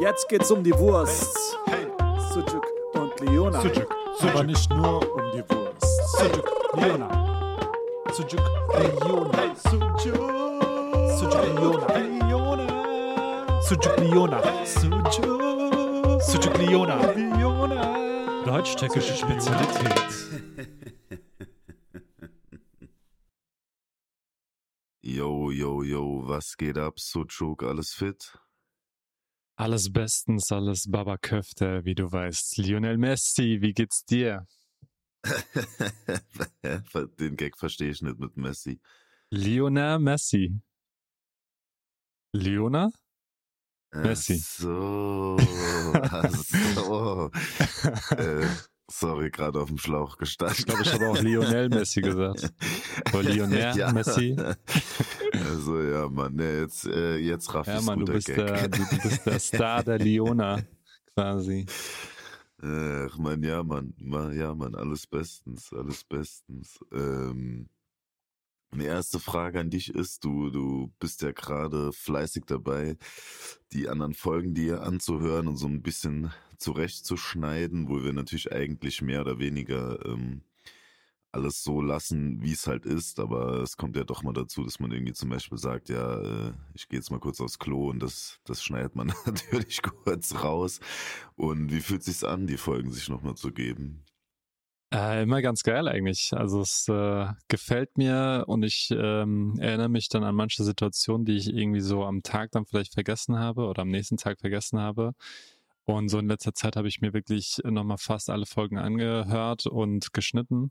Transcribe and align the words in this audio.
Jetzt 0.00 0.28
geht's 0.28 0.50
um 0.50 0.62
die 0.62 0.72
Wurst. 0.78 1.36
Sujuk 2.32 2.64
und 2.94 3.20
Leona. 3.20 3.60
Sujuk, 3.60 3.94
Aber 4.20 4.44
nicht 4.44 4.70
nur 4.70 5.02
um 5.14 5.22
die 5.32 5.42
Wurst. 5.48 6.18
Sujuk, 6.18 6.52
Leona. 6.74 7.08
Sujuk, 8.12 8.40
Leona. 8.78 9.54
Sujuk, 11.16 11.48
Leona. 11.48 12.62
Sujuk, 13.60 13.96
Leona. 13.98 14.40
Sujuk, 14.64 15.12
Sujuk, 16.22 16.58
Leona. 16.58 16.96
Deutsch-türkische 18.44 19.14
Spezialität. 19.14 20.28
Yo, 25.02 25.50
yo, 25.50 25.82
yo, 25.82 26.22
was 26.28 26.56
geht 26.56 26.76
ab? 26.78 27.00
Sucuk, 27.00 27.62
alles 27.62 27.94
fit? 27.94 28.38
Alles 29.60 29.92
bestens, 29.92 30.52
alles 30.52 30.88
Baba 30.88 31.16
Köfte, 31.18 31.84
wie 31.84 31.96
du 31.96 32.12
weißt. 32.12 32.58
Lionel 32.58 32.96
Messi, 32.96 33.58
wie 33.60 33.72
geht's 33.72 34.04
dir? 34.04 34.46
Den 37.18 37.36
Gag 37.36 37.58
verstehe 37.58 37.90
ich 37.90 38.00
nicht 38.00 38.20
mit 38.20 38.36
Messi. 38.36 38.80
Lionel 39.30 39.98
Messi. 39.98 40.54
Leona? 42.32 42.90
Messi. 43.92 44.40
Ach 44.40 44.60
so, 44.60 45.36
ach 46.02 46.30
so. 46.30 47.30
äh, 48.16 48.46
sorry, 48.90 49.30
gerade 49.30 49.60
auf 49.60 49.68
dem 49.68 49.78
Schlauch 49.78 50.16
gestanden. 50.18 50.56
Ich 50.58 50.66
glaube, 50.66 50.82
ich 50.82 50.92
habe 50.92 51.06
auch 51.08 51.18
Lionel 51.20 51.68
Messi 51.68 52.00
gesagt. 52.00 52.52
Oder 53.12 53.22
Lionel 53.30 53.76
Ja. 53.76 53.92
Messi. 53.92 54.36
Also 55.32 55.80
ja, 55.82 56.08
Mann, 56.08 56.34
ne, 56.34 56.60
jetzt, 56.60 56.86
äh, 56.86 57.16
jetzt 57.18 57.52
raff 57.54 57.66
Ja, 57.66 57.80
Mann, 57.82 58.00
du 58.00 58.06
bist, 58.12 58.26
Gag. 58.26 58.36
der, 58.36 58.68
du, 58.68 58.86
bist 59.02 59.26
der 59.26 59.38
Star 59.38 59.82
der 59.84 59.98
Leona, 59.98 60.62
quasi. 61.14 61.66
Ach 62.60 63.16
man, 63.18 63.42
ja, 63.42 63.62
Mann, 63.62 63.94
Ma- 63.98 64.32
ja, 64.32 64.52
Mann, 64.54 64.74
alles 64.74 65.06
bestens, 65.06 65.72
alles 65.72 66.02
bestens. 66.04 66.80
Ähm, 66.92 67.68
eine 68.70 68.84
erste 68.84 69.18
Frage 69.18 69.60
an 69.60 69.70
dich 69.70 69.94
ist, 69.94 70.24
du, 70.24 70.50
du 70.50 70.92
bist 71.00 71.22
ja 71.22 71.32
gerade 71.32 71.92
fleißig 71.92 72.44
dabei, 72.46 72.96
die 73.72 73.88
anderen 73.88 74.14
Folgen 74.14 74.54
dir 74.54 74.82
anzuhören 74.82 75.48
und 75.48 75.56
so 75.56 75.66
ein 75.66 75.82
bisschen 75.82 76.32
zurechtzuschneiden, 76.58 77.88
wo 77.88 78.02
wir 78.02 78.12
natürlich 78.12 78.52
eigentlich 78.52 79.00
mehr 79.00 79.22
oder 79.22 79.38
weniger 79.38 80.04
ähm, 80.04 80.42
alles 81.32 81.62
so 81.62 81.80
lassen, 81.80 82.42
wie 82.42 82.52
es 82.52 82.66
halt 82.66 82.86
ist, 82.86 83.20
aber 83.20 83.62
es 83.62 83.76
kommt 83.76 83.96
ja 83.96 84.04
doch 84.04 84.22
mal 84.22 84.32
dazu, 84.32 84.64
dass 84.64 84.80
man 84.80 84.92
irgendwie 84.92 85.12
zum 85.12 85.28
Beispiel 85.28 85.58
sagt, 85.58 85.88
ja, 85.88 86.20
äh, 86.20 86.52
ich 86.74 86.88
gehe 86.88 86.98
jetzt 86.98 87.10
mal 87.10 87.20
kurz 87.20 87.40
aufs 87.40 87.58
Klo 87.58 87.90
und 87.90 88.00
das, 88.00 88.40
das 88.44 88.62
schneidet 88.62 88.96
man 88.96 89.08
natürlich 89.26 89.82
kurz 89.82 90.34
raus. 90.42 90.80
Und 91.36 91.70
wie 91.70 91.80
fühlt 91.80 92.02
sich's 92.02 92.24
an, 92.24 92.46
die 92.46 92.56
Folgen 92.56 92.92
sich 92.92 93.08
nochmal 93.08 93.34
zu 93.34 93.52
geben? 93.52 94.04
Äh, 94.90 95.22
immer 95.22 95.42
ganz 95.42 95.62
geil 95.62 95.86
eigentlich. 95.86 96.32
Also 96.32 96.62
es 96.62 96.88
äh, 96.88 97.26
gefällt 97.48 97.98
mir 97.98 98.44
und 98.46 98.62
ich 98.62 98.88
ähm, 98.90 99.54
erinnere 99.58 99.90
mich 99.90 100.08
dann 100.08 100.24
an 100.24 100.34
manche 100.34 100.64
Situationen, 100.64 101.26
die 101.26 101.36
ich 101.36 101.48
irgendwie 101.52 101.80
so 101.80 102.04
am 102.04 102.22
Tag 102.22 102.52
dann 102.52 102.64
vielleicht 102.64 102.94
vergessen 102.94 103.38
habe 103.38 103.66
oder 103.66 103.82
am 103.82 103.90
nächsten 103.90 104.16
Tag 104.16 104.40
vergessen 104.40 104.80
habe. 104.80 105.12
Und 105.84 106.08
so 106.08 106.18
in 106.18 106.28
letzter 106.28 106.54
Zeit 106.54 106.76
habe 106.76 106.88
ich 106.88 107.00
mir 107.00 107.12
wirklich 107.12 107.60
nochmal 107.64 107.98
fast 107.98 108.30
alle 108.30 108.46
Folgen 108.46 108.78
angehört 108.78 109.66
und 109.66 110.12
geschnitten 110.14 110.70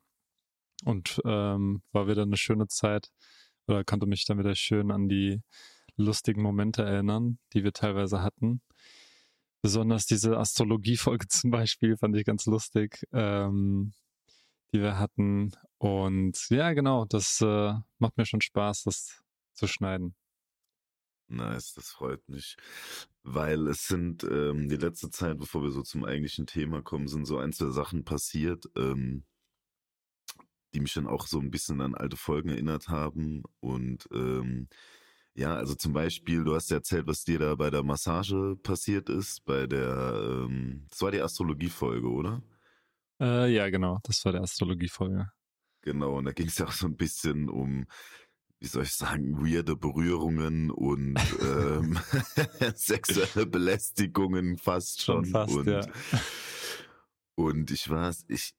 und 0.86 1.22
ähm, 1.26 1.82
war 1.92 2.08
wieder 2.08 2.24
eine 2.24 2.38
schöne 2.38 2.68
Zeit 2.68 3.12
oder 3.68 3.84
konnte 3.84 4.08
mich 4.08 4.26
dann 4.26 4.40
wieder 4.40 4.56
schön 4.56 4.92
an 4.92 5.10
die 5.10 5.42
lustigen 5.96 6.42
Momente 6.42 6.84
erinnern, 6.84 7.40
die 7.54 7.64
wir 7.64 7.74
teilweise 7.74 8.22
hatten. 8.22 8.62
Besonders 9.62 10.06
diese 10.06 10.38
Astrologie-Folge 10.38 11.28
zum 11.30 11.52
Beispiel 11.52 11.98
fand 11.98 12.16
ich 12.16 12.26
ganz 12.26 12.46
lustig, 12.46 13.06
ähm, 13.12 13.94
die 14.74 14.82
wir 14.82 15.00
hatten. 15.00 15.52
Und 15.78 16.38
ja, 16.50 16.74
genau, 16.74 17.06
das 17.06 17.42
äh, 17.42 17.74
macht 18.00 18.18
mir 18.18 18.26
schon 18.26 18.42
Spaß, 18.42 18.84
das 18.84 19.22
zu 19.54 19.68
schneiden. 19.68 20.16
Nice, 21.30 21.74
das 21.74 21.90
freut 21.90 22.28
mich. 22.30 22.56
Weil 23.24 23.68
es 23.68 23.88
sind 23.88 24.24
ähm, 24.24 24.70
die 24.70 24.78
letzte 24.78 25.10
Zeit, 25.10 25.38
bevor 25.38 25.62
wir 25.64 25.72
so 25.72 25.82
zum 25.82 26.06
eigentlichen 26.06 26.48
Thema 26.48 26.82
kommen, 26.82 27.08
sind 27.08 27.26
so 27.26 27.38
ein, 27.38 27.52
zwei 27.52 27.70
Sachen 27.72 28.06
passiert, 28.06 28.66
ähm, 28.78 29.26
die 30.74 30.80
mich 30.80 30.94
dann 30.94 31.08
auch 31.08 31.28
so 31.28 31.40
ein 31.40 31.52
bisschen 31.52 31.82
an 31.82 31.96
alte 31.96 32.16
Folgen 32.18 32.50
erinnert 32.50 32.88
haben. 32.88 33.44
Und 33.60 34.08
ähm, 34.14 34.70
ja, 35.36 35.56
also 35.56 35.76
zum 35.76 35.94
Beispiel, 35.94 36.44
du 36.44 36.56
hast 36.56 36.70
ja 36.72 36.78
erzählt, 36.78 37.08
was 37.08 37.24
dir 37.24 37.40
da 37.40 37.56
bei 37.56 37.70
der 37.70 37.84
Massage 37.84 38.56
passiert 38.64 39.10
ist, 39.10 39.44
bei 39.46 39.68
der, 39.68 40.46
ähm, 40.46 40.86
das 40.90 41.02
war 41.02 41.12
die 41.12 41.22
Astrologie-Folge, 41.22 42.10
oder? 42.10 42.42
Äh, 43.20 43.54
ja, 43.54 43.70
genau, 43.70 44.00
das 44.04 44.24
war 44.26 44.32
der 44.32 44.42
Astrologie-Folge. 44.42 45.30
Genau, 45.82 46.18
und 46.18 46.26
da 46.26 46.32
ging 46.34 46.48
es 46.48 46.58
ja 46.58 46.66
auch 46.66 46.72
so 46.72 46.88
ein 46.88 46.98
bisschen 46.98 47.50
um, 47.50 47.86
wie 48.60 48.68
soll 48.68 48.84
ich 48.84 48.94
sagen, 48.94 49.38
weirde 49.38 49.76
Berührungen 49.76 50.72
und 50.72 51.18
ähm, 51.42 52.00
sexuelle 52.76 53.46
Belästigungen 53.46 54.58
fast 54.58 55.02
schon. 55.02 55.26
Schon 55.26 55.32
fast, 55.32 55.56
und, 55.56 55.68
ja. 55.68 55.82
und 57.36 57.72
ich 57.72 57.90
weiß, 57.90 58.26
ich, 58.28 58.54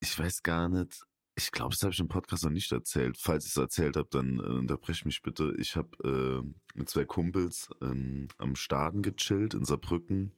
ich 0.00 0.18
weiß 0.18 0.42
gar 0.42 0.68
nicht, 0.68 1.02
ich 1.34 1.50
glaube, 1.50 1.70
das 1.70 1.82
habe 1.82 1.92
ich 1.92 2.00
im 2.00 2.08
Podcast 2.08 2.44
noch 2.44 2.50
nicht 2.50 2.70
erzählt. 2.72 3.16
Falls 3.18 3.46
ich 3.46 3.52
es 3.52 3.56
erzählt 3.56 3.96
habe, 3.96 4.08
dann 4.10 4.38
äh, 4.38 4.42
unterbrech 4.42 5.04
mich 5.04 5.22
bitte. 5.22 5.54
Ich 5.58 5.76
habe 5.76 5.96
äh, 6.04 6.78
mit 6.78 6.88
zwei 6.88 7.04
Kumpels 7.04 7.70
ähm, 7.80 8.28
am 8.38 8.54
Staden 8.54 9.02
gechillt 9.02 9.54
in 9.54 9.64
Saarbrücken. 9.64 10.32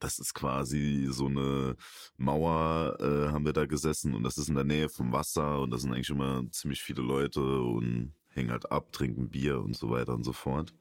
Das 0.00 0.18
ist 0.18 0.34
quasi 0.34 1.06
so 1.10 1.26
eine 1.26 1.76
Mauer, 2.16 2.96
äh, 3.00 3.32
haben 3.32 3.44
wir 3.44 3.52
da 3.52 3.66
gesessen 3.66 4.14
und 4.14 4.24
das 4.24 4.38
ist 4.38 4.48
in 4.48 4.56
der 4.56 4.64
Nähe 4.64 4.88
vom 4.88 5.12
Wasser 5.12 5.60
und 5.60 5.70
da 5.70 5.78
sind 5.78 5.92
eigentlich 5.92 6.10
immer 6.10 6.42
ziemlich 6.50 6.82
viele 6.82 7.02
Leute 7.02 7.40
und 7.40 8.14
hängen 8.28 8.50
halt 8.50 8.70
ab, 8.72 8.92
trinken 8.92 9.30
Bier 9.30 9.60
und 9.60 9.76
so 9.76 9.90
weiter 9.90 10.14
und 10.14 10.24
so 10.24 10.32
fort. 10.32 10.74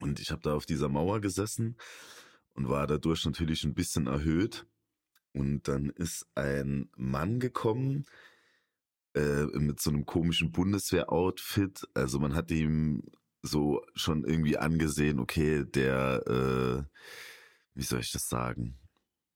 Und 0.00 0.20
ich 0.20 0.30
habe 0.30 0.42
da 0.42 0.54
auf 0.54 0.66
dieser 0.66 0.88
Mauer 0.88 1.20
gesessen 1.20 1.76
und 2.54 2.68
war 2.68 2.86
dadurch 2.86 3.24
natürlich 3.24 3.64
ein 3.64 3.74
bisschen 3.74 4.06
erhöht. 4.06 4.66
Und 5.32 5.66
dann 5.68 5.90
ist 5.90 6.26
ein 6.34 6.90
Mann 6.96 7.40
gekommen 7.40 8.04
äh, 9.14 9.44
mit 9.44 9.80
so 9.80 9.90
einem 9.90 10.06
komischen 10.06 10.52
Bundeswehr-Outfit. 10.52 11.88
Also 11.94 12.18
man 12.18 12.34
hat 12.34 12.50
ihm 12.50 13.02
so 13.42 13.84
schon 13.94 14.24
irgendwie 14.24 14.56
angesehen, 14.56 15.18
okay, 15.18 15.64
der, 15.64 16.26
äh, 16.26 16.98
wie 17.74 17.82
soll 17.82 18.00
ich 18.00 18.12
das 18.12 18.28
sagen? 18.28 18.78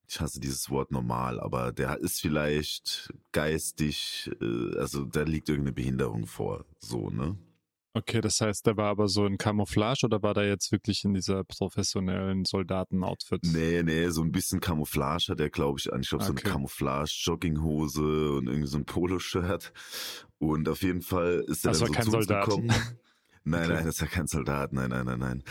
Ich 0.09 0.21
hasse 0.21 0.41
dieses 0.41 0.71
Wort 0.71 0.91
normal, 0.91 1.39
aber 1.39 1.71
der 1.73 1.99
ist 1.99 2.21
vielleicht 2.21 3.13
geistig, 3.33 4.31
äh, 4.41 4.79
also 4.79 5.05
da 5.05 5.23
liegt 5.23 5.49
irgendeine 5.49 5.75
Behinderung 5.75 6.27
vor, 6.27 6.65
so, 6.79 7.11
ne? 7.11 7.37
Okay, 7.95 8.21
das 8.21 8.41
heißt, 8.41 8.67
der 8.67 8.77
war 8.77 8.91
aber 8.91 9.09
so 9.09 9.27
in 9.27 9.39
Camouflage 9.39 10.05
oder 10.05 10.23
war 10.23 10.33
der 10.35 10.47
jetzt 10.47 10.71
wirklich 10.71 11.05
in 11.05 11.15
dieser 11.15 11.43
professionellen 11.43 12.45
Soldaten-Outfit? 12.45 13.41
Nee, 13.43 13.83
nee, 13.83 14.09
so 14.11 14.23
ein 14.23 14.31
bisschen 14.31 14.61
Camouflage 14.61 15.29
hat 15.33 15.41
er, 15.41 15.51
glaube 15.51 15.81
ich, 15.81 15.93
an. 15.93 16.03
Ich 16.03 16.11
glaube, 16.11 16.23
so 16.25 16.31
eine 16.33 16.39
Okay. 16.39 16.51
Camouflage-Jogginghose 16.51 18.33
und 18.37 18.47
irgendwie 18.47 18.69
so 18.69 18.79
ein 18.79 18.85
Poloshirt. 18.85 19.73
Und 20.39 20.69
auf 20.69 20.83
jeden 20.83 21.03
Fall 21.03 21.45
ist 21.49 21.65
er 21.65 21.73
Das 21.73 21.81
dann 21.81 21.81
war 21.81 21.87
so 21.89 21.93
kein 21.95 22.05
zu 22.05 22.13
uns 22.13 22.27
Soldat. 22.27 22.47
gekommen. 22.47 22.69
Nein, 23.45 23.71
Okay. 23.71 23.73
nein, 23.73 23.87
das 23.87 24.01
war 24.03 24.09
kein 24.09 24.27
Soldat. 24.27 24.73
Nein, 24.75 24.91
nein, 24.91 25.07
nein, 25.07 25.19
nein. 25.19 25.43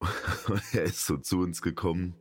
Er 0.72 0.82
ist 0.84 1.06
so 1.06 1.16
zu 1.16 1.38
uns 1.38 1.62
gekommen 1.62 2.14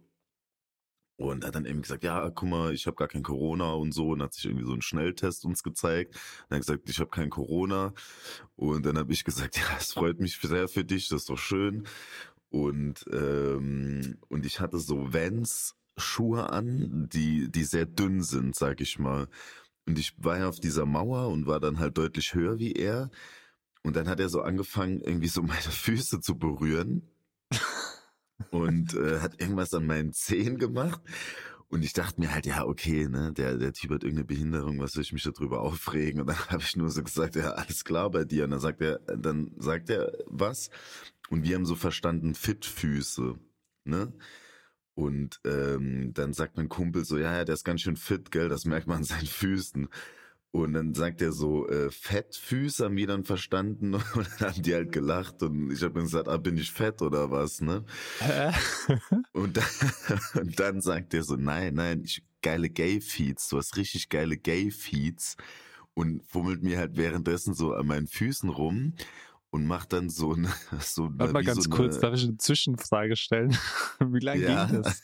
und 1.31 1.45
hat 1.45 1.55
dann 1.55 1.65
eben 1.65 1.81
gesagt, 1.81 2.03
ja, 2.03 2.29
guck 2.29 2.49
mal, 2.49 2.73
ich 2.73 2.85
habe 2.87 2.95
gar 2.95 3.07
kein 3.07 3.23
Corona 3.23 3.73
und 3.73 3.93
so. 3.93 4.09
Und 4.09 4.21
hat 4.21 4.33
sich 4.33 4.45
irgendwie 4.45 4.65
so 4.65 4.73
einen 4.73 4.81
Schnelltest 4.81 5.45
uns 5.45 5.63
gezeigt. 5.63 6.15
Und 6.43 6.55
hat 6.55 6.61
gesagt, 6.61 6.89
ich 6.89 6.99
habe 6.99 7.09
kein 7.09 7.29
Corona. 7.29 7.93
Und 8.55 8.85
dann 8.85 8.97
habe 8.97 9.13
ich 9.13 9.23
gesagt, 9.23 9.57
ja, 9.57 9.77
es 9.79 9.93
freut 9.93 10.19
mich 10.19 10.37
sehr 10.39 10.67
für 10.67 10.83
dich, 10.83 11.09
das 11.09 11.21
ist 11.21 11.29
doch 11.29 11.37
schön. 11.37 11.87
Und, 12.49 13.05
ähm, 13.11 14.17
und 14.29 14.45
ich 14.45 14.59
hatte 14.59 14.77
so 14.77 15.13
Vans 15.13 15.75
Schuhe 15.97 16.49
an, 16.51 17.09
die, 17.11 17.51
die 17.51 17.63
sehr 17.63 17.85
dünn 17.85 18.21
sind, 18.21 18.55
sag 18.55 18.81
ich 18.81 18.99
mal. 18.99 19.27
Und 19.85 19.99
ich 19.99 20.13
war 20.17 20.39
ja 20.39 20.49
auf 20.49 20.59
dieser 20.59 20.85
Mauer 20.85 21.29
und 21.29 21.45
war 21.45 21.59
dann 21.59 21.79
halt 21.79 21.97
deutlich 21.97 22.33
höher 22.33 22.59
wie 22.59 22.73
er. 22.73 23.09
Und 23.83 23.95
dann 23.95 24.07
hat 24.07 24.19
er 24.19 24.29
so 24.29 24.41
angefangen, 24.41 25.01
irgendwie 25.01 25.27
so 25.27 25.41
meine 25.41 25.61
Füße 25.61 26.21
zu 26.21 26.37
berühren. 26.37 27.12
Und 28.51 28.93
äh, 28.93 29.19
hat 29.19 29.39
irgendwas 29.39 29.73
an 29.73 29.85
meinen 29.85 30.13
Zehen 30.13 30.57
gemacht. 30.57 31.01
Und 31.73 31.83
ich 31.83 31.93
dachte 31.93 32.21
mir 32.21 32.31
halt, 32.31 32.45
ja, 32.45 32.65
okay, 32.65 33.07
ne, 33.07 33.33
der, 33.33 33.57
der 33.57 33.73
Typ 33.73 33.89
hat 33.91 34.03
irgendeine 34.03 34.27
Behinderung, 34.27 34.79
was 34.79 34.91
soll 34.91 35.01
ich 35.01 35.11
mich 35.11 35.23
darüber 35.23 35.61
aufregen? 35.61 36.21
Und 36.21 36.27
dann 36.27 36.37
habe 36.49 36.61
ich 36.61 36.75
nur 36.75 36.91
so 36.91 37.01
gesagt, 37.01 37.35
ja, 37.35 37.51
alles 37.53 37.83
klar 37.83 38.11
bei 38.11 38.25
dir. 38.25 38.43
Und 38.43 38.51
dann 38.51 38.59
sagt 38.59 38.81
er, 38.81 38.99
dann 38.99 39.51
sagt 39.57 39.89
er 39.89 40.11
was. 40.27 40.69
Und 41.29 41.43
wir 41.43 41.55
haben 41.55 41.65
so 41.65 41.75
verstanden, 41.75 42.35
Fitfüße, 42.35 43.39
ne? 43.85 44.13
Und 44.93 45.39
ähm, 45.45 46.13
dann 46.13 46.33
sagt 46.33 46.57
mein 46.57 46.69
Kumpel 46.69 47.05
so, 47.05 47.17
ja, 47.17 47.37
ja, 47.37 47.43
der 47.43 47.55
ist 47.55 47.63
ganz 47.63 47.81
schön 47.81 47.97
fit, 47.97 48.29
gell, 48.29 48.49
das 48.49 48.65
merkt 48.65 48.85
man 48.85 48.97
an 48.97 49.03
seinen 49.03 49.25
Füßen. 49.25 49.87
Und 50.53 50.73
dann 50.73 50.93
sagt 50.93 51.19
er 51.23 51.31
so, 51.31 51.67
äh, 51.67 51.89
Fettfüße 51.89 52.85
haben 52.85 52.95
die 52.95 53.07
dann 53.07 53.23
verstanden 53.23 53.95
und 54.13 54.27
dann 54.39 54.49
haben 54.51 54.61
die 54.61 54.75
halt 54.75 54.91
gelacht 54.91 55.41
und 55.41 55.71
ich 55.71 55.81
habe 55.81 55.99
gesagt, 55.99 56.27
ah, 56.27 56.37
bin 56.37 56.57
ich 56.57 56.71
fett 56.71 57.01
oder 57.01 57.31
was, 57.31 57.59
ne? 57.59 57.83
und, 59.31 59.57
dann, 59.57 59.65
und 60.35 60.59
dann 60.59 60.79
sagt 60.79 61.15
er 61.15 61.23
so, 61.23 61.37
nein, 61.37 61.73
nein, 61.73 62.03
ich, 62.05 62.23
geile 62.43 62.69
Gay-Feeds, 62.69 63.49
du 63.49 63.57
hast 63.57 63.77
richtig 63.77 64.09
geile 64.09 64.37
Gay-Feeds 64.37 65.37
und 65.95 66.23
fummelt 66.23 66.61
mir 66.61 66.77
halt 66.77 66.97
währenddessen 66.97 67.55
so 67.55 67.73
an 67.73 67.87
meinen 67.87 68.05
Füßen 68.07 68.49
rum 68.49 68.93
und 69.49 69.65
macht 69.65 69.91
dann 69.91 70.11
so 70.11 70.33
eine, 70.33 70.53
so 70.79 71.09
Warte 71.17 71.33
mal 71.33 71.43
ganz 71.43 71.63
so 71.63 71.69
kurz, 71.71 71.95
eine, 71.95 72.01
darf 72.01 72.13
ich 72.13 72.25
eine 72.25 72.37
Zwischenfrage 72.37 73.15
stellen? 73.15 73.57
Wie 73.99 74.19
lange 74.19 74.43
Ja. 74.43 74.65
ging 74.65 74.83
das? 74.83 75.01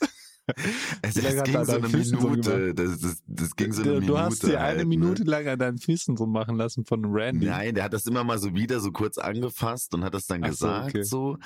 Es, 1.02 1.16
es 1.16 1.42
ging 1.44 1.64
so 1.64 1.72
eine 1.72 1.88
Füßen 1.88 2.20
so 2.20 2.28
Minute, 2.28 2.74
das, 2.74 3.00
das, 3.00 3.22
das 3.26 3.56
ging 3.56 3.72
so 3.72 3.82
eine 3.82 3.90
du, 3.90 4.00
Minute. 4.00 4.12
du 4.12 4.18
hast 4.18 4.42
dir 4.42 4.60
halt, 4.60 4.74
eine 4.74 4.78
ne? 4.80 4.88
Minute 4.88 5.24
lang 5.24 5.46
an 5.46 5.58
deinen 5.58 5.78
Füßen 5.78 6.16
so 6.16 6.26
machen 6.26 6.56
lassen 6.56 6.84
von 6.84 7.04
Randy. 7.04 7.46
Nein, 7.46 7.74
der 7.74 7.84
hat 7.84 7.92
das 7.92 8.06
immer 8.06 8.24
mal 8.24 8.38
so 8.38 8.54
wieder 8.54 8.80
so 8.80 8.92
kurz 8.92 9.18
angefasst 9.18 9.94
und 9.94 10.04
hat 10.04 10.14
das 10.14 10.26
dann 10.26 10.42
Ach 10.44 10.52
so, 10.52 10.66
gesagt 10.66 10.88
okay. 10.90 11.02
so. 11.02 11.38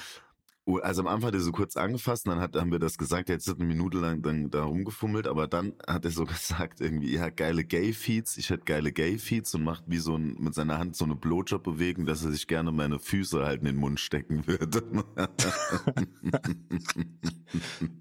Also 0.83 1.03
am 1.03 1.09
Anfang 1.09 1.29
hat 1.29 1.35
er 1.35 1.41
so 1.41 1.53
kurz 1.53 1.77
angefasst, 1.77 2.27
und 2.27 2.33
dann 2.33 2.41
hat, 2.41 2.57
haben 2.57 2.73
wir 2.73 2.79
das 2.79 2.97
gesagt, 2.97 3.29
er 3.29 3.35
hat 3.35 3.45
jetzt 3.45 3.55
eine 3.55 3.67
Minute 3.67 3.99
lang 3.99 4.23
dann 4.23 4.51
da 4.51 4.65
rumgefummelt, 4.65 5.27
aber 5.27 5.47
dann 5.47 5.75
hat 5.87 6.07
er 6.07 6.11
so 6.11 6.25
gesagt, 6.27 6.81
irgendwie, 6.81 7.15
ja, 7.15 7.29
geile 7.29 7.65
Gay-Feeds, 7.65 8.39
ich 8.39 8.49
hätte 8.49 8.65
geile 8.65 8.91
Gay-Feeds 8.91 9.55
und 9.57 9.65
macht 9.65 9.85
wie 9.87 9.99
so 9.99 10.17
ein, 10.17 10.37
mit 10.39 10.55
seiner 10.55 10.79
Hand 10.79 10.97
so 10.97 11.05
eine 11.05 11.17
Blowjob-Bewegung, 11.17 12.07
dass 12.07 12.25
er 12.25 12.33
sich 12.33 12.47
gerne 12.47 12.73
meine 12.73 12.99
Füße 12.99 13.45
halt 13.45 13.61
in 13.61 13.67
den 13.67 13.77
Mund 13.77 14.01
stecken 14.01 14.47
würde. 14.47 14.83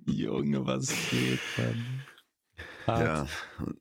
Junge, 0.06 0.66
was 0.66 0.88
geht, 1.10 1.40
Mann? 1.58 1.84
Hart. 2.88 3.02
Ja, 3.02 3.28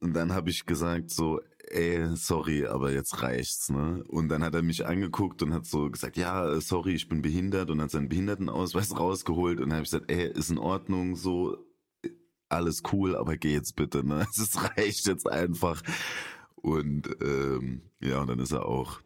und 0.01 0.15
dann 0.15 0.33
habe 0.33 0.51
ich 0.51 0.65
gesagt 0.65 1.11
so, 1.11 1.41
ey, 1.69 2.17
sorry, 2.17 2.67
aber 2.67 2.93
jetzt 2.93 3.23
reicht's, 3.23 3.71
ne? 3.71 4.05
Und 4.09 4.29
dann 4.29 4.43
hat 4.45 4.55
er 4.55 4.63
mich 4.63 4.87
angeguckt 4.87 5.43
und 5.43 5.53
hat 5.55 5.67
so 5.67 5.91
gesagt, 5.91 6.17
ja, 6.17 6.51
äh, 6.51 6.61
sorry, 6.61 6.95
ich 6.95 7.09
bin 7.09 7.23
behindert 7.23 7.71
und 7.71 7.81
hat 7.81 7.91
seinen 7.91 8.09
Behindertenausweis 8.09 8.97
rausgeholt 8.99 9.61
und 9.61 9.73
habe 9.73 9.83
ich 9.83 9.91
gesagt, 9.91 10.11
ey, 10.11 10.31
ist 10.31 10.51
in 10.51 10.59
Ordnung, 10.59 11.17
so, 11.17 11.59
alles 12.49 12.83
cool, 12.93 13.17
aber 13.17 13.37
geh 13.37 13.53
jetzt 13.53 13.77
bitte, 13.77 14.05
ne? 14.07 14.27
Es 14.37 14.57
reicht 14.77 15.07
jetzt 15.07 15.29
einfach. 15.29 15.83
Und 16.57 17.09
ähm, 17.23 17.83
ja, 18.01 18.21
und 18.21 18.29
dann 18.29 18.39
ist 18.39 18.53
er 18.53 18.67
auch 18.67 19.01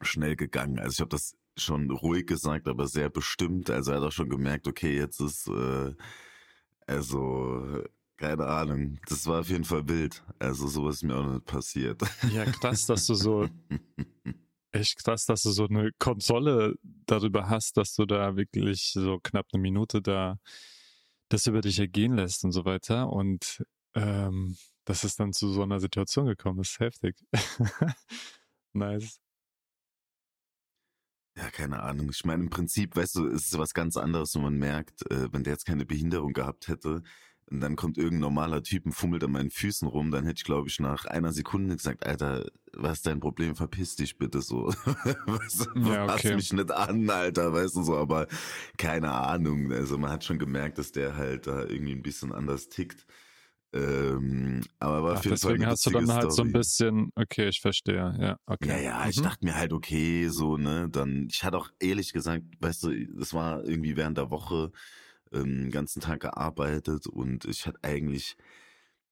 schnell 0.00 0.36
gegangen. 0.36 0.78
Also 0.78 0.94
ich 0.94 1.00
habe 1.00 1.10
das 1.10 1.36
schon 1.56 1.90
ruhig 1.90 2.26
gesagt, 2.26 2.66
aber 2.68 2.88
sehr 2.88 3.10
bestimmt. 3.10 3.70
Also 3.70 3.92
er 3.92 3.98
hat 3.98 4.06
auch 4.08 4.12
schon 4.12 4.30
gemerkt, 4.30 4.66
okay, 4.66 4.96
jetzt 4.96 5.20
ist, 5.20 5.48
äh, 5.48 5.94
also 6.86 7.84
keine 8.22 8.46
Ahnung. 8.46 9.00
Das 9.08 9.26
war 9.26 9.40
auf 9.40 9.48
jeden 9.48 9.64
Fall 9.64 9.88
wild. 9.88 10.22
Also 10.38 10.68
sowas 10.68 10.96
ist 10.96 11.02
mir 11.02 11.16
auch 11.16 11.26
nicht 11.26 11.44
passiert. 11.44 12.00
Ja, 12.32 12.44
krass, 12.44 12.86
dass 12.86 13.04
du 13.06 13.14
so, 13.14 13.48
echt 14.72 15.02
krass, 15.02 15.26
dass 15.26 15.42
du 15.42 15.50
so 15.50 15.66
eine 15.66 15.90
Konsole 15.98 16.76
darüber 17.06 17.48
hast, 17.48 17.76
dass 17.76 17.94
du 17.94 18.06
da 18.06 18.36
wirklich 18.36 18.92
so 18.92 19.18
knapp 19.20 19.46
eine 19.52 19.60
Minute 19.60 20.00
da 20.00 20.38
das 21.30 21.48
über 21.48 21.62
dich 21.62 21.80
ergehen 21.80 22.14
lässt 22.14 22.44
und 22.44 22.52
so 22.52 22.64
weiter. 22.64 23.10
Und 23.10 23.64
ähm, 23.94 24.56
dass 24.84 25.02
es 25.02 25.16
dann 25.16 25.32
zu 25.32 25.48
so 25.52 25.64
einer 25.64 25.80
Situation 25.80 26.26
gekommen 26.26 26.60
ist, 26.60 26.78
heftig. 26.78 27.16
nice. 28.72 29.18
Ja, 31.36 31.50
keine 31.50 31.82
Ahnung. 31.82 32.10
Ich 32.10 32.24
meine, 32.24 32.44
im 32.44 32.50
Prinzip, 32.50 32.94
weißt 32.94 33.16
du, 33.16 33.26
es 33.26 33.46
ist 33.46 33.58
was 33.58 33.74
ganz 33.74 33.96
anderes, 33.96 34.34
wenn 34.36 34.42
man 34.42 34.58
merkt, 34.58 35.10
äh, 35.10 35.32
wenn 35.32 35.42
der 35.42 35.54
jetzt 35.54 35.64
keine 35.64 35.86
Behinderung 35.86 36.34
gehabt 36.34 36.68
hätte, 36.68 37.02
und 37.52 37.60
dann 37.60 37.76
kommt 37.76 37.98
irgendein 37.98 38.20
normaler 38.20 38.62
Typ 38.62 38.86
und 38.86 38.92
fummelt 38.92 39.22
an 39.24 39.32
meinen 39.32 39.50
Füßen 39.50 39.86
rum, 39.88 40.10
dann 40.10 40.24
hätte 40.24 40.38
ich, 40.38 40.44
glaube 40.44 40.68
ich, 40.68 40.80
nach 40.80 41.04
einer 41.04 41.32
Sekunde 41.32 41.76
gesagt, 41.76 42.06
Alter, 42.06 42.46
was 42.74 42.98
ist 42.98 43.06
dein 43.06 43.20
Problem? 43.20 43.56
Verpiss 43.56 43.96
dich 43.96 44.18
bitte 44.18 44.40
so. 44.42 44.68
was, 45.26 45.68
Ja, 45.74 46.08
fass 46.08 46.24
okay. 46.24 46.34
mich 46.34 46.52
nicht 46.52 46.70
an, 46.72 47.08
Alter, 47.10 47.52
weißt 47.52 47.76
du 47.76 47.82
so, 47.82 47.96
aber 47.96 48.26
keine 48.78 49.12
Ahnung. 49.12 49.72
Also 49.72 49.98
man 49.98 50.10
hat 50.10 50.24
schon 50.24 50.38
gemerkt, 50.38 50.78
dass 50.78 50.92
der 50.92 51.16
halt 51.16 51.46
da 51.46 51.60
irgendwie 51.64 51.92
ein 51.92 52.02
bisschen 52.02 52.32
anders 52.32 52.68
tickt. 52.68 53.06
Ähm, 53.74 54.62
aber 54.78 55.02
war 55.02 55.16
Ach, 55.16 55.22
deswegen 55.24 55.66
hast 55.66 55.86
du 55.86 55.90
dann 55.90 56.04
witzige 56.04 56.12
halt 56.12 56.32
so 56.32 56.42
ein 56.42 56.48
Story. 56.48 56.52
bisschen, 56.52 57.10
okay, 57.16 57.48
ich 57.48 57.60
verstehe, 57.60 58.16
ja, 58.18 58.36
okay. 58.46 58.68
Ja, 58.68 58.78
ja, 58.78 59.08
ich 59.08 59.16
Mhm. 59.16 59.22
dachte 59.22 59.44
mir 59.44 59.56
halt, 59.56 59.72
okay, 59.72 60.28
so, 60.28 60.56
ne, 60.56 60.88
dann, 60.88 61.26
ich 61.30 61.42
hatte 61.42 61.58
auch 61.58 61.70
ehrlich 61.80 62.12
gesagt, 62.12 62.44
weißt 62.60 62.84
du, 62.84 63.06
das 63.18 63.34
war 63.34 63.64
irgendwie 63.64 63.96
während 63.96 64.18
der 64.18 64.30
Woche 64.30 64.70
ähm, 65.32 65.62
den 65.62 65.70
ganzen 65.70 66.00
Tag 66.00 66.20
gearbeitet 66.20 67.06
und 67.06 67.44
ich 67.44 67.66
hatte 67.66 67.78
eigentlich, 67.82 68.36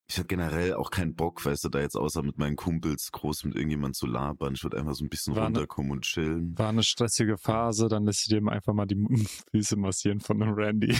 ich 0.08 0.18
hatte 0.18 0.26
generell 0.28 0.74
auch 0.74 0.90
keinen 0.90 1.14
Bock, 1.14 1.44
weißt 1.44 1.64
du, 1.64 1.68
da 1.68 1.80
jetzt 1.80 1.96
außer 1.96 2.22
mit 2.22 2.38
meinen 2.38 2.56
Kumpels 2.56 3.12
groß 3.12 3.44
mit 3.44 3.54
irgendjemand 3.54 3.94
zu 3.96 4.06
labern. 4.06 4.54
Ich 4.54 4.62
würde 4.62 4.78
einfach 4.78 4.94
so 4.94 5.04
ein 5.04 5.08
bisschen 5.08 5.36
War 5.36 5.42
ne- 5.42 5.58
runterkommen 5.58 5.92
und 5.92 6.02
chillen. 6.02 6.58
War 6.58 6.70
eine 6.70 6.82
stressige 6.82 7.38
Phase, 7.38 7.88
dann 7.88 8.04
lässt 8.04 8.30
du 8.30 8.38
dir 8.38 8.50
einfach 8.50 8.72
mal 8.72 8.86
die 8.86 8.96
Füße 9.52 9.76
massieren 9.76 10.20
von 10.20 10.42
einem 10.42 10.54
Randy. 10.54 10.90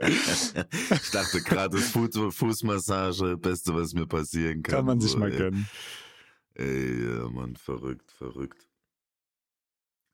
ich 0.00 1.10
dachte 1.10 1.42
gerade, 1.42 1.76
Fuß, 1.76 2.34
Fußmassage, 2.34 3.36
Beste, 3.36 3.74
was 3.74 3.92
mir 3.92 4.06
passieren 4.06 4.62
kann. 4.62 4.76
Kann 4.76 4.86
man 4.86 5.00
sich 5.00 5.12
so, 5.12 5.18
mal 5.18 5.30
ey. 5.30 5.38
gönnen. 5.38 5.68
Ey, 6.54 7.06
ja, 7.06 7.28
Mann, 7.28 7.56
verrückt, 7.56 8.10
verrückt. 8.12 8.69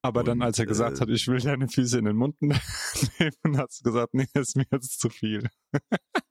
Aber 0.06 0.22
dann, 0.24 0.38
Und, 0.38 0.42
als 0.42 0.58
er 0.58 0.66
gesagt 0.66 0.98
äh, 0.98 1.00
hat, 1.00 1.08
ich 1.08 1.26
will 1.26 1.40
deine 1.40 1.68
Füße 1.68 1.98
in 1.98 2.04
den 2.04 2.16
Mund 2.16 2.36
nehmen, 2.40 3.58
hast 3.58 3.80
du 3.80 3.90
gesagt, 3.90 4.14
nee, 4.14 4.26
ist 4.34 4.56
mir 4.56 4.66
jetzt 4.70 5.00
zu 5.00 5.10
viel. 5.10 5.48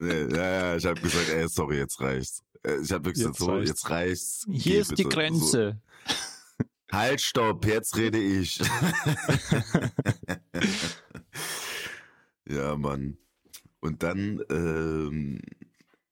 Ja, 0.01 0.13
ja, 0.13 0.75
ich 0.75 0.85
habe 0.85 0.99
gesagt, 1.01 1.29
ey, 1.29 1.47
sorry, 1.47 1.77
jetzt 1.77 1.99
reicht's. 2.01 2.43
Äh, 2.63 2.77
Ich 2.81 2.91
habe 2.91 3.05
wirklich 3.05 3.25
Jetzt 3.25 3.37
gesagt, 3.37 3.37
so, 3.37 3.45
reicht's. 3.51 3.69
jetzt 3.69 3.89
reicht's. 3.89 4.45
Hier 4.51 4.81
ist 4.81 4.97
die. 4.97 5.03
Grenze. 5.03 5.81
So, 6.07 6.65
halt, 6.91 7.21
stopp, 7.21 7.65
jetzt 7.65 7.95
rede 7.97 8.17
ich. 8.19 8.59
ja, 12.47 12.75
Mann. 12.77 13.17
Und 13.79 14.03
dann 14.03 14.41
ähm, 14.49 15.39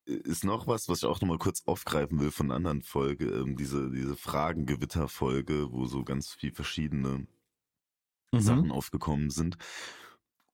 ist 0.06 0.44
noch 0.44 0.68
was, 0.68 0.90
was 0.90 1.00
ich 1.00 1.06
auch 1.06 1.22
nochmal 1.22 1.38
kurz 1.40 1.64
aufgreifen 1.66 2.20
will 2.20 2.32
von 2.32 2.48
einer 2.48 2.56
anderen 2.56 2.82
Folge, 2.84 3.26
ähm, 3.26 3.56
diese, 3.58 3.90
diese 3.92 4.16
Fragengewitter-Folge, 4.16 5.72
wo 5.72 5.86
so 5.86 6.04
ganz 6.04 6.34
viel 6.34 6.52
verschiedene 6.52 7.26
Mhm. 8.38 8.42
Sachen 8.42 8.72
aufgekommen 8.72 9.30
sind. 9.30 9.58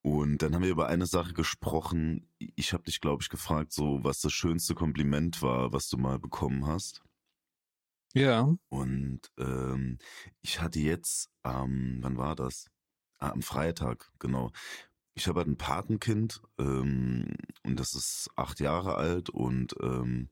Und 0.02 0.42
dann 0.42 0.56
haben 0.56 0.64
wir 0.64 0.70
über 0.70 0.88
eine 0.88 1.06
Sache 1.06 1.34
gesprochen. 1.34 2.30
Ich 2.38 2.74
habe 2.74 2.84
dich, 2.84 3.02
glaube 3.02 3.22
ich, 3.22 3.30
gefragt, 3.30 3.74
so 3.74 4.00
was 4.04 4.22
das 4.22 4.32
schönste 4.32 4.74
Kompliment 4.74 5.42
war, 5.42 5.74
was 5.74 5.90
du 5.90 5.98
mal 5.98 6.20
bekommen 6.20 6.66
hast. 6.66 7.04
Ja. 8.14 8.56
Und 8.70 9.22
ähm, 9.38 10.00
ich 10.42 10.62
hatte 10.62 10.80
jetzt, 10.80 11.30
ähm, 11.44 12.00
wann 12.02 12.18
war 12.18 12.36
das? 12.36 12.70
Ah, 13.20 13.32
am 13.32 13.42
Freitag, 13.42 14.12
genau. 14.20 14.52
Ich 15.14 15.28
habe 15.28 15.40
halt 15.40 15.50
ein 15.50 15.58
Patenkind 15.58 16.42
ähm, 16.58 17.36
und 17.64 17.80
das 17.80 17.94
ist 17.94 18.30
acht 18.38 18.62
Jahre 18.62 18.96
alt 18.96 19.30
und 19.30 19.76
ähm, 19.82 20.30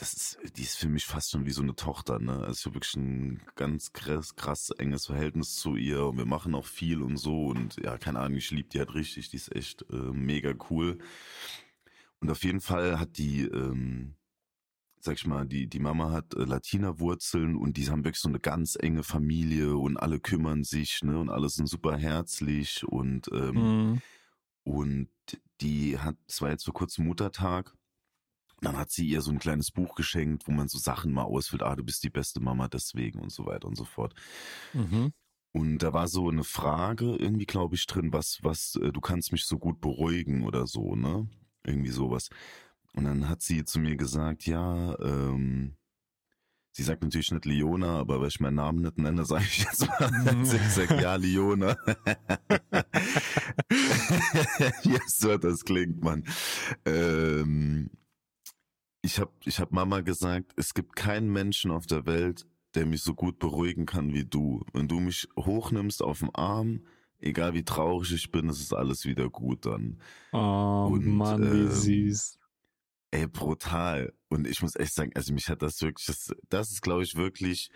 das 0.00 0.14
ist, 0.14 0.38
die 0.56 0.62
ist 0.62 0.76
für 0.78 0.88
mich 0.88 1.04
fast 1.04 1.30
schon 1.30 1.44
wie 1.46 1.50
so 1.50 1.62
eine 1.62 1.76
Tochter, 1.76 2.18
ne? 2.18 2.32
Also 2.38 2.52
ich 2.60 2.64
habe 2.66 2.76
wirklich 2.76 2.96
ein 2.96 3.42
ganz 3.54 3.92
krass, 3.92 4.34
krass 4.34 4.70
enges 4.70 5.06
Verhältnis 5.06 5.56
zu 5.56 5.76
ihr 5.76 6.06
und 6.06 6.16
wir 6.18 6.24
machen 6.26 6.54
auch 6.54 6.64
viel 6.66 7.02
und 7.02 7.18
so 7.18 7.48
und 7.48 7.76
ja, 7.82 7.98
keine 7.98 8.20
Ahnung, 8.20 8.38
ich 8.38 8.50
liebe 8.50 8.68
die 8.70 8.78
halt 8.78 8.94
richtig, 8.94 9.28
die 9.30 9.36
ist 9.36 9.54
echt 9.54 9.82
äh, 9.90 9.96
mega 9.96 10.54
cool. 10.70 10.98
Und 12.20 12.30
auf 12.30 12.44
jeden 12.44 12.60
Fall 12.60 12.98
hat 13.00 13.18
die, 13.18 13.42
ähm, 13.44 14.16
sag 15.00 15.16
ich 15.16 15.26
mal, 15.26 15.46
die, 15.46 15.68
die 15.68 15.80
Mama 15.80 16.12
hat 16.12 16.34
äh, 16.34 16.44
Latina-Wurzeln 16.44 17.56
und 17.56 17.76
die 17.76 17.88
haben 17.90 18.04
wirklich 18.04 18.20
so 18.22 18.28
eine 18.28 18.40
ganz 18.40 18.76
enge 18.80 19.02
Familie 19.04 19.76
und 19.76 19.96
alle 19.98 20.20
kümmern 20.20 20.64
sich, 20.64 21.02
ne? 21.02 21.18
Und 21.18 21.30
alle 21.30 21.48
sind 21.50 21.68
super 21.68 21.96
herzlich 21.98 22.84
und 22.86 23.28
ähm, 23.32 23.74
Mhm. 23.94 24.02
und 24.64 25.08
die 25.60 25.98
hat, 25.98 26.16
es 26.28 26.42
war 26.42 26.50
jetzt 26.50 26.64
vor 26.64 26.74
kurzem 26.74 27.06
Muttertag. 27.06 27.74
Dann 28.60 28.76
hat 28.76 28.90
sie 28.90 29.06
ihr 29.06 29.22
so 29.22 29.30
ein 29.30 29.38
kleines 29.38 29.70
Buch 29.70 29.94
geschenkt, 29.94 30.46
wo 30.46 30.52
man 30.52 30.68
so 30.68 30.78
Sachen 30.78 31.12
mal 31.12 31.22
ausfüllt, 31.22 31.62
ah, 31.62 31.76
du 31.76 31.84
bist 31.84 32.02
die 32.04 32.10
beste 32.10 32.40
Mama 32.40 32.68
deswegen 32.68 33.20
und 33.20 33.32
so 33.32 33.46
weiter 33.46 33.66
und 33.68 33.76
so 33.76 33.84
fort. 33.84 34.14
Mhm. 34.74 35.12
Und 35.52 35.78
da 35.78 35.92
war 35.92 36.06
so 36.06 36.28
eine 36.28 36.44
Frage 36.44 37.16
irgendwie, 37.16 37.46
glaube 37.46 37.74
ich, 37.74 37.86
drin, 37.86 38.12
was, 38.12 38.38
was, 38.42 38.76
äh, 38.76 38.92
du 38.92 39.00
kannst 39.00 39.32
mich 39.32 39.46
so 39.46 39.58
gut 39.58 39.80
beruhigen 39.80 40.44
oder 40.44 40.66
so, 40.66 40.94
ne? 40.94 41.28
Irgendwie 41.64 41.90
sowas. 41.90 42.28
Und 42.94 43.04
dann 43.04 43.28
hat 43.28 43.42
sie 43.42 43.64
zu 43.64 43.80
mir 43.80 43.96
gesagt, 43.96 44.46
ja, 44.46 44.96
ähm, 45.00 45.76
sie 46.72 46.82
sagt 46.84 47.02
natürlich 47.02 47.32
nicht 47.32 47.46
Leona, 47.46 47.98
aber 47.98 48.20
weil 48.20 48.28
ich 48.28 48.40
meinen 48.40 48.56
Namen 48.56 48.82
nicht 48.82 48.98
nenne, 48.98 49.24
sage 49.26 49.44
ich 49.44 49.64
jetzt 49.64 49.88
mal. 49.88 50.44
sie 50.44 50.58
sagt, 50.58 51.00
ja, 51.00 51.16
Leona. 51.16 51.76
yes, 54.82 55.18
so 55.18 55.36
das 55.36 55.64
klingt, 55.64 56.02
Mann. 56.02 56.24
Ähm, 56.84 57.90
ich 59.02 59.18
habe 59.18 59.32
ich 59.44 59.60
hab 59.60 59.72
Mama 59.72 60.00
gesagt, 60.00 60.52
es 60.56 60.74
gibt 60.74 60.96
keinen 60.96 61.30
Menschen 61.32 61.70
auf 61.70 61.86
der 61.86 62.06
Welt, 62.06 62.46
der 62.74 62.86
mich 62.86 63.02
so 63.02 63.14
gut 63.14 63.38
beruhigen 63.38 63.86
kann 63.86 64.12
wie 64.12 64.24
du. 64.24 64.64
Wenn 64.72 64.88
du 64.88 65.00
mich 65.00 65.28
hochnimmst 65.36 66.02
auf 66.02 66.20
den 66.20 66.34
Arm, 66.34 66.84
egal 67.18 67.54
wie 67.54 67.64
traurig 67.64 68.12
ich 68.12 68.30
bin, 68.30 68.48
es 68.48 68.60
ist 68.60 68.72
alles 68.72 69.04
wieder 69.04 69.28
gut 69.30 69.66
dann. 69.66 70.00
Oh 70.32 70.90
Und, 70.92 71.06
Mann, 71.06 71.42
wie 71.42 71.62
ähm, 71.62 71.70
süß. 71.70 72.38
Ey, 73.12 73.26
brutal. 73.26 74.12
Und 74.28 74.46
ich 74.46 74.62
muss 74.62 74.76
echt 74.76 74.94
sagen, 74.94 75.10
also 75.14 75.32
mich 75.32 75.48
hat 75.48 75.62
das 75.62 75.80
wirklich, 75.82 76.06
das, 76.06 76.32
das 76.48 76.70
ist, 76.70 76.82
glaube 76.82 77.02
ich, 77.02 77.16
wirklich 77.16 77.70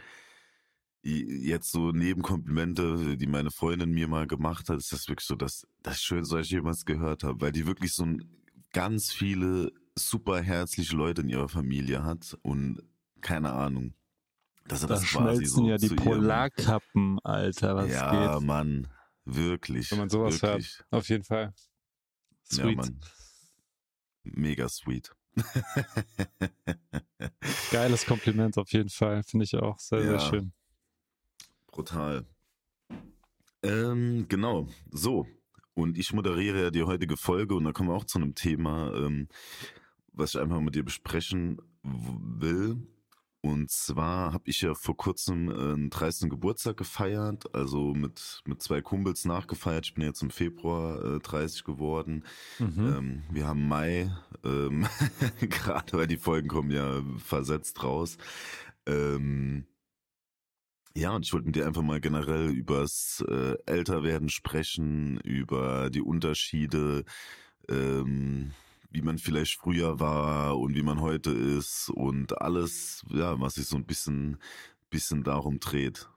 jetzt 1.03 1.71
so 1.71 1.91
Nebenkomplimente, 1.91 3.19
die 3.19 3.27
meine 3.27 3.51
Freundin 3.51 3.91
mir 3.91 4.09
mal 4.09 4.27
gemacht 4.27 4.71
hat, 4.71 4.79
ist 4.79 4.93
das 4.93 5.07
wirklich 5.09 5.27
so 5.27 5.35
das, 5.35 5.67
das 5.83 6.01
Schönste, 6.01 6.37
was 6.37 6.47
ich 6.47 6.53
jemals 6.53 6.87
gehört 6.87 7.25
habe, 7.25 7.41
weil 7.43 7.53
die 7.53 7.67
wirklich 7.67 7.93
so 7.93 8.05
ein, 8.05 8.25
ganz 8.73 9.13
viele 9.13 9.73
super 9.97 10.43
herzliche 10.43 10.97
Leute 10.97 11.23
in 11.23 11.29
ihrer 11.29 11.49
Familie 11.49 12.05
hat 12.05 12.37
und 12.43 12.83
keine 13.21 13.53
Ahnung. 13.53 13.95
Dass 14.67 14.83
er 14.83 14.89
da 14.89 14.95
das 14.95 15.07
schmelzen 15.07 15.47
so 15.47 15.69
ja 15.69 15.77
die 15.77 15.91
Polarkappen, 15.91 17.19
Alter, 17.21 17.77
was 17.77 17.91
ja, 17.91 18.11
geht? 18.11 18.21
Ja, 18.21 18.41
Mann, 18.41 18.89
wirklich. 19.25 19.91
Wenn 19.91 19.99
man 19.99 20.09
sowas 20.09 20.41
wirklich. 20.41 20.79
hört, 20.79 20.87
auf 20.91 21.09
jeden 21.09 21.25
Fall. 21.25 21.53
Sweet. 22.45 22.65
Ja, 22.65 22.73
Mann. 22.73 23.01
Mega 24.23 24.69
sweet. 24.69 25.15
Geiles 27.71 28.07
Kompliment 28.07 28.57
auf 28.57 28.73
jeden 28.73 28.89
Fall, 28.89 29.23
finde 29.23 29.45
ich 29.45 29.55
auch 29.57 29.79
sehr, 29.79 30.03
ja, 30.03 30.19
sehr 30.19 30.21
schön. 30.21 30.53
Brutal. 31.67 32.25
Ähm, 33.63 34.27
genau, 34.29 34.69
so. 34.91 35.27
Und 35.75 35.99
ich 35.99 36.13
moderiere 36.13 36.63
ja 36.63 36.71
die 36.71 36.85
heutige 36.85 37.17
Folge 37.17 37.55
und 37.57 37.65
da 37.65 37.73
kommen 37.73 37.89
wir 37.89 37.95
auch 37.95 38.05
zu 38.05 38.19
einem 38.19 38.35
Thema, 38.35 38.95
ähm, 38.95 39.29
was 40.15 40.35
ich 40.35 40.41
einfach 40.41 40.61
mit 40.61 40.75
dir 40.75 40.85
besprechen 40.85 41.61
will. 41.83 42.79
Und 43.45 43.71
zwar 43.71 44.33
habe 44.33 44.49
ich 44.49 44.63
ja 44.63 44.75
vor 44.75 44.97
kurzem 44.97 45.51
äh, 45.51 45.75
einen 45.75 45.91
30. 45.91 46.31
Geburtstag 46.31 46.79
gefeiert, 46.79 47.55
also 47.55 47.93
mit, 47.93 48.41
mit 48.47 48.63
zwei 48.63 48.81
Kumpels 48.81 49.27
nachgefeiert. 49.27 49.85
Ich 49.85 49.93
bin 49.95 50.05
jetzt 50.05 50.23
im 50.23 50.31
Februar 50.31 51.17
äh, 51.17 51.19
30 51.21 51.63
geworden. 51.65 52.25
Mhm. 52.59 52.95
Ähm, 52.97 53.23
wir 53.31 53.47
haben 53.47 53.69
Mai, 53.69 54.11
ähm, 54.45 54.87
gerade 55.41 55.93
weil 55.93 56.07
die 56.07 56.17
Folgen 56.17 56.49
kommen 56.49 56.71
ja 56.71 57.03
versetzt 57.19 57.83
raus. 57.83 58.17
Ähm, 58.87 59.67
ja, 60.97 61.15
und 61.15 61.27
ich 61.27 61.33
wollte 61.35 61.47
mit 61.47 61.57
dir 61.57 61.67
einfach 61.67 61.83
mal 61.83 62.01
generell 62.01 62.49
übers 62.49 63.23
äh, 63.29 63.57
Älterwerden 63.67 64.31
sprechen, 64.31 65.19
über 65.21 65.91
die 65.91 66.01
Unterschiede, 66.03 67.05
ähm, 67.69 68.53
wie 68.95 69.03
man 69.03 69.19
vielleicht 69.19 69.57
früher 69.57 69.99
war 69.99 70.57
und 70.57 70.77
wie 70.77 70.83
man 70.83 71.01
heute 71.01 71.31
ist 71.31 71.91
und 71.91 72.41
alles, 72.41 73.05
ja, 73.11 73.39
was 73.41 73.55
sich 73.55 73.67
so 73.67 73.77
ein 73.77 73.85
bisschen, 73.85 74.39
bisschen 74.89 75.25
darum 75.25 75.59
dreht. 75.59 76.09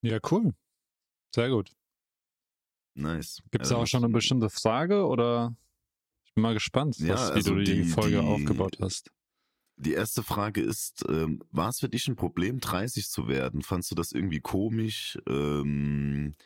Ja, 0.00 0.18
cool. 0.30 0.54
Sehr 1.34 1.50
gut. 1.50 1.70
Nice. 2.94 3.42
Gibt 3.50 3.64
es 3.64 3.70
ja, 3.70 3.76
auch 3.76 3.86
schon 3.86 4.04
eine 4.04 4.12
bestimmte 4.12 4.48
Frage 4.48 5.06
oder? 5.06 5.54
Ich 6.24 6.32
bin 6.32 6.42
mal 6.42 6.54
gespannt, 6.54 6.96
was, 6.98 7.06
ja, 7.06 7.14
also 7.14 7.56
wie 7.56 7.64
du 7.64 7.64
die, 7.64 7.82
die 7.82 7.84
Folge 7.84 8.20
die, 8.20 8.26
aufgebaut 8.26 8.78
hast. 8.80 9.10
Die 9.76 9.92
erste 9.92 10.22
Frage 10.22 10.62
ist, 10.62 11.04
ähm, 11.08 11.42
war 11.50 11.68
es 11.68 11.80
für 11.80 11.90
dich 11.90 12.08
ein 12.08 12.16
Problem, 12.16 12.60
30 12.60 13.10
zu 13.10 13.28
werden? 13.28 13.60
Fandst 13.60 13.90
du 13.90 13.94
das 13.94 14.12
irgendwie 14.12 14.40
komisch? 14.40 15.18
Ähm, 15.28 16.36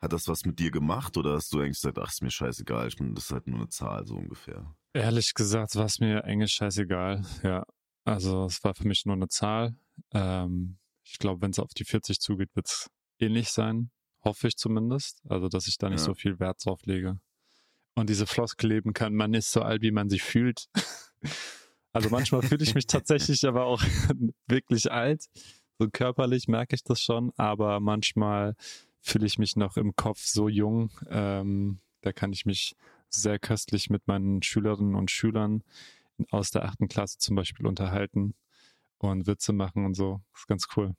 hat 0.00 0.12
das 0.12 0.28
was 0.28 0.44
mit 0.44 0.58
dir 0.58 0.70
gemacht 0.70 1.16
oder 1.16 1.34
hast 1.34 1.52
du 1.52 1.60
eigentlich 1.60 1.80
gesagt, 1.80 1.98
ach, 1.98 2.10
ist 2.10 2.22
mir 2.22 2.30
scheißegal, 2.30 2.88
ich 2.88 2.96
bin, 2.96 3.14
das 3.14 3.24
ist 3.24 3.32
halt 3.32 3.46
nur 3.46 3.58
eine 3.58 3.68
Zahl, 3.68 4.06
so 4.06 4.14
ungefähr? 4.14 4.74
Ehrlich 4.92 5.34
gesagt 5.34 5.76
war 5.76 5.84
es 5.84 6.00
mir 6.00 6.24
eigentlich 6.24 6.52
scheißegal, 6.52 7.24
ja. 7.42 7.64
Also 8.04 8.46
es 8.46 8.64
war 8.64 8.74
für 8.74 8.88
mich 8.88 9.04
nur 9.04 9.14
eine 9.14 9.28
Zahl. 9.28 9.76
Ähm, 10.12 10.78
ich 11.04 11.18
glaube, 11.18 11.42
wenn 11.42 11.50
es 11.50 11.58
auf 11.58 11.74
die 11.74 11.84
40 11.84 12.18
zugeht, 12.18 12.54
wird 12.54 12.66
es 12.66 12.90
ähnlich 13.18 13.50
sein. 13.50 13.90
Hoffe 14.24 14.48
ich 14.48 14.56
zumindest. 14.56 15.22
Also, 15.28 15.48
dass 15.48 15.66
ich 15.66 15.78
da 15.78 15.88
nicht 15.88 16.00
ja. 16.00 16.06
so 16.06 16.14
viel 16.14 16.38
Wert 16.40 16.64
drauf 16.64 16.80
lege. 16.84 17.20
Und 17.94 18.08
diese 18.08 18.26
Floskel 18.26 18.70
leben 18.70 18.92
kann, 18.92 19.14
man 19.14 19.34
ist 19.34 19.50
so 19.50 19.62
alt, 19.62 19.82
wie 19.82 19.90
man 19.90 20.08
sich 20.08 20.22
fühlt. 20.22 20.66
also 21.92 22.10
manchmal 22.10 22.42
fühle 22.42 22.62
ich 22.62 22.74
mich 22.74 22.86
tatsächlich 22.88 23.46
aber 23.46 23.64
auch 23.64 23.82
wirklich 24.46 24.90
alt. 24.90 25.26
So 25.78 25.88
körperlich 25.90 26.48
merke 26.48 26.74
ich 26.74 26.84
das 26.84 27.00
schon, 27.00 27.32
aber 27.36 27.80
manchmal 27.80 28.54
fühle 29.00 29.26
ich 29.26 29.38
mich 29.38 29.56
noch 29.56 29.76
im 29.76 29.94
Kopf 29.96 30.20
so 30.24 30.48
jung. 30.48 30.90
Ähm, 31.08 31.80
da 32.02 32.12
kann 32.12 32.32
ich 32.32 32.46
mich 32.46 32.76
sehr 33.08 33.38
köstlich 33.38 33.90
mit 33.90 34.06
meinen 34.06 34.42
Schülerinnen 34.42 34.94
und 34.94 35.10
Schülern 35.10 35.62
aus 36.30 36.50
der 36.50 36.64
achten 36.64 36.88
Klasse 36.88 37.18
zum 37.18 37.36
Beispiel 37.36 37.66
unterhalten 37.66 38.34
und 38.98 39.26
Witze 39.26 39.52
machen 39.52 39.84
und 39.84 39.94
so. 39.94 40.22
Das 40.32 40.42
ist 40.42 40.46
ganz 40.46 40.66
cool. 40.76 40.94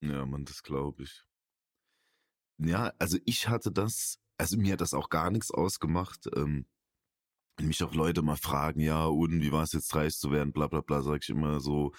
Ja, 0.00 0.26
man, 0.26 0.44
das 0.44 0.62
glaube 0.62 1.04
ich. 1.04 1.24
Ja, 2.58 2.92
also 2.98 3.18
ich 3.24 3.48
hatte 3.48 3.70
das, 3.70 4.18
also 4.38 4.56
mir 4.56 4.72
hat 4.72 4.80
das 4.80 4.94
auch 4.94 5.08
gar 5.08 5.30
nichts 5.30 5.50
ausgemacht. 5.50 6.28
Ähm, 6.34 6.66
mich 7.60 7.82
auch 7.84 7.94
Leute 7.94 8.22
mal 8.22 8.36
fragen, 8.36 8.80
ja, 8.80 9.04
und 9.06 9.42
wie 9.42 9.52
war 9.52 9.62
es 9.62 9.72
jetzt 9.72 9.94
reich 9.94 10.16
zu 10.16 10.30
werden, 10.30 10.52
bla 10.52 10.66
bla 10.66 10.80
bla, 10.80 11.02
sage 11.02 11.20
ich 11.22 11.28
immer 11.28 11.60
so, 11.60 11.92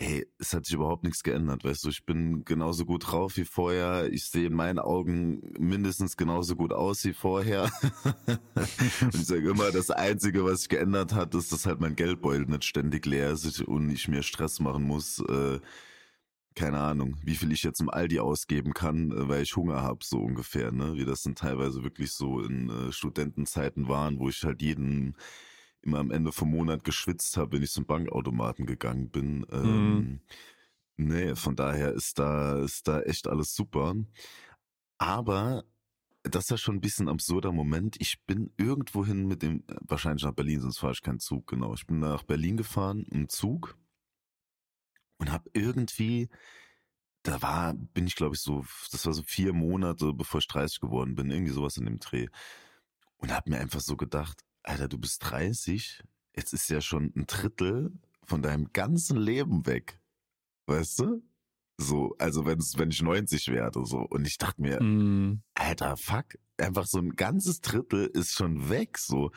ey, 0.00 0.26
es 0.38 0.54
hat 0.54 0.64
sich 0.64 0.74
überhaupt 0.74 1.04
nichts 1.04 1.22
geändert, 1.22 1.62
weißt 1.62 1.84
du, 1.84 1.90
ich 1.90 2.06
bin 2.06 2.44
genauso 2.46 2.86
gut 2.86 3.10
drauf 3.10 3.36
wie 3.36 3.44
vorher, 3.44 4.10
ich 4.10 4.24
sehe 4.24 4.46
in 4.46 4.54
meinen 4.54 4.78
Augen 4.78 5.52
mindestens 5.58 6.16
genauso 6.16 6.56
gut 6.56 6.72
aus 6.72 7.04
wie 7.04 7.12
vorher. 7.12 7.70
und 8.26 9.14
ich 9.14 9.26
sage 9.26 9.50
immer, 9.50 9.70
das 9.70 9.90
Einzige, 9.90 10.44
was 10.44 10.60
sich 10.60 10.70
geändert 10.70 11.12
hat, 11.12 11.34
ist, 11.34 11.52
dass 11.52 11.66
halt 11.66 11.80
mein 11.80 11.96
Geldbeutel 11.96 12.46
nicht 12.46 12.64
ständig 12.64 13.04
leer 13.04 13.30
ist 13.30 13.60
und 13.60 13.90
ich 13.90 14.08
mir 14.08 14.22
Stress 14.22 14.58
machen 14.58 14.84
muss, 14.84 15.20
äh, 15.28 15.60
keine 16.54 16.80
Ahnung, 16.80 17.16
wie 17.22 17.36
viel 17.36 17.52
ich 17.52 17.62
jetzt 17.62 17.80
im 17.80 17.90
Aldi 17.90 18.20
ausgeben 18.20 18.72
kann, 18.72 19.10
äh, 19.12 19.28
weil 19.28 19.42
ich 19.42 19.54
Hunger 19.54 19.82
habe, 19.82 20.00
so 20.02 20.18
ungefähr, 20.18 20.72
ne? 20.72 20.94
Wie 20.96 21.04
das 21.04 21.22
dann 21.22 21.34
teilweise 21.34 21.84
wirklich 21.84 22.12
so 22.12 22.40
in 22.40 22.70
äh, 22.70 22.92
Studentenzeiten 22.92 23.86
waren, 23.88 24.18
wo 24.18 24.28
ich 24.30 24.42
halt 24.44 24.62
jeden 24.62 25.14
immer 25.82 25.98
am 25.98 26.10
Ende 26.10 26.32
vom 26.32 26.50
Monat 26.50 26.84
geschwitzt 26.84 27.36
habe, 27.36 27.56
wenn 27.56 27.62
ich 27.62 27.72
zum 27.72 27.86
Bankautomaten 27.86 28.66
gegangen 28.66 29.10
bin. 29.10 29.46
Ähm, 29.50 29.96
mhm. 29.96 30.20
Nee, 30.96 31.34
von 31.34 31.56
daher 31.56 31.92
ist 31.92 32.18
da, 32.18 32.58
ist 32.58 32.86
da 32.86 33.00
echt 33.02 33.26
alles 33.26 33.54
super. 33.54 33.94
Aber 34.98 35.64
das 36.22 36.44
ist 36.44 36.50
ja 36.50 36.58
schon 36.58 36.76
ein 36.76 36.80
bisschen 36.80 37.06
ein 37.06 37.14
absurder 37.14 37.52
Moment. 37.52 37.96
Ich 37.98 38.22
bin 38.26 38.52
irgendwohin 38.58 39.26
mit 39.26 39.42
dem, 39.42 39.64
wahrscheinlich 39.80 40.24
nach 40.24 40.34
Berlin, 40.34 40.60
sonst 40.60 40.78
fahre 40.78 40.92
ich 40.92 41.02
keinen 41.02 41.20
Zug, 41.20 41.46
genau. 41.46 41.72
Ich 41.74 41.86
bin 41.86 42.00
nach 42.00 42.22
Berlin 42.22 42.58
gefahren 42.58 43.06
im 43.10 43.28
Zug 43.28 43.78
und 45.18 45.32
habe 45.32 45.48
irgendwie, 45.54 46.28
da 47.22 47.40
war, 47.40 47.74
bin 47.74 48.06
ich 48.06 48.16
glaube 48.16 48.34
ich 48.34 48.42
so, 48.42 48.64
das 48.92 49.06
war 49.06 49.14
so 49.14 49.22
vier 49.22 49.54
Monate, 49.54 50.12
bevor 50.12 50.40
ich 50.40 50.48
30 50.48 50.80
geworden 50.80 51.14
bin, 51.14 51.30
irgendwie 51.30 51.52
sowas 51.52 51.78
in 51.78 51.86
dem 51.86 51.98
Dreh. 51.98 52.28
Und 53.16 53.32
habe 53.32 53.50
mir 53.50 53.58
einfach 53.58 53.80
so 53.80 53.96
gedacht, 53.96 54.44
Alter, 54.70 54.86
du 54.86 54.98
bist 54.98 55.28
30, 55.28 56.00
jetzt 56.36 56.52
ist 56.52 56.70
ja 56.70 56.80
schon 56.80 57.12
ein 57.16 57.26
Drittel 57.26 57.90
von 58.22 58.40
deinem 58.40 58.72
ganzen 58.72 59.16
Leben 59.16 59.66
weg. 59.66 60.00
Weißt 60.66 61.00
du? 61.00 61.24
So, 61.76 62.14
also 62.18 62.46
wenn's, 62.46 62.78
wenn 62.78 62.90
ich 62.90 63.02
90 63.02 63.48
werde, 63.48 63.84
so. 63.84 63.98
Und 63.98 64.28
ich 64.28 64.38
dachte 64.38 64.62
mir, 64.62 64.80
mm. 64.80 65.42
Alter, 65.54 65.96
fuck, 65.96 66.38
einfach 66.56 66.86
so 66.86 66.98
ein 66.98 67.16
ganzes 67.16 67.60
Drittel 67.62 68.06
ist 68.06 68.34
schon 68.34 68.68
weg, 68.68 68.96
so. 68.98 69.32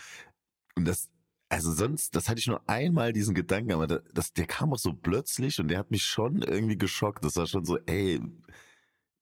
Und 0.75 0.85
das, 0.85 1.09
also 1.49 1.71
sonst, 1.71 2.15
das 2.15 2.29
hatte 2.29 2.37
ich 2.37 2.45
nur 2.45 2.69
einmal 2.69 3.11
diesen 3.11 3.33
Gedanken, 3.33 3.71
aber 3.71 3.87
das, 3.87 4.33
der 4.33 4.45
kam 4.45 4.71
auch 4.71 4.77
so 4.77 4.93
plötzlich 4.93 5.59
und 5.59 5.67
der 5.67 5.79
hat 5.79 5.89
mich 5.89 6.05
schon 6.05 6.43
irgendwie 6.43 6.77
geschockt. 6.77 7.25
Das 7.25 7.37
war 7.37 7.47
schon 7.47 7.65
so, 7.65 7.79
ey, 7.87 8.21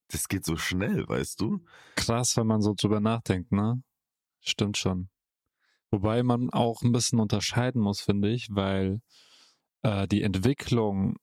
das 0.10 0.27
geht 0.27 0.44
so 0.44 0.58
schnell, 0.58 1.08
weißt 1.08 1.39
du? 1.39 1.63
Krass, 1.96 2.36
wenn 2.36 2.48
man 2.48 2.62
so 2.62 2.74
drüber 2.75 3.00
nachdenkt, 3.00 3.53
ne? 3.53 3.82
Stimmt 4.41 4.77
schon. 4.77 5.08
Wobei 5.92 6.24
man 6.24 6.50
auch 6.50 6.82
ein 6.82 6.92
bisschen 6.92 7.20
unterscheiden 7.20 7.82
muss, 7.82 8.02
finde 8.02 8.30
ich, 8.30 8.48
weil 8.52 9.02
äh, 9.84 10.08
die 10.08 10.24
Entwicklung 10.24 11.18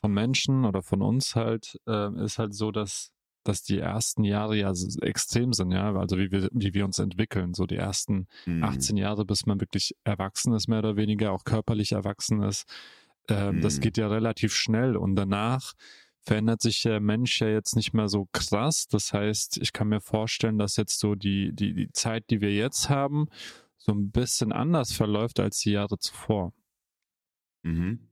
von 0.00 0.12
Menschen 0.12 0.64
oder 0.64 0.82
von 0.82 1.02
uns 1.02 1.34
halt 1.34 1.80
äh, 1.86 2.24
ist 2.24 2.38
halt 2.38 2.54
so, 2.54 2.70
dass 2.70 3.12
dass 3.46 3.62
die 3.62 3.78
ersten 3.78 4.24
Jahre 4.24 4.56
ja 4.56 4.72
extrem 5.02 5.52
sind, 5.52 5.70
ja, 5.70 5.94
also 5.94 6.18
wie 6.18 6.30
wir, 6.30 6.48
wie 6.52 6.74
wir 6.74 6.84
uns 6.84 6.98
entwickeln, 6.98 7.54
so 7.54 7.66
die 7.66 7.76
ersten 7.76 8.26
mhm. 8.44 8.64
18 8.64 8.96
Jahre, 8.96 9.24
bis 9.24 9.46
man 9.46 9.60
wirklich 9.60 9.94
erwachsen 10.04 10.52
ist, 10.52 10.68
mehr 10.68 10.80
oder 10.80 10.96
weniger, 10.96 11.32
auch 11.32 11.44
körperlich 11.44 11.92
erwachsen 11.92 12.42
ist, 12.42 12.64
äh, 13.28 13.52
mhm. 13.52 13.60
das 13.60 13.80
geht 13.80 13.96
ja 13.96 14.08
relativ 14.08 14.54
schnell 14.54 14.96
und 14.96 15.16
danach 15.16 15.74
verändert 16.22 16.60
sich 16.60 16.82
der 16.82 17.00
Mensch 17.00 17.40
ja 17.40 17.48
jetzt 17.48 17.76
nicht 17.76 17.92
mehr 17.92 18.08
so 18.08 18.26
krass. 18.32 18.88
Das 18.88 19.12
heißt, 19.12 19.58
ich 19.58 19.72
kann 19.72 19.88
mir 19.88 20.00
vorstellen, 20.00 20.58
dass 20.58 20.76
jetzt 20.76 20.98
so 20.98 21.14
die, 21.14 21.52
die, 21.52 21.72
die 21.72 21.92
Zeit, 21.92 22.24
die 22.30 22.40
wir 22.40 22.52
jetzt 22.52 22.90
haben, 22.90 23.28
so 23.78 23.92
ein 23.92 24.10
bisschen 24.10 24.52
anders 24.52 24.92
verläuft 24.92 25.40
als 25.40 25.58
die 25.58 25.72
Jahre 25.72 25.98
zuvor. 25.98 26.52
Mhm. 27.62 28.08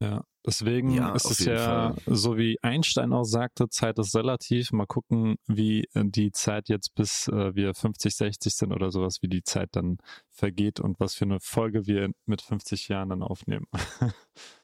Ja, 0.00 0.24
deswegen 0.44 0.90
ja, 0.90 1.14
ist 1.14 1.30
es 1.30 1.44
ja, 1.44 1.92
Fall. 1.92 2.16
so 2.16 2.36
wie 2.36 2.58
Einstein 2.60 3.12
auch 3.12 3.22
sagte, 3.22 3.68
Zeit 3.68 4.00
ist 4.00 4.16
relativ. 4.16 4.72
Mal 4.72 4.86
gucken, 4.86 5.36
wie 5.46 5.84
äh, 5.94 6.04
die 6.04 6.32
Zeit 6.32 6.68
jetzt 6.68 6.96
bis 6.96 7.28
äh, 7.28 7.54
wir 7.54 7.72
50, 7.72 8.12
60 8.12 8.52
sind 8.52 8.72
oder 8.72 8.90
sowas, 8.90 9.18
wie 9.22 9.28
die 9.28 9.44
Zeit 9.44 9.68
dann 9.72 9.98
vergeht 10.28 10.80
und 10.80 10.98
was 10.98 11.14
für 11.14 11.24
eine 11.24 11.38
Folge 11.38 11.86
wir 11.86 12.10
mit 12.26 12.42
50 12.42 12.88
Jahren 12.88 13.10
dann 13.10 13.22
aufnehmen. 13.22 13.66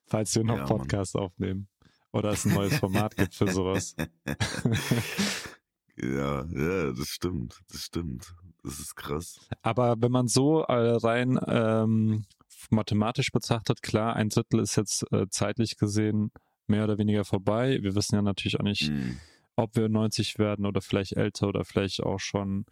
Falls 0.07 0.35
wir 0.35 0.43
noch 0.43 0.57
ja, 0.57 0.65
Podcast 0.65 1.15
Mann. 1.15 1.25
aufnehmen. 1.25 1.69
Oder 2.13 2.31
es 2.31 2.45
ein 2.45 2.55
neues 2.55 2.77
Format 2.79 3.17
gibt 3.17 3.35
für 3.35 3.47
sowas. 3.47 3.95
ja, 6.01 6.45
ja, 6.47 6.93
das 6.93 7.09
stimmt, 7.09 7.59
das 7.71 7.83
stimmt. 7.83 8.35
Das 8.63 8.81
ist 8.81 8.97
krass. 8.97 9.39
Aber 9.63 9.97
wenn 10.01 10.11
man 10.13 10.27
so 10.29 10.63
äh, 10.63 10.97
rein 10.97 11.39
ähm, 11.47 12.25
mathematisch 12.71 13.31
betrachtet, 13.31 13.83
klar, 13.83 14.17
ein 14.17 14.29
Drittel 14.31 14.61
ist 14.61 14.77
jetzt 14.77 15.05
äh, 15.13 15.27
zeitlich 15.31 15.77
gesehen 15.77 16.31
mehr 16.67 16.85
oder 16.85 16.99
weniger 16.99 17.25
vorbei. 17.25 17.79
Wir 17.83 17.95
wissen 17.95 18.17
ja 18.17 18.23
natürlich 18.23 18.59
auch 18.59 18.65
nicht, 18.65 18.91
Mhm. 18.91 19.19
ob 19.57 19.75
wir 19.77 19.89
90 19.89 20.39
werden 20.39 20.67
oder 20.67 20.81
vielleicht 20.83 21.13
älter 21.13 21.49
oder 21.49 21.65
vielleicht 21.65 22.03
auch 22.03 22.21
schon 22.21 22.67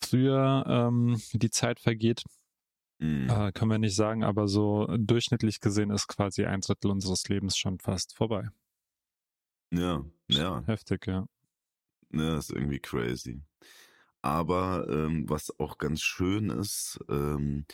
früher 0.00 0.64
ähm, 0.68 1.20
die 1.32 1.50
Zeit 1.50 1.80
vergeht. 1.80 2.22
Mhm. 3.00 3.28
Äh, 3.30 3.52
können 3.52 3.70
wir 3.70 3.78
nicht 3.78 3.96
sagen, 3.96 4.24
aber 4.24 4.46
so 4.46 4.86
durchschnittlich 4.98 5.60
gesehen 5.60 5.90
ist 5.90 6.06
quasi 6.06 6.44
ein 6.44 6.60
Drittel 6.60 6.90
unseres 6.90 7.28
Lebens 7.28 7.56
schon 7.56 7.78
fast 7.78 8.14
vorbei. 8.14 8.48
Ja, 9.72 10.04
ja. 10.28 10.62
Heftig, 10.66 11.06
ja. 11.06 11.26
Ja, 12.12 12.38
ist 12.38 12.50
irgendwie 12.50 12.80
crazy. 12.80 13.42
Aber 14.22 14.86
ähm, 14.90 15.28
was 15.28 15.58
auch 15.58 15.78
ganz 15.78 16.02
schön 16.02 16.50
ist, 16.50 16.98
ähm, 17.08 17.64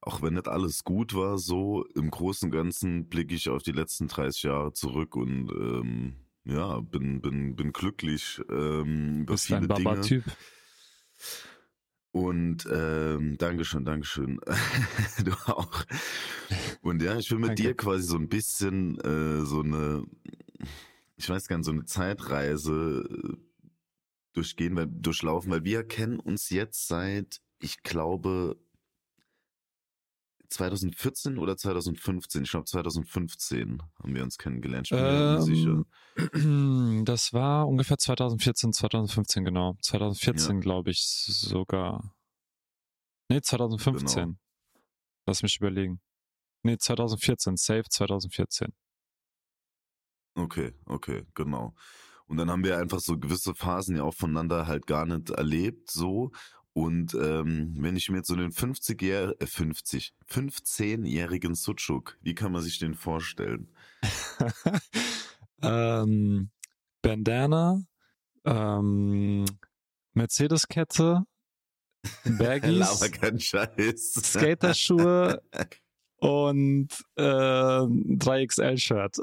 auch 0.00 0.22
wenn 0.22 0.34
nicht 0.34 0.48
alles 0.48 0.84
gut 0.84 1.14
war, 1.14 1.38
so 1.38 1.84
im 1.94 2.10
Großen 2.10 2.46
und 2.46 2.52
Ganzen 2.52 3.08
blicke 3.08 3.34
ich 3.34 3.48
auf 3.48 3.62
die 3.62 3.72
letzten 3.72 4.08
30 4.08 4.44
Jahre 4.44 4.72
zurück 4.72 5.16
und 5.16 5.50
ähm, 5.50 6.14
ja, 6.44 6.80
bin, 6.80 7.20
bin, 7.20 7.56
bin 7.56 7.72
glücklich 7.72 8.40
ähm, 8.48 9.22
über 9.22 9.34
Bist 9.34 9.52
ein 9.52 9.62
viele 9.64 9.74
Dinge. 9.74 9.84
Baba-Typ. 9.84 10.24
Und 12.10 12.66
ähm, 12.72 13.36
Dankeschön, 13.38 13.84
Dankeschön. 13.84 14.40
du 15.24 15.32
auch. 15.46 15.84
Und 16.80 17.02
ja, 17.02 17.18
ich 17.18 17.30
will 17.30 17.38
mit 17.38 17.50
Danke. 17.50 17.62
dir 17.62 17.74
quasi 17.76 18.04
so 18.04 18.16
ein 18.16 18.28
bisschen 18.28 18.98
äh, 19.00 19.44
so 19.44 19.60
eine, 19.60 20.04
ich 21.16 21.28
weiß 21.28 21.48
gar 21.48 21.58
nicht, 21.58 21.66
so 21.66 21.72
eine 21.72 21.84
Zeitreise 21.84 23.06
äh, 23.10 23.47
durchgehen, 24.38 24.76
weil, 24.76 24.86
durchlaufen, 24.86 25.50
weil 25.50 25.64
wir 25.64 25.84
kennen 25.84 26.20
uns 26.20 26.50
jetzt 26.50 26.86
seit, 26.86 27.40
ich 27.58 27.82
glaube, 27.82 28.56
2014 30.50 31.38
oder 31.38 31.56
2015. 31.56 32.44
Ich 32.44 32.50
glaube 32.50 32.64
2015 32.64 33.82
haben 34.02 34.14
wir 34.14 34.22
uns 34.22 34.38
kennengelernt. 34.38 34.86
Ich 34.86 34.90
bin 34.90 35.00
mir 35.00 35.36
nicht 35.36 35.44
sicher. 35.44 35.84
Ähm, 36.34 37.02
das 37.04 37.32
war 37.32 37.68
ungefähr 37.68 37.98
2014, 37.98 38.72
2015, 38.72 39.44
genau. 39.44 39.76
2014, 39.82 40.60
glaube 40.60 40.90
ich, 40.90 41.02
sogar. 41.02 42.14
Nee, 43.28 43.42
2015. 43.42 44.22
Genau. 44.22 44.38
Lass 45.26 45.42
mich 45.42 45.58
überlegen. 45.58 46.00
Nee, 46.62 46.78
2014, 46.78 47.56
safe 47.56 47.84
2014. 47.88 48.72
Okay, 50.34 50.72
okay, 50.86 51.26
genau. 51.34 51.74
Und 52.28 52.36
dann 52.36 52.50
haben 52.50 52.62
wir 52.62 52.78
einfach 52.78 53.00
so 53.00 53.18
gewisse 53.18 53.54
Phasen 53.54 53.96
ja 53.96 54.04
auch 54.04 54.14
voneinander 54.14 54.66
halt 54.66 54.86
gar 54.86 55.06
nicht 55.06 55.30
erlebt, 55.30 55.90
so. 55.90 56.30
Und 56.74 57.14
ähm, 57.14 57.74
wenn 57.78 57.96
ich 57.96 58.08
mir 58.08 58.18
jetzt 58.18 58.28
so 58.28 58.36
den 58.36 58.52
50 58.52 59.02
Jahre, 59.02 59.34
äh, 59.40 59.46
50, 59.46 60.14
15-jährigen 60.30 61.54
Suchuk, 61.56 62.16
wie 62.20 62.34
kann 62.34 62.52
man 62.52 62.62
sich 62.62 62.78
den 62.78 62.94
vorstellen? 62.94 63.74
ähm, 65.62 66.50
Bandana, 67.02 67.82
ähm, 68.44 69.44
Mercedes-Kette, 70.12 71.24
Baggies, 72.38 72.78
Laber 72.78 73.08
kein 73.08 73.40
Scheiß. 73.40 74.12
Skaterschuhe 74.14 75.42
und 76.18 76.88
äh, 77.16 77.22
3XL-Shirt. 77.22 79.18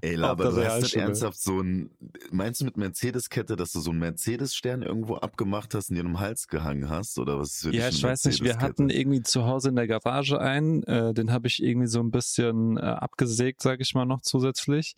Ey, 0.00 0.16
der 0.16 0.34
du 0.34 0.44
hast 0.44 0.56
Realschule. 0.56 1.02
ernsthaft 1.02 1.40
so 1.40 1.60
ein, 1.60 1.90
meinst 2.30 2.60
du 2.60 2.64
mit 2.64 2.76
Mercedes-Kette, 2.76 3.56
dass 3.56 3.72
du 3.72 3.80
so 3.80 3.90
einen 3.90 4.00
Mercedes-Stern 4.00 4.82
irgendwo 4.82 5.16
abgemacht 5.16 5.74
hast 5.74 5.90
und 5.90 5.96
dir 5.96 6.04
um 6.04 6.12
den 6.12 6.20
Hals 6.20 6.48
gehangen 6.48 6.88
hast? 6.88 7.18
Oder 7.18 7.38
was 7.38 7.62
ist 7.62 7.74
Ja, 7.74 7.88
ich 7.88 8.02
weiß 8.02 8.24
nicht, 8.24 8.42
wir 8.42 8.58
hatten 8.58 8.88
irgendwie 8.88 9.22
zu 9.22 9.44
Hause 9.44 9.68
in 9.68 9.76
der 9.76 9.86
Garage 9.86 10.40
einen, 10.40 10.82
äh, 10.84 11.12
den 11.12 11.30
habe 11.30 11.46
ich 11.46 11.62
irgendwie 11.62 11.88
so 11.88 12.00
ein 12.00 12.10
bisschen 12.10 12.78
äh, 12.78 12.80
abgesägt, 12.80 13.60
sage 13.60 13.82
ich 13.82 13.94
mal 13.94 14.06
noch 14.06 14.22
zusätzlich 14.22 14.94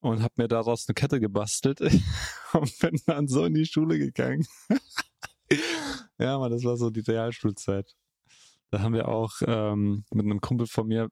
und 0.00 0.22
habe 0.22 0.34
mir 0.36 0.48
daraus 0.48 0.88
eine 0.88 0.94
Kette 0.94 1.20
gebastelt 1.20 1.80
und 2.52 2.78
bin 2.78 3.00
dann 3.06 3.28
so 3.28 3.44
in 3.44 3.54
die 3.54 3.66
Schule 3.66 3.98
gegangen. 3.98 4.46
ja, 6.18 6.38
man, 6.38 6.50
das 6.50 6.64
war 6.64 6.76
so 6.76 6.90
die 6.90 7.00
Realschulzeit. 7.00 7.94
Da 8.72 8.80
haben 8.80 8.94
wir 8.94 9.08
auch 9.08 9.34
ähm, 9.46 10.04
mit 10.12 10.24
einem 10.24 10.40
Kumpel 10.40 10.66
von 10.66 10.88
mir, 10.88 11.10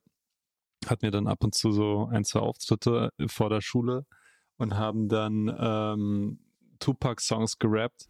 hatten 0.87 1.03
wir 1.03 1.11
dann 1.11 1.27
ab 1.27 1.45
und 1.45 1.55
zu 1.55 1.73
so 1.73 2.09
ein, 2.11 2.25
zwei 2.25 2.41
Auftritte 2.41 3.13
vor 3.27 3.51
der 3.51 3.61
Schule 3.61 4.07
und 4.57 4.79
haben 4.79 5.11
dann 5.11 5.55
ähm, 5.61 6.39
Tupac-Songs 6.79 7.59
gerappt. 7.59 8.09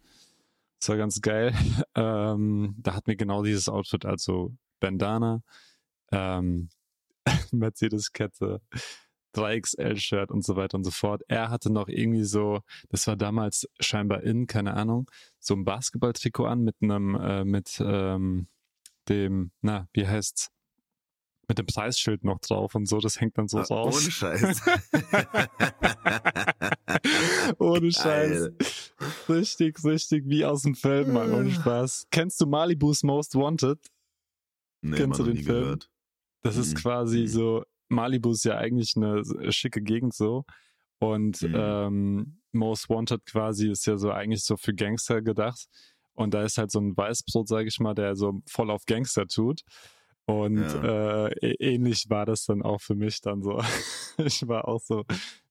Das 0.79 0.87
war 0.89 0.97
ganz 0.97 1.21
geil. 1.21 1.53
Ähm, 1.93 2.75
da 2.77 2.93
hatten 2.93 3.07
wir 3.07 3.17
genau 3.17 3.43
dieses 3.43 3.67
Outfit, 3.67 4.05
also 4.05 4.55
Bandana, 4.79 5.41
ähm, 6.13 6.69
Mercedes-Kette, 7.51 8.61
3XL-Shirt 9.35 10.31
und 10.31 10.45
so 10.45 10.55
weiter 10.55 10.77
und 10.77 10.85
so 10.85 10.91
fort. 10.91 11.23
Er 11.27 11.49
hatte 11.49 11.69
noch 11.69 11.89
irgendwie 11.89 12.23
so, 12.23 12.61
das 12.87 13.05
war 13.07 13.17
damals 13.17 13.67
scheinbar 13.81 14.23
in, 14.23 14.47
keine 14.47 14.75
Ahnung, 14.75 15.11
so 15.39 15.53
ein 15.55 15.65
Basketballtrikot 15.65 16.45
an 16.45 16.61
mit 16.61 16.77
einem, 16.81 17.15
äh, 17.15 17.43
mit 17.43 17.83
ähm, 17.85 18.47
dem, 19.09 19.51
na, 19.61 19.87
wie 19.93 20.07
heißt's? 20.07 20.49
Mit 21.47 21.57
dem 21.57 21.65
Preisschild 21.65 22.23
noch 22.23 22.39
drauf 22.39 22.75
und 22.75 22.87
so, 22.87 22.99
das 22.99 23.19
hängt 23.19 23.37
dann 23.37 23.47
so 23.49 23.57
Ah, 23.59 23.63
raus. 23.63 23.95
Ohne 24.01 24.11
Scheiß. 24.11 24.61
Ohne 27.57 27.91
Scheiß. 27.91 28.49
Richtig, 29.27 29.83
richtig 29.83 30.23
wie 30.27 30.45
aus 30.45 30.61
dem 30.63 30.75
Film, 30.75 31.13
Mann, 31.13 31.33
ohne 31.33 31.51
Spaß. 31.51 32.07
Kennst 32.11 32.39
du 32.41 32.45
Malibu's 32.45 33.03
Most 33.03 33.35
Wanted? 33.35 33.79
Nee, 34.81 34.97
Kennst 34.97 35.19
du 35.19 35.23
den 35.23 35.37
Film? 35.37 35.45
gehört. 35.63 35.89
Das 36.43 36.57
ist 36.57 36.75
Mhm. 36.75 36.79
quasi 36.79 37.19
Mhm. 37.21 37.27
so, 37.27 37.63
Malibu 37.89 38.31
ist 38.31 38.45
ja 38.45 38.57
eigentlich 38.57 38.95
eine 38.95 39.23
schicke 39.51 39.81
Gegend 39.81 40.13
so. 40.13 40.45
Und 40.99 41.41
Mhm. 41.41 41.55
ähm, 41.55 42.41
Most 42.51 42.89
Wanted 42.89 43.25
quasi 43.25 43.69
ist 43.71 43.85
ja 43.87 43.97
so 43.97 44.11
eigentlich 44.11 44.43
so 44.43 44.57
für 44.57 44.73
Gangster 44.73 45.21
gedacht. 45.21 45.67
Und 46.13 46.33
da 46.33 46.43
ist 46.43 46.57
halt 46.57 46.71
so 46.71 46.79
ein 46.79 46.95
Weißbrot, 46.95 47.47
sage 47.47 47.67
ich 47.67 47.79
mal, 47.79 47.93
der 47.95 48.15
so 48.15 48.41
voll 48.47 48.69
auf 48.71 48.85
Gangster 48.85 49.27
tut. 49.27 49.61
Und 50.25 50.59
Ja. 50.59 51.27
äh, 51.27 51.55
ähnlich 51.59 52.05
war 52.09 52.25
das 52.25 52.45
dann 52.45 52.61
auch 52.61 52.81
für 52.81 52.95
mich 52.95 53.21
dann 53.21 53.41
so. 53.41 53.59
Ich 54.17 54.47
war 54.47 54.67
auch 54.67 54.81
so 54.81 55.03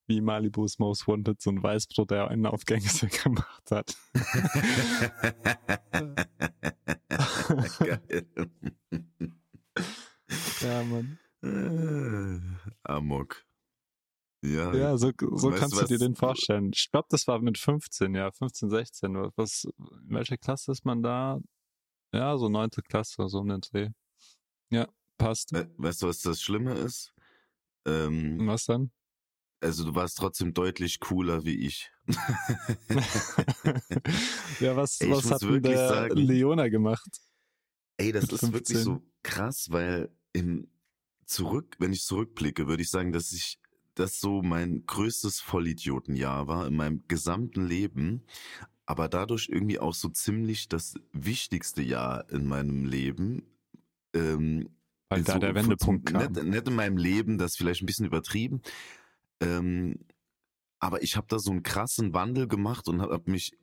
wie 0.07 0.21
Malibu's 0.21 0.77
Most 0.79 1.07
Wanted, 1.07 1.41
so 1.41 1.49
ein 1.51 1.61
Weißbrot, 1.63 2.11
der 2.11 2.27
einen 2.29 2.45
auf 2.45 2.65
Gangster 2.65 3.07
gemacht 3.07 3.71
hat. 3.71 3.95
Geil. 7.79 8.25
Ja, 10.61 10.83
Mann. 10.83 11.17
Äh, 11.43 12.39
Amok. 12.83 13.43
Ja, 14.43 14.73
Ja, 14.73 14.97
so, 14.97 15.11
so 15.19 15.51
Weißt 15.51 15.59
kannst 15.59 15.79
du 15.81 15.85
dir 15.85 15.99
den 15.99 16.15
vorstellen. 16.15 16.71
Ich 16.73 16.89
glaube, 16.91 17.07
das 17.11 17.27
war 17.27 17.39
mit 17.39 17.57
15, 17.59 18.15
ja, 18.15 18.31
15, 18.31 18.69
16. 18.71 19.13
Was, 19.35 19.65
in 19.65 20.09
welcher 20.15 20.37
Klasse 20.37 20.71
ist 20.71 20.83
man 20.85 21.03
da? 21.03 21.39
Ja, 22.13 22.37
so 22.37 22.49
neunte 22.49 22.81
Klasse, 22.81 23.27
so 23.29 23.39
um 23.39 23.49
den 23.49 23.61
Dreh. 23.61 23.89
Ja, 24.71 24.87
passt. 25.17 25.53
We- 25.53 25.69
weißt 25.77 26.01
du, 26.01 26.07
was 26.07 26.21
das 26.21 26.41
Schlimme 26.41 26.73
ist? 26.73 27.13
Ähm, 27.85 28.45
Was 28.47 28.65
dann? 28.65 28.91
also 29.63 29.85
du 29.85 29.93
warst 29.93 30.17
trotzdem 30.17 30.55
deutlich 30.55 30.99
cooler 30.99 31.45
wie 31.45 31.67
ich. 31.67 31.91
ja, 34.59 34.75
was, 34.75 34.99
Ey, 35.01 35.11
was 35.11 35.29
hat 35.31 35.41
denn 35.43 35.49
wirklich 35.49 35.75
der 35.75 35.87
sagen- 35.87 36.17
Leona 36.17 36.67
gemacht? 36.69 37.09
Ey, 37.97 38.11
das 38.11 38.23
ist 38.25 38.41
wirklich 38.51 38.77
15. 38.79 38.83
so 38.83 39.03
krass, 39.23 39.67
weil 39.69 40.09
im 40.33 40.67
zurück, 41.25 41.75
wenn 41.79 41.93
ich 41.93 42.03
zurückblicke, 42.03 42.67
würde 42.67 42.81
ich 42.81 42.89
sagen, 42.89 43.11
dass 43.11 43.31
ich 43.31 43.59
das 44.01 44.19
so 44.19 44.41
mein 44.41 44.85
größtes 44.85 45.39
Vollidiotenjahr 45.39 46.47
war 46.47 46.67
in 46.67 46.75
meinem 46.75 47.03
gesamten 47.07 47.65
Leben, 47.65 48.23
aber 48.85 49.07
dadurch 49.07 49.47
irgendwie 49.49 49.79
auch 49.79 49.93
so 49.93 50.09
ziemlich 50.09 50.67
das 50.67 50.95
wichtigste 51.13 51.81
Jahr 51.81 52.29
in 52.31 52.47
meinem 52.47 52.85
Leben. 52.85 53.43
Ähm, 54.13 54.69
Weil 55.07 55.23
da 55.23 55.33
so 55.33 55.39
der 55.39 55.55
Wendepunkt 55.55 56.07
kam. 56.07 56.31
Nicht, 56.31 56.43
nicht 56.43 56.67
in 56.67 56.75
meinem 56.75 56.97
Leben, 56.97 57.37
das 57.37 57.55
vielleicht 57.55 57.83
ein 57.83 57.85
bisschen 57.85 58.07
übertrieben. 58.07 58.61
Ähm, 59.39 59.99
aber 60.79 61.03
ich 61.03 61.15
habe 61.15 61.27
da 61.29 61.37
so 61.37 61.51
einen 61.51 61.63
krassen 61.63 62.13
Wandel 62.13 62.47
gemacht 62.47 62.87
und 62.87 63.01
habe 63.01 63.13
hab 63.13 63.27
mich 63.27 63.55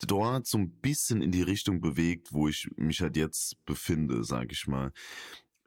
dort 0.00 0.46
so 0.46 0.58
ein 0.58 0.70
bisschen 0.80 1.22
in 1.22 1.30
die 1.30 1.42
Richtung 1.42 1.80
bewegt, 1.80 2.32
wo 2.32 2.48
ich 2.48 2.68
mich 2.76 3.00
halt 3.00 3.16
jetzt 3.16 3.64
befinde, 3.64 4.24
sag 4.24 4.50
ich 4.50 4.66
mal. 4.66 4.92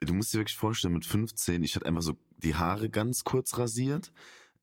Du 0.00 0.14
musst 0.14 0.32
dir 0.32 0.38
wirklich 0.38 0.56
vorstellen, 0.56 0.94
mit 0.94 1.04
15, 1.04 1.62
ich 1.62 1.76
hatte 1.76 1.86
einfach 1.86 2.02
so 2.02 2.16
die 2.38 2.54
Haare 2.54 2.88
ganz 2.88 3.22
kurz 3.24 3.58
rasiert, 3.58 4.12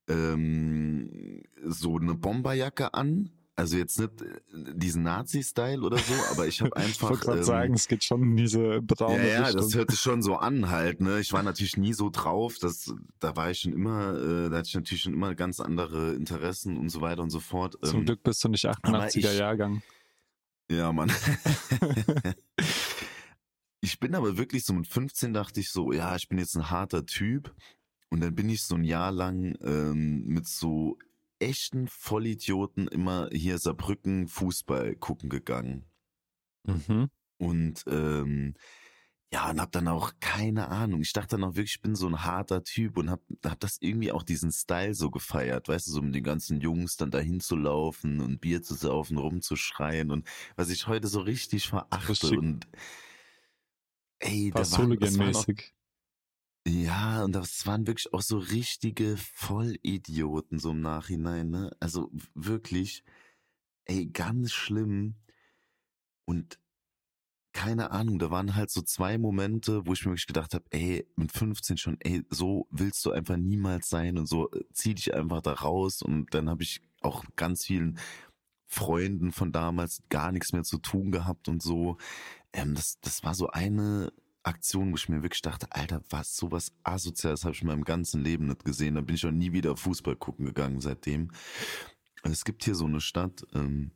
ähm, 0.08 1.44
so 1.64 1.98
eine 1.98 2.16
Bomberjacke 2.16 2.94
an, 2.96 3.30
also 3.56 3.76
jetzt 3.78 4.00
nicht 4.00 4.22
äh, 4.22 4.40
diesen 4.74 5.04
Nazi-Style 5.04 5.82
oder 5.82 5.98
so, 5.98 6.14
aber 6.32 6.48
ich 6.48 6.62
habe 6.62 6.72
Ich 6.78 6.84
einfach... 6.86 7.10
wollte 7.10 7.26
gerade 7.26 7.38
ähm, 7.40 7.44
sagen, 7.44 7.74
es 7.74 7.88
geht 7.88 8.04
schon 8.04 8.24
in 8.24 8.38
diese 8.38 8.82
braune 8.82 9.18
ja, 9.28 9.42
ja, 9.48 9.52
das 9.52 9.76
hört 9.76 9.92
sich 9.92 10.00
schon 10.00 10.22
so 10.24 10.36
an 10.38 10.70
halt, 10.70 11.02
ne? 11.02 11.20
Ich 11.20 11.34
war 11.34 11.44
natürlich 11.44 11.78
nie 11.78 11.94
so 11.94 12.10
drauf, 12.10 12.58
das, 12.60 12.94
da 13.20 13.36
war 13.36 13.52
ich 13.52 13.60
schon 13.60 13.74
immer, 13.74 14.16
äh, 14.16 14.50
da 14.50 14.58
hatte 14.58 14.68
ich 14.70 14.76
natürlich 14.76 15.02
schon 15.04 15.14
immer 15.14 15.36
ganz 15.36 15.60
andere 15.60 16.14
Interessen 16.14 16.78
und 16.78 16.90
so 16.90 17.02
weiter 17.02 17.22
und 17.22 17.30
so 17.30 17.40
fort. 17.40 17.78
Zum 17.84 18.00
Ähm, 18.00 18.06
Glück 18.06 18.24
bist 18.24 18.44
du 18.44 18.50
nicht 18.50 18.66
88er 18.66 19.18
ich- 19.18 19.38
Jahrgang. 19.38 19.82
Ja, 20.70 20.92
Mann. 20.92 21.12
ich 23.82 24.00
bin 24.00 24.16
aber 24.16 24.38
wirklich 24.38 24.66
so 24.66 24.74
mit 24.74 24.88
15 24.88 25.34
dachte 25.34 25.60
ich 25.60 25.70
so, 25.70 25.92
ja, 25.92 26.16
ich 26.16 26.28
bin 26.28 26.40
jetzt 26.40 26.56
ein 26.56 26.70
harter 26.70 27.06
Typ. 27.06 27.56
Und 28.10 28.22
dann 28.22 28.36
bin 28.36 28.50
ich 28.50 28.64
so 28.64 28.76
ein 28.76 28.84
Jahr 28.84 29.12
lang 29.12 29.58
ähm, 29.62 30.26
mit 30.26 30.48
so 30.48 30.98
echten 31.40 31.88
Vollidioten 31.88 32.88
immer 32.88 33.30
hier 33.32 33.58
Saarbrücken 33.58 34.28
Fußball 34.28 34.96
gucken 34.96 35.30
gegangen. 35.30 35.86
Mhm. 36.64 37.10
Und 37.38 37.84
ähm, 37.88 38.56
ja, 39.34 39.50
und 39.50 39.60
hab 39.60 39.74
dann 39.74 39.90
auch 39.90 40.14
keine 40.22 40.70
Ahnung. 40.70 41.02
Ich 41.02 41.12
dachte 41.12 41.36
dann 41.36 41.44
auch 41.44 41.56
wirklich, 41.56 41.76
ich 41.76 41.82
bin 41.82 41.96
so 41.96 42.08
ein 42.08 42.24
harter 42.24 42.64
Typ 42.64 42.98
und 42.98 43.12
hab, 43.12 43.22
hab 43.44 43.60
das 43.60 43.78
irgendwie 43.82 44.14
auch 44.14 44.24
diesen 44.24 44.54
Style 44.54 44.94
so 44.94 45.12
gefeiert, 45.12 45.68
weißt 45.68 45.88
du, 45.88 45.92
so 45.92 46.02
mit 46.02 46.16
den 46.16 46.24
ganzen 46.24 46.62
Jungs 46.62 46.96
dann 46.96 47.12
dahin 47.12 47.42
zu 47.42 47.58
laufen 47.58 48.22
und 48.22 48.40
Bier 48.40 48.64
zu 48.64 48.74
saufen, 48.74 49.18
rumzuschreien 49.18 50.12
und 50.12 50.26
was 50.56 50.70
ich 50.70 50.88
heute 50.88 51.10
so 51.10 51.20
richtig 51.20 51.68
verachte 51.68 52.10
Richtig. 52.10 52.38
und 52.38 52.68
ey, 54.20 54.52
Fast 54.52 54.72
da 54.72 54.78
waren, 54.78 55.00
das 55.00 55.18
waren 55.20 55.36
auch, 55.36 55.48
ja, 56.68 57.24
und 57.24 57.32
das 57.34 57.66
waren 57.66 57.88
wirklich 57.88 58.14
auch 58.14 58.22
so 58.22 58.38
richtige 58.40 59.16
Vollidioten 59.18 60.60
so 60.60 60.72
im 60.72 60.82
Nachhinein, 60.82 61.50
ne? 61.50 61.72
Also 61.80 62.12
wirklich, 62.34 63.04
ey, 63.86 64.08
ganz 64.08 64.54
schlimm. 64.54 65.16
Und 66.26 66.60
keine 67.54 67.92
Ahnung, 67.92 68.20
da 68.20 68.32
waren 68.32 68.56
halt 68.56 68.70
so 68.70 68.82
zwei 68.84 69.18
Momente, 69.18 69.88
wo 69.88 69.94
ich 69.94 70.06
mir 70.06 70.12
wirklich 70.12 70.28
gedacht 70.28 70.54
habe, 70.54 70.66
ey, 70.72 71.08
mit 71.16 71.32
15 71.32 71.78
schon, 71.78 71.98
ey, 72.02 72.24
so 72.30 72.68
willst 72.72 73.06
du 73.06 73.12
einfach 73.12 73.38
niemals 73.38 73.90
sein 73.90 74.18
und 74.18 74.28
so 74.28 74.52
äh, 74.52 74.64
zieh 74.74 74.96
dich 74.96 75.14
einfach 75.16 75.42
da 75.42 75.54
raus. 75.54 76.02
Und 76.04 76.34
dann 76.34 76.50
habe 76.50 76.64
ich 76.64 76.82
auch 77.02 77.26
ganz 77.36 77.66
vielen 77.66 78.00
Freunden 78.68 79.32
von 79.32 79.52
damals 79.52 80.04
gar 80.10 80.32
nichts 80.32 80.54
mehr 80.54 80.64
zu 80.64 80.78
tun 80.78 81.12
gehabt 81.12 81.48
und 81.48 81.64
so. 81.64 81.98
Ähm, 82.54 82.76
das, 82.76 83.00
das 83.00 83.24
war 83.24 83.34
so 83.34 83.48
eine 83.48 84.12
Aktion, 84.44 84.92
wo 84.92 84.96
ich 84.96 85.10
mir 85.10 85.24
wirklich 85.24 85.42
dachte, 85.42 85.68
Alter, 85.72 86.02
was 86.10 86.36
sowas 86.36 86.72
asoziales 86.84 87.44
habe 87.44 87.54
ich 87.54 87.62
in 87.62 87.68
meinem 87.68 87.84
ganzen 87.84 88.24
Leben 88.24 88.48
nicht 88.48 88.64
gesehen. 88.64 88.96
Da 88.96 89.02
bin 89.02 89.16
ich 89.16 89.26
auch 89.26 89.32
nie 89.32 89.52
wieder 89.52 89.76
Fußball 89.76 90.16
gucken 90.16 90.46
gegangen 90.46 90.80
seitdem. 90.80 91.32
Es 92.24 92.46
gibt 92.46 92.64
hier 92.64 92.76
so 92.76 92.86
eine 92.86 93.02
Stadt, 93.02 93.46
ähm, 93.54 93.92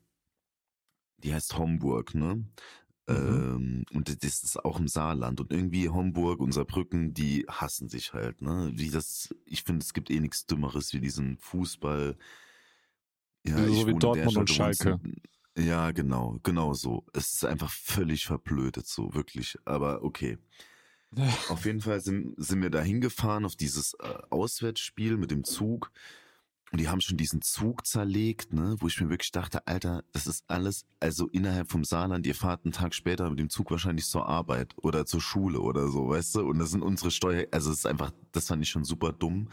die 1.17 1.34
heißt 1.34 1.57
Homburg, 1.57 2.15
ne? 2.15 2.45
Ähm, 3.07 3.84
und 3.91 4.23
das 4.23 4.43
ist 4.43 4.63
auch 4.63 4.79
im 4.79 4.88
Saarland. 4.88 5.39
Und 5.41 5.51
irgendwie 5.51 5.89
Homburg 5.89 6.39
und 6.39 6.51
Saarbrücken, 6.53 7.13
die 7.13 7.45
hassen 7.47 7.89
sich 7.89 8.13
halt, 8.13 8.41
ne? 8.41 8.71
Wie 8.73 8.89
das, 8.89 9.34
ich 9.45 9.63
finde, 9.63 9.84
es 9.84 9.93
gibt 9.93 10.10
eh 10.10 10.19
nichts 10.19 10.45
Dümmeres 10.45 10.93
wie 10.93 11.01
diesen 11.01 11.38
Fußball. 11.38 12.17
Ja, 13.45 13.58
So 13.65 13.73
ich 13.73 13.88
wie 13.88 13.99
Dortmund 13.99 14.38
und 14.38 14.49
Schalke. 14.49 14.99
in- 15.04 15.65
Ja, 15.65 15.91
genau, 15.91 16.39
genau 16.43 16.73
so. 16.73 17.06
Es 17.13 17.34
ist 17.34 17.45
einfach 17.45 17.69
völlig 17.71 18.25
verblödet, 18.25 18.88
so 18.88 19.13
wirklich. 19.13 19.58
Aber 19.65 20.04
okay. 20.04 20.38
Auf 21.49 21.65
jeden 21.65 21.82
Fall 21.82 21.99
sind, 21.99 22.34
sind 22.38 22.62
wir 22.62 22.69
da 22.69 22.82
hingefahren 22.82 23.43
auf 23.43 23.58
dieses 23.58 23.95
äh, 23.95 24.13
Auswärtsspiel 24.30 25.17
mit 25.17 25.30
dem 25.30 25.43
Zug. 25.43 25.91
Und 26.71 26.80
die 26.80 26.88
haben 26.88 27.01
schon 27.01 27.17
diesen 27.17 27.41
Zug 27.41 27.86
zerlegt, 27.86 28.54
ne, 28.54 28.77
wo 28.80 28.88
ich 28.88 29.01
mir 29.01 29.10
wirklich 29.10 29.32
dachte, 29.34 29.67
Alter, 29.67 30.06
das 30.13 30.25
ist 30.25 30.45
alles, 30.47 30.86
also 31.01 31.27
innerhalb 31.27 31.69
vom 31.69 31.84
Saarland, 31.84 32.25
ihr 32.25 32.34
fahrt 32.34 32.63
einen 32.63 32.71
Tag 32.71 32.95
später 32.95 33.30
mit 33.30 33.39
dem 33.39 33.49
Zug 33.49 33.71
wahrscheinlich 33.71 34.06
zur 34.06 34.25
Arbeit 34.25 34.73
oder 34.77 35.06
zur 35.06 35.19
Schule 35.19 35.60
oder 35.60 35.89
so, 35.89 36.08
weißt 36.08 36.36
du? 36.36 36.47
Und 36.47 36.60
das 36.60 36.71
sind 36.71 36.82
unsere 36.82 37.12
Steuer, 37.12 37.45
also 37.51 37.71
es 37.71 37.80
ist 37.80 37.86
einfach, 37.88 38.12
das 38.32 38.47
fand 38.47 38.63
ich 38.63 38.69
schon 38.69 38.86
super 38.86 39.12
dumm. 39.12 39.49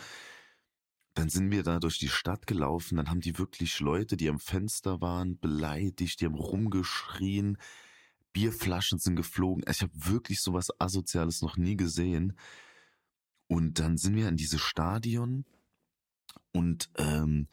Dann 1.19 1.31
sind 1.31 1.51
wir 1.51 1.65
da 1.65 1.81
durch 1.81 1.99
die 1.99 2.09
Stadt 2.09 2.47
gelaufen, 2.47 2.95
dann 2.95 3.11
haben 3.11 3.21
die 3.21 3.39
wirklich 3.39 3.81
Leute, 3.81 4.17
die 4.17 4.29
am 4.29 4.39
Fenster 4.39 5.01
waren, 5.01 5.37
beleidigt, 5.37 6.21
die 6.21 6.27
haben 6.27 6.37
rumgeschrien, 6.37 7.59
Bierflaschen 8.33 9.01
sind 9.01 9.17
geflogen. 9.17 9.65
Also 9.65 9.79
ich 9.79 9.91
habe 9.91 10.13
wirklich 10.13 10.41
sowas 10.41 10.69
Asoziales 10.79 11.43
noch 11.43 11.57
nie 11.57 11.77
gesehen. 11.77 12.35
Und 13.49 13.81
dann 13.81 13.97
sind 13.97 14.15
wir 14.15 14.29
in 14.29 14.37
dieses 14.37 14.61
Stadion 14.61 15.45
und 16.53 16.89
ähm, 16.95 17.49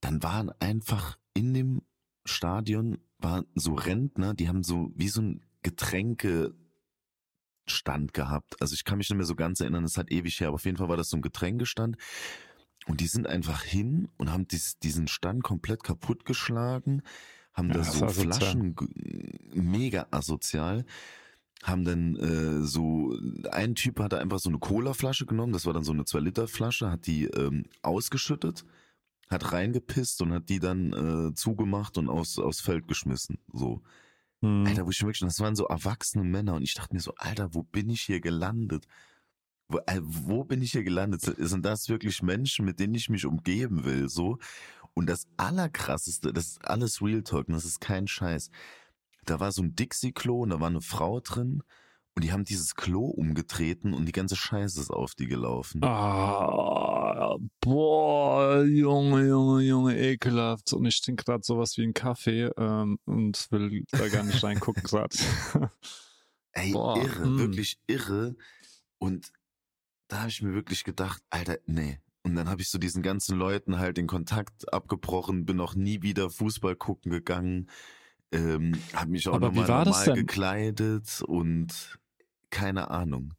dann 0.00 0.24
waren 0.24 0.50
einfach 0.58 1.16
in 1.32 1.54
dem 1.54 1.82
Stadion 2.24 2.98
waren 3.20 3.46
so 3.54 3.74
Rentner, 3.74 4.34
die 4.34 4.48
haben 4.48 4.64
so 4.64 4.90
wie 4.96 5.08
so 5.08 5.22
ein 5.22 5.44
Getränkestand 5.62 6.56
gehabt. 8.14 8.60
Also 8.60 8.74
ich 8.74 8.82
kann 8.82 8.98
mich 8.98 9.08
nicht 9.08 9.16
mehr 9.16 9.26
so 9.26 9.36
ganz 9.36 9.60
erinnern, 9.60 9.84
es 9.84 9.96
hat 9.96 10.10
ewig 10.10 10.40
her, 10.40 10.48
aber 10.48 10.56
auf 10.56 10.64
jeden 10.64 10.76
Fall 10.76 10.88
war 10.88 10.96
das 10.96 11.10
so 11.10 11.16
ein 11.16 11.22
Getränkestand. 11.22 11.96
Und 12.86 13.00
die 13.00 13.06
sind 13.08 13.26
einfach 13.26 13.62
hin 13.62 14.08
und 14.16 14.32
haben 14.32 14.46
dies, 14.46 14.78
diesen 14.78 15.08
Stand 15.08 15.42
komplett 15.42 15.82
kaputtgeschlagen, 15.82 17.02
haben 17.52 17.68
Ja, 17.68 17.74
da 17.74 17.84
so. 17.84 18.08
Flaschen, 18.08 18.76
mega 19.52 20.06
asozial, 20.10 20.84
haben 21.62 21.84
dann 21.84 22.16
äh, 22.16 22.66
so, 22.66 23.18
ein 23.50 23.74
Typ 23.74 23.98
hatte 23.98 24.18
einfach 24.20 24.38
so 24.38 24.50
eine 24.50 24.58
Cola-Flasche 24.58 25.26
genommen, 25.26 25.52
das 25.52 25.66
war 25.66 25.72
dann 25.72 25.82
so 25.84 25.92
eine 25.92 26.02
2-Liter-Flasche, 26.02 26.90
hat 26.90 27.06
die 27.06 27.24
ähm, 27.24 27.64
ausgeschüttet, 27.82 28.64
hat 29.28 29.52
reingepisst 29.52 30.22
und 30.22 30.32
hat 30.32 30.48
die 30.48 30.60
dann 30.60 30.92
äh, 30.92 31.34
zugemacht 31.34 31.98
und 31.98 32.08
aus, 32.08 32.38
aufs 32.38 32.60
Feld 32.60 32.86
geschmissen. 32.86 33.38
So. 33.52 33.82
Hm. 34.42 34.66
Alter, 34.66 34.86
wo 34.86 34.90
ich 34.90 35.00
wirklich, 35.00 35.20
das 35.20 35.40
waren 35.40 35.56
so 35.56 35.66
erwachsene 35.66 36.22
Männer 36.24 36.54
und 36.54 36.62
ich 36.62 36.74
dachte 36.74 36.94
mir 36.94 37.00
so, 37.00 37.14
Alter, 37.16 37.54
wo 37.54 37.62
bin 37.64 37.90
ich 37.90 38.02
hier 38.02 38.20
gelandet? 38.20 38.86
Wo, 39.68 39.78
äh, 39.86 40.00
wo 40.02 40.44
bin 40.44 40.62
ich 40.62 40.72
hier 40.72 40.84
gelandet? 40.84 41.22
Sind 41.22 41.64
das 41.64 41.88
wirklich 41.88 42.22
Menschen, 42.22 42.64
mit 42.64 42.78
denen 42.78 42.94
ich 42.94 43.08
mich 43.08 43.26
umgeben 43.26 43.84
will? 43.84 44.08
So. 44.08 44.38
Und 44.94 45.06
das 45.06 45.26
Allerkrasseste, 45.36 46.32
das 46.32 46.46
ist 46.46 46.64
alles 46.64 47.02
Real 47.02 47.22
Talk, 47.22 47.48
und 47.48 47.54
das 47.54 47.64
ist 47.64 47.80
kein 47.80 48.06
Scheiß. 48.06 48.50
Da 49.24 49.40
war 49.40 49.52
so 49.52 49.62
ein 49.62 49.74
Dixie-Klo 49.74 50.42
und 50.42 50.50
da 50.50 50.60
war 50.60 50.68
eine 50.68 50.80
Frau 50.80 51.20
drin 51.20 51.62
und 52.16 52.24
die 52.24 52.32
haben 52.32 52.44
dieses 52.44 52.74
Klo 52.74 53.04
umgetreten 53.04 53.92
und 53.92 54.06
die 54.06 54.12
ganze 54.12 54.36
Scheiße 54.36 54.80
ist 54.80 54.90
auf 54.90 55.14
die 55.14 55.26
gelaufen. 55.26 55.84
Ah, 55.84 57.36
boah, 57.60 58.62
Junge, 58.64 59.26
Junge, 59.26 59.62
Junge, 59.62 59.98
ekelhaft. 59.98 60.72
Und 60.72 60.86
ich 60.86 61.02
trinke 61.02 61.24
gerade 61.24 61.44
sowas 61.44 61.76
wie 61.76 61.82
einen 61.82 61.92
Kaffee 61.92 62.50
ähm, 62.56 62.98
und 63.04 63.46
will 63.50 63.84
da 63.90 64.08
gar 64.08 64.22
nicht 64.22 64.42
reingucken 64.42 64.82
gerade. 64.82 65.14
Ey, 66.52 66.72
Boah, 66.72 66.96
irre, 66.96 67.26
mm. 67.26 67.38
wirklich 67.38 67.76
irre. 67.86 68.34
Und 68.96 69.30
da 70.08 70.20
habe 70.20 70.28
ich 70.28 70.42
mir 70.42 70.54
wirklich 70.54 70.84
gedacht, 70.84 71.22
Alter, 71.30 71.58
nee. 71.66 71.98
Und 72.22 72.34
dann 72.34 72.48
habe 72.48 72.60
ich 72.60 72.70
so 72.70 72.78
diesen 72.78 73.02
ganzen 73.02 73.36
Leuten 73.36 73.78
halt 73.78 73.96
den 73.98 74.08
Kontakt 74.08 74.72
abgebrochen, 74.72 75.46
bin 75.46 75.60
auch 75.60 75.74
nie 75.74 76.02
wieder 76.02 76.28
Fußball 76.28 76.74
gucken 76.74 77.12
gegangen, 77.12 77.70
ähm, 78.32 78.78
habe 78.92 79.12
mich 79.12 79.28
auch 79.28 79.38
nochmal 79.38 79.66
normal 79.68 80.04
denn? 80.04 80.14
gekleidet 80.14 81.22
und 81.22 81.98
keine 82.50 82.90
Ahnung. 82.90 83.34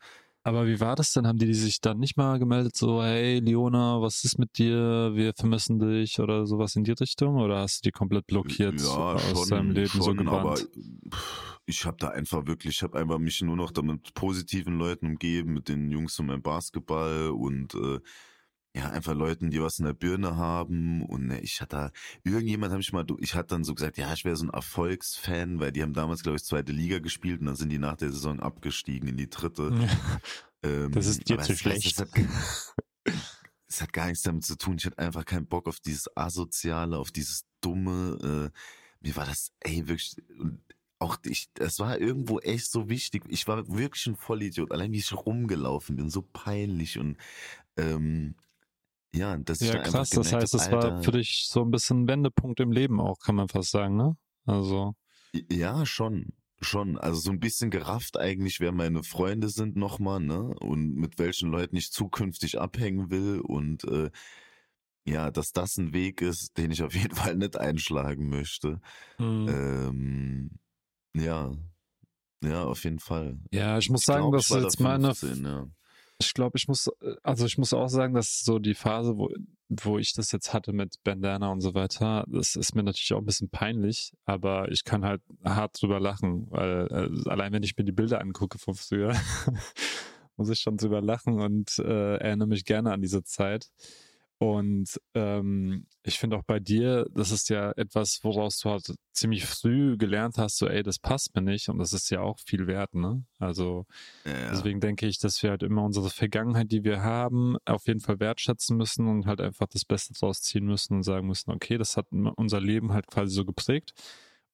Aber 0.47 0.65
wie 0.65 0.79
war 0.79 0.95
das 0.95 1.11
denn? 1.11 1.27
Haben 1.27 1.39
die 1.39 1.53
sich 1.53 1.81
dann 1.81 1.99
nicht 1.99 2.15
mal 2.15 2.39
gemeldet, 2.39 2.77
so, 2.77 3.03
hey, 3.03 3.39
Leona, 3.39 4.01
was 4.01 4.23
ist 4.23 4.39
mit 4.39 4.57
dir? 4.57 5.11
Wir 5.13 5.33
vermissen 5.33 5.77
dich 5.77 6.21
oder 6.21 6.45
sowas 6.45 6.73
in 6.77 6.85
die 6.85 6.93
Richtung? 6.93 7.35
Oder 7.35 7.59
hast 7.59 7.79
du 7.79 7.89
die 7.89 7.91
komplett 7.91 8.27
blockiert 8.27 8.81
aus 8.81 9.49
deinem 9.49 9.71
Leben 9.71 9.89
so 9.89 10.03
schon, 10.03 10.25
aber 10.25 10.53
gebannt? 10.53 10.69
pff, 11.13 11.59
ich 11.65 11.85
habe 11.85 11.97
da 11.99 12.11
einfach 12.11 12.47
wirklich, 12.47 12.77
ich 12.77 12.81
habe 12.81 12.97
einfach 12.97 13.19
mich 13.19 13.41
nur 13.41 13.57
noch 13.57 13.71
damit 13.71 14.13
positiven 14.13 14.77
Leuten 14.77 15.07
umgeben, 15.07 15.53
mit 15.53 15.67
den 15.67 15.91
Jungs 15.91 16.15
von 16.15 16.27
meinem 16.27 16.43
Basketball 16.43 17.31
und 17.31 17.75
äh, 17.75 17.99
ja, 18.77 18.89
einfach 18.91 19.13
Leuten, 19.15 19.49
die 19.49 19.61
was 19.61 19.79
in 19.79 19.85
der 19.85 19.93
Birne 19.93 20.35
haben 20.37 21.03
und 21.03 21.27
ne, 21.27 21.39
ich 21.41 21.61
hatte 21.61 21.91
irgendjemand 22.23 22.71
habe 22.71 22.81
ich 22.81 22.93
mal, 22.93 23.05
ich 23.19 23.33
hatte 23.35 23.49
dann 23.55 23.63
so 23.63 23.73
gesagt, 23.75 23.97
ja, 23.97 24.13
ich 24.13 24.23
wäre 24.25 24.35
so 24.35 24.45
ein 24.45 24.49
Erfolgsfan, 24.51 25.59
weil 25.59 25.71
die 25.71 25.81
haben 25.81 25.93
damals, 25.93 26.23
glaube 26.23 26.37
ich, 26.37 26.43
zweite 26.43 26.71
Liga 26.71 26.99
gespielt 26.99 27.39
und 27.41 27.47
dann 27.47 27.55
sind 27.55 27.69
die 27.69 27.79
nach 27.79 27.95
der 27.97 28.11
Saison 28.11 28.39
abgestiegen 28.39 29.09
in 29.09 29.17
die 29.17 29.29
dritte. 29.29 29.71
Ähm, 30.63 30.91
Das 30.91 31.05
ist 31.07 31.27
dir 31.29 31.37
zu 31.39 31.53
es- 31.53 31.59
schlecht. 31.59 31.85
Es 31.85 31.97
hat, 31.99 32.09
es 33.67 33.81
hat 33.81 33.93
gar 33.93 34.07
nichts 34.07 34.23
damit 34.23 34.45
zu 34.45 34.57
tun. 34.57 34.75
Ich 34.79 34.85
hatte 34.85 34.97
einfach 34.99 35.25
keinen 35.25 35.47
Bock 35.47 35.67
auf 35.67 35.79
dieses 35.79 36.15
Asoziale, 36.15 36.97
auf 36.97 37.11
dieses 37.11 37.45
Dumme. 37.61 38.51
Äh, 38.53 39.05
mir 39.05 39.15
war 39.15 39.25
das, 39.25 39.51
ey, 39.61 39.87
wirklich, 39.87 40.15
und 40.39 40.61
auch 40.99 41.17
ich, 41.25 41.49
das 41.53 41.77
war 41.79 41.99
irgendwo 41.99 42.39
echt 42.39 42.71
so 42.71 42.89
wichtig. 42.89 43.23
Ich 43.27 43.47
war 43.47 43.67
wirklich 43.77 44.07
ein 44.07 44.15
Vollidiot. 44.15 44.71
Allein 44.71 44.91
wie 44.91 44.97
ich 44.97 45.13
rumgelaufen 45.13 45.95
bin, 45.95 46.09
so 46.09 46.23
peinlich 46.23 46.97
und 46.97 47.17
ähm, 47.77 48.33
ja, 49.15 49.37
dass 49.37 49.61
ich 49.61 49.67
Ja, 49.69 49.79
krass. 49.79 50.09
Das 50.09 50.27
gemerkt 50.29 50.43
heißt, 50.43 50.53
hab, 50.53 50.61
es 50.61 50.71
war 50.71 51.03
für 51.03 51.11
dich 51.11 51.47
so 51.47 51.61
ein 51.61 51.71
bisschen 51.71 52.03
ein 52.03 52.07
Wendepunkt 52.07 52.59
im 52.59 52.71
Leben 52.71 52.99
auch, 52.99 53.19
kann 53.19 53.35
man 53.35 53.47
fast 53.47 53.71
sagen, 53.71 53.95
ne? 53.95 54.17
Also, 54.45 54.93
Ja, 55.51 55.85
schon. 55.85 56.33
Schon. 56.59 56.97
Also 56.97 57.19
so 57.19 57.29
ein 57.31 57.39
bisschen 57.39 57.69
gerafft 57.69 58.17
eigentlich, 58.17 58.59
wer 58.59 58.71
meine 58.71 59.03
Freunde 59.03 59.49
sind 59.49 59.75
nochmal, 59.75 60.19
ne? 60.19 60.55
Und 60.59 60.95
mit 60.95 61.19
welchen 61.19 61.51
Leuten 61.51 61.75
ich 61.75 61.91
zukünftig 61.91 62.59
abhängen 62.59 63.11
will. 63.11 63.41
Und 63.41 63.83
äh, 63.83 64.09
ja, 65.05 65.29
dass 65.31 65.51
das 65.51 65.77
ein 65.77 65.93
Weg 65.93 66.21
ist, 66.21 66.57
den 66.57 66.71
ich 66.71 66.81
auf 66.83 66.95
jeden 66.95 67.15
Fall 67.15 67.35
nicht 67.35 67.57
einschlagen 67.57 68.29
möchte. 68.29 68.79
hm. 69.17 69.47
Ähm, 69.47 70.49
ja. 71.15 71.55
Ja, 72.43 72.65
auf 72.65 72.83
jeden 72.83 72.99
Fall. 72.99 73.39
ja, 73.51 73.77
ich 73.77 73.89
muss 73.89 74.01
Ich 74.01 74.05
sagen, 74.05 74.29
glaub, 74.31 74.33
dass 74.33 74.49
jetzt 74.49 74.79
meine 74.79 75.15
15, 75.15 75.43
ja. 75.45 75.67
Ich 76.19 76.33
glaube, 76.33 76.57
ich 76.57 76.67
muss, 76.67 76.87
äh, 77.01 77.15
also 77.23 77.45
ich 77.45 77.57
muss 77.57 77.73
auch 77.73 77.89
sagen, 77.89 78.13
dass 78.13 78.43
so 78.43 78.59
die 78.59 78.73
Phase, 78.75 79.17
wo 79.17 79.29
wo 79.69 79.97
ich 79.97 80.13
das 80.13 80.31
jetzt 80.31 80.53
hatte 80.53 80.71
mit 80.71 81.03
Bandana 81.03 81.51
und 81.51 81.61
so 81.61 81.73
weiter, 81.73 82.23
das 82.29 82.55
ist 82.55 82.73
mir 82.73 82.83
natürlich 82.83 83.13
auch 83.13 83.19
ein 83.19 83.25
bisschen 83.25 83.49
peinlich, 83.49 84.13
aber 84.25 84.71
ich 84.71 84.85
kann 84.85 85.03
halt 85.03 85.21
hart 85.43 85.81
drüber 85.81 85.99
lachen, 85.99 86.47
weil 86.51 86.87
äh, 86.89 87.29
allein 87.29 87.51
wenn 87.51 87.63
ich 87.63 87.75
mir 87.77 87.83
die 87.83 87.91
Bilder 87.91 88.21
angucke 88.21 88.59
von 88.59 88.75
früher, 88.75 89.13
muss 90.37 90.49
ich 90.49 90.59
schon 90.61 90.77
drüber 90.77 91.01
lachen 91.01 91.41
und 91.41 91.79
äh, 91.79 92.17
erinnere 92.17 92.47
mich 92.47 92.63
gerne 92.63 92.93
an 92.93 93.01
diese 93.01 93.23
Zeit. 93.23 93.69
Und 94.39 95.01
ähm, 95.15 95.87
ich 96.03 96.19
finde 96.19 96.37
auch 96.37 96.43
bei 96.43 96.59
dir, 96.59 97.07
das 97.11 97.31
ist 97.31 97.49
ja 97.49 97.71
etwas, 97.71 98.19
woraus 98.21 98.59
du 98.59 98.69
halt 98.69 98.93
ziemlich 99.11 99.45
früh 99.45 99.97
gelernt 99.97 100.37
hast, 100.37 100.57
so 100.57 100.67
ey, 100.67 100.83
das 100.83 100.99
passt 100.99 101.33
mir 101.35 101.41
nicht 101.41 101.69
und 101.69 101.79
das 101.79 101.91
ist 101.91 102.11
ja 102.11 102.21
auch 102.21 102.37
viel 102.45 102.67
wert, 102.67 102.93
ne? 102.93 103.25
Also 103.39 103.87
ja. 104.25 104.51
deswegen 104.51 104.79
denke 104.79 105.07
ich, 105.07 105.17
dass 105.17 105.41
wir 105.41 105.49
halt 105.49 105.63
immer 105.63 105.83
unsere 105.83 106.11
Vergangenheit, 106.11 106.71
die 106.71 106.83
wir 106.83 107.01
haben, 107.01 107.57
auf 107.65 107.87
jeden 107.87 107.99
Fall 107.99 108.19
wertschätzen 108.19 108.77
müssen 108.77 109.07
und 109.07 109.25
halt 109.25 109.41
einfach 109.41 109.67
das 109.67 109.85
Beste 109.85 110.13
draus 110.13 110.41
ziehen 110.41 110.65
müssen 110.65 110.97
und 110.97 111.03
sagen 111.03 111.25
müssen, 111.25 111.49
okay, 111.49 111.79
das 111.79 111.97
hat 111.97 112.05
unser 112.11 112.61
Leben 112.61 112.93
halt 112.93 113.07
quasi 113.07 113.33
so 113.33 113.43
geprägt. 113.43 113.93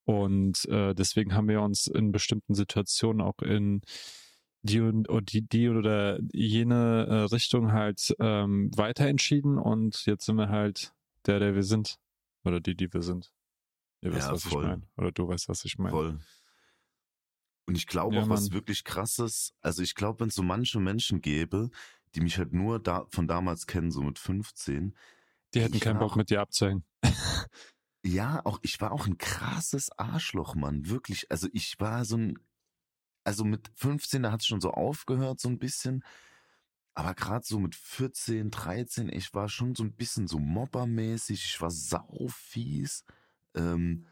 Und 0.04 0.66
äh, 0.68 0.94
deswegen 0.94 1.34
haben 1.34 1.48
wir 1.48 1.60
uns 1.60 1.88
in 1.88 2.10
bestimmten 2.10 2.54
Situationen 2.54 3.20
auch 3.20 3.38
in 3.40 3.82
die, 4.64 4.80
und 4.80 5.32
die, 5.32 5.42
die 5.42 5.68
oder 5.68 6.18
jene 6.32 7.06
äh, 7.06 7.14
Richtung 7.34 7.72
halt 7.72 8.14
ähm, 8.18 8.70
weiter 8.74 9.06
entschieden 9.06 9.58
und 9.58 10.06
jetzt 10.06 10.24
sind 10.24 10.36
wir 10.36 10.48
halt 10.48 10.94
der, 11.26 11.38
der 11.38 11.54
wir 11.54 11.62
sind. 11.62 11.98
Oder 12.44 12.60
die, 12.60 12.74
die 12.74 12.92
wir 12.92 13.02
sind. 13.02 13.32
Ihr 14.00 14.12
wisst, 14.12 14.26
ja, 14.26 14.32
was 14.32 14.44
voll. 14.44 14.62
ich 14.62 14.68
meine. 14.68 14.82
Oder 14.96 15.12
du 15.12 15.28
weißt, 15.28 15.48
was 15.48 15.64
ich 15.64 15.78
meine. 15.78 15.90
Voll. 15.90 16.18
Und 17.66 17.76
ich 17.76 17.86
glaube 17.86 18.16
ja, 18.16 18.22
auch, 18.22 18.28
was 18.28 18.52
wirklich 18.52 18.84
krasses, 18.84 19.54
also 19.60 19.82
ich 19.82 19.94
glaube, 19.94 20.20
wenn 20.20 20.28
es 20.28 20.34
so 20.34 20.42
manche 20.42 20.80
Menschen 20.80 21.20
gäbe, 21.20 21.70
die 22.14 22.20
mich 22.20 22.38
halt 22.38 22.52
nur 22.52 22.78
da, 22.78 23.06
von 23.10 23.26
damals 23.26 23.66
kennen, 23.66 23.90
so 23.90 24.02
mit 24.02 24.18
15. 24.18 24.94
Die 25.54 25.60
hätten 25.60 25.80
keinen 25.80 25.98
Bock 25.98 26.12
auch, 26.12 26.16
mit 26.16 26.30
dir 26.30 26.40
abzuhängen. 26.40 26.84
ja, 28.04 28.40
auch 28.44 28.58
ich 28.62 28.80
war 28.80 28.92
auch 28.92 29.06
ein 29.06 29.18
krasses 29.18 29.90
Arschloch, 29.98 30.54
Mann. 30.54 30.88
Wirklich. 30.88 31.30
Also 31.30 31.48
ich 31.52 31.80
war 31.80 32.04
so 32.04 32.16
ein 32.16 32.38
also 33.24 33.44
mit 33.44 33.70
15, 33.74 34.22
da 34.22 34.32
hat 34.32 34.40
es 34.42 34.46
schon 34.46 34.60
so 34.60 34.70
aufgehört, 34.70 35.40
so 35.40 35.48
ein 35.48 35.58
bisschen. 35.58 36.04
Aber 36.94 37.14
gerade 37.14 37.44
so 37.44 37.58
mit 37.58 37.74
14, 37.74 38.50
13, 38.50 39.08
ich 39.12 39.34
war 39.34 39.48
schon 39.48 39.74
so 39.74 39.82
ein 39.82 39.94
bisschen 39.94 40.28
so 40.28 40.38
mobbermäßig, 40.38 41.44
ich 41.44 41.60
war 41.60 41.70
saufies. 41.70 43.04
Ähm, 43.54 44.06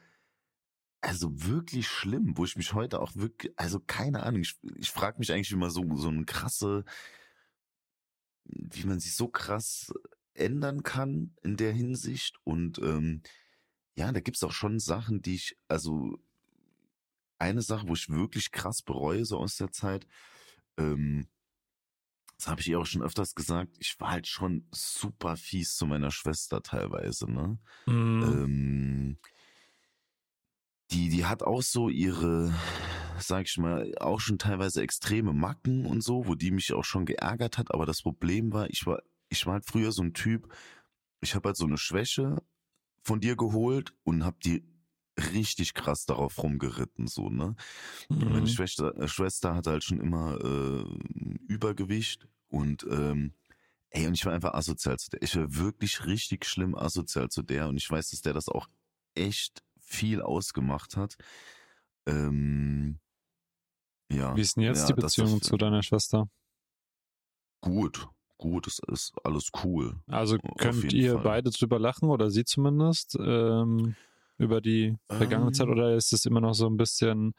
also 1.01 1.31
wirklich 1.45 1.89
schlimm, 1.89 2.37
wo 2.37 2.45
ich 2.45 2.57
mich 2.57 2.75
heute 2.75 3.01
auch 3.01 3.15
wirklich, 3.15 3.53
also 3.57 3.81
keine 3.81 4.23
Ahnung, 4.23 4.41
ich, 4.41 4.57
ich 4.77 4.91
frage 4.91 5.19
mich 5.19 5.33
eigentlich 5.33 5.53
immer 5.53 5.71
so, 5.71 5.85
so 5.97 6.09
eine 6.09 6.25
krasse, 6.25 6.85
wie 8.45 8.85
man 8.85 9.01
sich 9.01 9.15
so 9.15 9.29
krass 9.29 9.93
ändern 10.35 10.83
kann 10.83 11.37
in 11.43 11.57
der 11.57 11.73
Hinsicht. 11.73 12.39
Und 12.45 12.79
ähm, 12.79 13.23
ja, 13.97 14.11
da 14.13 14.21
gibt's 14.21 14.43
auch 14.43 14.53
schon 14.53 14.81
Sachen, 14.81 15.23
die 15.23 15.35
ich, 15.35 15.57
also 15.69 16.19
eine 17.43 17.63
Sache, 17.63 17.89
wo 17.89 17.95
ich 17.95 18.09
wirklich 18.09 18.53
krass 18.53 18.83
bereue, 18.83 19.25
so 19.25 19.39
aus 19.39 19.57
der 19.57 19.71
Zeit, 19.71 20.07
ähm, 20.79 21.29
das 22.39 22.49
habe 22.49 22.61
ich 22.61 22.69
ihr 22.69 22.81
auch 22.81 22.87
schon 22.87 23.03
öfters 23.03 23.35
gesagt, 23.35 23.77
ich 23.79 24.01
war 24.01 24.11
halt 24.11 24.27
schon 24.27 24.67
super 24.73 25.37
fies 25.37 25.77
zu 25.77 25.87
meiner 25.87 26.11
Schwester 26.11 26.63
teilweise, 26.63 27.31
ne? 27.31 27.59
Mhm. 27.87 28.23
Ähm, 28.23 29.19
die, 30.91 31.09
die 31.09 31.25
hat 31.25 31.43
auch 31.43 31.63
so 31.63 31.89
ihre, 31.89 32.53
sag 33.19 33.47
ich 33.47 33.59
mal, 33.59 33.93
auch 33.99 34.21
schon 34.21 34.39
teilweise 34.39 34.83
extreme 34.83 35.33
Macken 35.33 35.87
und 35.87 36.03
so, 36.03 36.27
wo 36.27 36.35
die 36.35 36.51
mich 36.51 36.73
auch 36.73 36.85
schon 36.85 37.07
geärgert 37.07 37.59
hat, 37.59 37.73
aber 37.73 37.87
das 37.87 38.03
Problem 38.03 38.53
war, 38.53 38.69
ich 38.71 38.87
war, 38.87 39.03
ich 39.29 39.47
war 39.47 39.55
halt 39.55 39.67
früher 39.67 39.93
so 39.93 40.03
ein 40.03 40.13
Typ, 40.13 40.53
ich 41.21 41.35
habe 41.35 41.51
halt 41.51 41.57
so 41.57 41.65
eine 41.65 41.79
Schwäche 41.79 42.43
von 43.05 43.21
dir 43.21 43.37
geholt 43.37 43.95
und 44.05 44.25
habe 44.25 44.39
die 44.45 44.65
richtig 45.19 45.75
krass 45.75 46.07
darauf 46.07 46.43
rumgeritten, 46.43 47.07
so, 47.07 47.29
ne? 47.29 47.55
Mhm. 48.09 48.31
Meine 48.31 48.47
Schwester, 48.47 48.97
äh, 48.97 49.09
Schwester 49.09 49.55
hatte 49.55 49.71
halt 49.71 49.85
schon 49.85 50.01
immer 50.01 50.39
äh, 50.43 50.85
Übergewicht 51.49 52.29
und 52.49 52.87
ähm, 52.91 53.35
ey, 53.91 54.07
und 54.07 54.15
ich 54.15 54.25
war 54.25 54.33
einfach 54.33 54.55
asozial 54.55 54.99
zu 54.99 55.11
der. 55.11 55.23
Ich 55.23 55.37
war 55.37 55.55
wirklich 55.55 56.07
richtig 56.07 56.45
schlimm 56.47 56.75
asozial 56.75 57.29
zu 57.29 57.43
der 57.43 57.69
und 57.69 57.77
ich 57.77 57.91
weiß, 57.91 58.11
dass 58.11 58.23
der 58.23 58.33
das 58.33 58.49
auch 58.49 58.69
echt 59.15 59.63
viel 59.81 60.23
ausgemacht 60.23 60.97
hat. 60.97 61.17
Ähm, 62.07 62.99
ja. 64.11 64.35
Wie 64.37 64.41
ist 64.41 64.57
denn 64.57 64.65
jetzt 64.65 64.89
ja, 64.89 64.95
die 64.95 65.01
Beziehung 65.01 65.41
zu 65.41 65.57
deiner 65.57 65.83
Schwester? 65.83 66.29
Gut, 67.61 68.09
gut, 68.39 68.67
es 68.67 68.81
ist 68.89 69.13
alles 69.25 69.51
cool. 69.63 70.01
Also 70.07 70.39
könnt 70.59 70.93
ihr 70.93 71.15
Fall. 71.15 71.23
beide 71.23 71.51
drüber 71.51 71.79
lachen 71.79 72.09
oder 72.09 72.31
sie 72.31 72.45
zumindest? 72.45 73.17
Ähm, 73.21 73.95
über 74.43 74.61
die 74.61 74.97
vergangene 75.09 75.49
ähm, 75.49 75.55
Zeit 75.55 75.69
oder 75.69 75.97
ist 75.97 76.13
es 76.13 76.27
immer 76.27 76.41
noch 76.41 76.55
so 76.55 76.67
ein 76.67 76.77
bisschen 76.77 77.35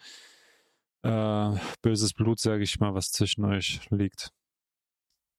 äh, 1.03 1.55
böses 1.81 2.13
Blut, 2.13 2.39
sage 2.39 2.63
ich 2.63 2.79
mal, 2.79 2.93
was 2.93 3.11
zwischen 3.11 3.45
euch 3.45 3.81
liegt? 3.91 4.31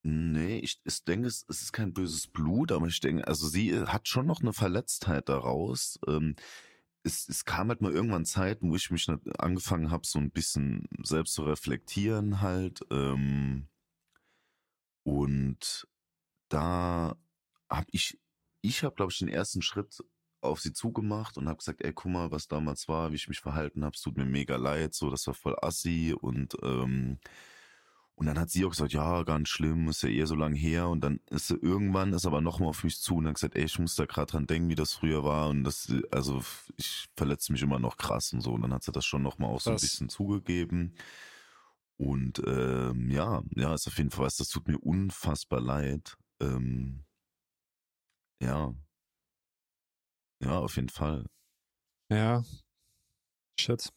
Nee, 0.07 0.59
ich, 0.59 0.79
ich 0.83 1.03
denke, 1.03 1.27
es, 1.27 1.45
es 1.49 1.63
ist 1.63 1.73
kein 1.73 1.91
böses 1.91 2.27
Blut, 2.27 2.71
aber 2.71 2.85
ich 2.85 2.99
denke, 2.99 3.27
also 3.27 3.47
sie 3.47 3.75
hat 3.75 4.07
schon 4.07 4.27
noch 4.27 4.39
eine 4.41 4.53
Verletztheit 4.53 5.29
daraus. 5.29 5.99
Ähm, 6.07 6.35
es, 7.01 7.27
es 7.27 7.43
kam 7.43 7.69
halt 7.69 7.81
mal 7.81 7.91
irgendwann 7.91 8.25
Zeiten, 8.25 8.69
wo 8.69 8.75
ich 8.75 8.91
mich 8.91 9.07
angefangen 9.39 9.89
habe, 9.89 10.05
so 10.05 10.19
ein 10.19 10.29
bisschen 10.29 10.87
selbst 11.01 11.33
zu 11.33 11.43
reflektieren 11.43 12.41
halt. 12.41 12.81
Ähm, 12.91 13.67
und 15.03 15.87
da 16.49 17.15
habe 17.67 17.87
ich, 17.91 18.19
ich 18.61 18.83
habe, 18.83 18.95
glaube 18.95 19.11
ich, 19.11 19.19
den 19.19 19.27
ersten 19.27 19.63
Schritt 19.63 20.03
auf 20.45 20.61
sie 20.61 20.73
zugemacht 20.73 21.37
und 21.37 21.47
habe 21.47 21.57
gesagt, 21.57 21.81
ey, 21.83 21.93
guck 21.93 22.11
mal, 22.11 22.31
was 22.31 22.47
damals 22.47 22.87
war, 22.87 23.11
wie 23.11 23.15
ich 23.15 23.27
mich 23.27 23.41
verhalten 23.41 23.83
habe, 23.83 23.95
es 23.95 24.01
tut 24.01 24.17
mir 24.17 24.25
mega 24.25 24.55
leid, 24.57 24.93
so, 24.93 25.09
das 25.09 25.27
war 25.27 25.33
voll 25.33 25.55
assi 25.61 26.15
und 26.19 26.57
ähm, 26.63 27.19
und 28.17 28.27
dann 28.27 28.39
hat 28.39 28.49
sie 28.49 28.63
auch 28.63 28.69
gesagt, 28.69 28.93
ja, 28.93 29.23
ganz 29.23 29.49
schlimm, 29.49 29.89
ist 29.89 30.01
ja 30.01 30.09
eher 30.09 30.25
so 30.25 30.35
lang 30.35 30.55
her. 30.55 30.87
Und 30.87 31.01
dann 31.01 31.19
ist 31.29 31.47
sie 31.47 31.55
irgendwann, 31.55 32.13
ist 32.13 32.25
aber 32.25 32.39
nochmal 32.39 32.69
auf 32.69 32.85
mich 32.85 33.01
zu 33.01 33.17
und 33.17 33.27
hat 33.27 33.35
gesagt, 33.35 33.57
ey, 33.57 33.65
ich 33.65 33.77
muss 33.77 33.95
da 33.95 34.05
gerade 34.05 34.31
dran 34.31 34.47
denken, 34.47 34.69
wie 34.69 34.75
das 34.75 34.93
früher 34.93 35.25
war. 35.25 35.49
Und 35.49 35.65
das, 35.65 35.93
also 36.11 36.41
ich 36.77 37.07
verletze 37.17 37.51
mich 37.51 37.61
immer 37.61 37.77
noch 37.77 37.97
krass 37.97 38.31
und 38.31 38.39
so. 38.39 38.53
Und 38.53 38.61
dann 38.61 38.73
hat 38.73 38.83
sie 38.83 38.93
das 38.93 39.05
schon 39.05 39.21
nochmal 39.21 39.49
auch 39.49 39.59
so 39.59 39.71
ein 39.71 39.75
bisschen 39.75 40.07
zugegeben. 40.07 40.95
Und 41.97 42.41
ähm, 42.45 43.09
ja, 43.11 43.43
ja, 43.55 43.73
ist 43.73 43.87
auf 43.87 43.97
jeden 43.97 44.11
Fall 44.11 44.25
was, 44.25 44.37
das 44.37 44.49
tut 44.49 44.67
mir 44.69 44.77
unfassbar 44.79 45.59
leid. 45.59 46.17
Ähm, 46.39 47.03
ja, 48.41 48.73
ja, 50.41 50.59
auf 50.59 50.75
jeden 50.75 50.89
Fall. 50.89 51.25
Ja. 52.09 52.43
Shit. 53.59 53.89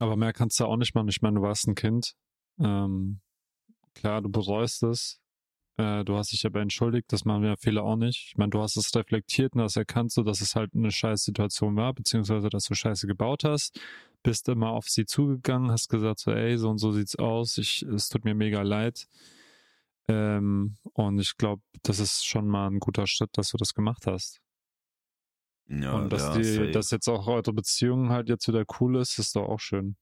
Aber 0.00 0.16
mehr 0.16 0.32
kannst 0.32 0.60
du 0.60 0.64
auch 0.64 0.76
nicht 0.76 0.94
machen. 0.94 1.08
Ich 1.08 1.22
meine, 1.22 1.36
du 1.36 1.42
warst 1.42 1.66
ein 1.66 1.74
Kind. 1.74 2.14
Ähm, 2.60 3.20
klar, 3.94 4.22
du 4.22 4.28
bereust 4.28 4.82
es. 4.84 5.20
Äh, 5.76 6.04
du 6.04 6.16
hast 6.16 6.32
dich 6.32 6.44
aber 6.46 6.60
entschuldigt. 6.60 7.12
Das 7.12 7.24
machen 7.24 7.42
wir 7.42 7.56
Fehler 7.56 7.84
auch 7.84 7.96
nicht. 7.96 8.26
Ich 8.28 8.36
meine, 8.36 8.50
du 8.50 8.60
hast 8.60 8.76
es 8.76 8.94
reflektiert 8.94 9.54
und 9.54 9.62
hast 9.62 9.76
erkannt, 9.76 10.12
so, 10.12 10.22
dass 10.22 10.40
es 10.40 10.54
halt 10.54 10.74
eine 10.74 10.90
scheiß 10.90 11.24
Situation 11.24 11.76
war, 11.76 11.94
beziehungsweise, 11.94 12.48
dass 12.48 12.64
du 12.64 12.74
Scheiße 12.74 13.06
gebaut 13.06 13.44
hast. 13.44 13.80
Bist 14.22 14.48
immer 14.48 14.70
auf 14.70 14.88
sie 14.88 15.06
zugegangen, 15.06 15.70
hast 15.70 15.88
gesagt 15.88 16.18
so, 16.20 16.32
ey, 16.32 16.58
so 16.58 16.68
und 16.70 16.78
so 16.78 16.92
sieht's 16.92 17.16
aus. 17.16 17.58
Ich, 17.58 17.82
es 17.82 18.08
tut 18.08 18.24
mir 18.24 18.34
mega 18.34 18.62
leid. 18.62 19.08
Ähm, 20.08 20.76
und 20.94 21.18
ich 21.18 21.36
glaube, 21.36 21.62
das 21.82 21.98
ist 21.98 22.26
schon 22.26 22.48
mal 22.48 22.66
ein 22.68 22.80
guter 22.80 23.06
Schritt, 23.06 23.30
dass 23.34 23.50
du 23.50 23.58
das 23.58 23.74
gemacht 23.74 24.06
hast. 24.06 24.40
Ja, 25.68 25.92
und 25.92 26.10
dass 26.10 26.34
ja, 26.34 26.38
die, 26.38 26.70
dass 26.70 26.90
jetzt 26.90 27.08
auch 27.08 27.26
eure 27.26 27.52
Beziehung 27.52 28.08
halt 28.08 28.30
jetzt 28.30 28.48
wieder 28.48 28.64
cool 28.80 28.96
ist, 28.96 29.18
ist 29.18 29.36
doch 29.36 29.46
auch 29.46 29.60
schön. 29.60 29.96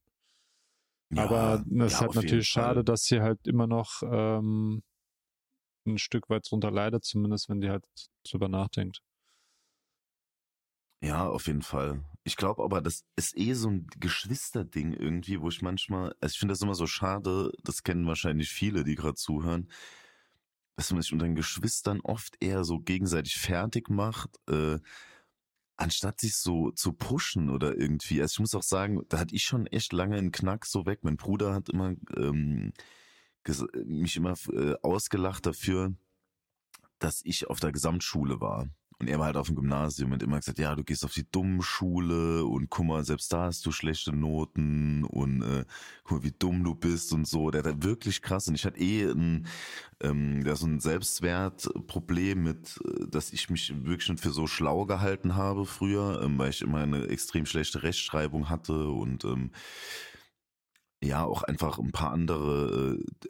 Ja, 1.10 1.24
Aber 1.24 1.64
es 1.68 1.92
ist 1.92 2.00
halt 2.00 2.14
natürlich 2.14 2.48
schade, 2.48 2.84
dass 2.84 3.04
sie 3.04 3.20
halt 3.20 3.46
immer 3.46 3.66
noch 3.66 4.02
ähm, 4.02 4.82
ein 5.86 5.98
Stück 5.98 6.28
weit 6.30 6.48
drunter 6.48 6.70
leidet, 6.70 7.04
zumindest 7.04 7.48
wenn 7.48 7.60
die 7.60 7.70
halt 7.70 7.84
drüber 8.24 8.48
nachdenkt. 8.48 9.02
Ja, 11.06 11.28
auf 11.28 11.46
jeden 11.46 11.62
Fall. 11.62 12.04
Ich 12.24 12.36
glaube 12.36 12.64
aber, 12.64 12.80
das 12.80 13.04
ist 13.14 13.38
eh 13.38 13.52
so 13.52 13.68
ein 13.70 13.86
Geschwisterding 14.00 14.92
irgendwie, 14.92 15.40
wo 15.40 15.48
ich 15.48 15.62
manchmal, 15.62 16.16
also 16.20 16.32
ich 16.32 16.38
finde 16.40 16.50
das 16.52 16.62
immer 16.62 16.74
so 16.74 16.88
schade, 16.88 17.52
das 17.62 17.84
kennen 17.84 18.08
wahrscheinlich 18.08 18.50
viele, 18.50 18.82
die 18.82 18.96
gerade 18.96 19.14
zuhören, 19.14 19.70
dass 20.74 20.90
man 20.90 21.00
sich 21.00 21.12
unter 21.12 21.26
den 21.26 21.36
Geschwistern 21.36 22.00
oft 22.00 22.34
eher 22.42 22.64
so 22.64 22.80
gegenseitig 22.80 23.36
fertig 23.36 23.88
macht, 23.88 24.30
äh, 24.48 24.80
anstatt 25.76 26.20
sich 26.20 26.34
so 26.34 26.72
zu 26.72 26.92
pushen 26.92 27.50
oder 27.50 27.76
irgendwie. 27.78 28.20
Also 28.20 28.34
ich 28.34 28.40
muss 28.40 28.56
auch 28.56 28.64
sagen, 28.64 29.02
da 29.08 29.20
hatte 29.20 29.36
ich 29.36 29.44
schon 29.44 29.68
echt 29.68 29.92
lange 29.92 30.16
einen 30.16 30.32
Knack 30.32 30.66
so 30.66 30.86
weg. 30.86 31.04
Mein 31.04 31.16
Bruder 31.16 31.54
hat 31.54 31.68
immer 31.68 31.94
ähm, 32.16 32.72
mich 33.84 34.16
immer 34.16 34.34
äh, 34.52 34.74
ausgelacht 34.82 35.46
dafür, 35.46 35.94
dass 36.98 37.20
ich 37.24 37.48
auf 37.48 37.60
der 37.60 37.70
Gesamtschule 37.70 38.40
war. 38.40 38.68
Und 38.98 39.08
er 39.08 39.18
war 39.18 39.26
halt 39.26 39.36
auf 39.36 39.48
dem 39.48 39.56
Gymnasium 39.56 40.12
und 40.12 40.22
immer 40.22 40.38
gesagt, 40.38 40.58
ja, 40.58 40.74
du 40.74 40.82
gehst 40.82 41.04
auf 41.04 41.12
die 41.12 41.30
dummen 41.30 41.60
Schule 41.60 42.46
und 42.46 42.70
guck 42.70 42.86
mal, 42.86 43.04
selbst 43.04 43.30
da 43.30 43.44
hast 43.44 43.66
du 43.66 43.70
schlechte 43.70 44.10
Noten 44.10 45.04
und 45.04 45.42
äh, 45.42 45.66
guck 46.04 46.18
mal, 46.18 46.24
wie 46.24 46.34
dumm 46.38 46.64
du 46.64 46.74
bist 46.74 47.12
und 47.12 47.26
so. 47.26 47.50
Der 47.50 47.62
hat 47.62 47.84
wirklich 47.84 48.22
krass 48.22 48.48
und 48.48 48.54
ich 48.54 48.64
hatte 48.64 48.80
eh 48.80 49.04
ein, 49.04 49.46
ähm, 50.00 50.42
da 50.44 50.56
so 50.56 50.66
ein 50.66 50.80
Selbstwertproblem 50.80 52.42
mit, 52.42 52.80
äh, 52.86 53.06
dass 53.08 53.34
ich 53.34 53.50
mich 53.50 53.70
wirklich 53.84 54.04
schon 54.04 54.16
für 54.16 54.30
so 54.30 54.46
schlau 54.46 54.86
gehalten 54.86 55.34
habe 55.34 55.66
früher, 55.66 56.22
ähm, 56.22 56.38
weil 56.38 56.50
ich 56.50 56.62
immer 56.62 56.78
eine 56.78 57.08
extrem 57.08 57.44
schlechte 57.44 57.82
Rechtschreibung 57.82 58.48
hatte 58.48 58.88
und 58.88 59.24
ähm, 59.24 59.50
ja, 61.02 61.22
auch 61.22 61.42
einfach 61.42 61.78
ein 61.78 61.92
paar 61.92 62.12
andere 62.12 62.98
äh, 62.98 63.28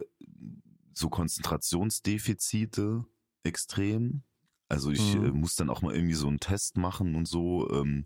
so 0.94 1.08
Konzentrationsdefizite 1.10 3.04
extrem. 3.42 4.22
Also 4.68 4.90
ich 4.90 5.16
mhm. 5.16 5.24
äh, 5.24 5.30
muss 5.30 5.56
dann 5.56 5.70
auch 5.70 5.82
mal 5.82 5.94
irgendwie 5.94 6.14
so 6.14 6.28
einen 6.28 6.40
Test 6.40 6.76
machen 6.76 7.14
und 7.14 7.26
so. 7.26 7.70
Ähm, 7.70 8.04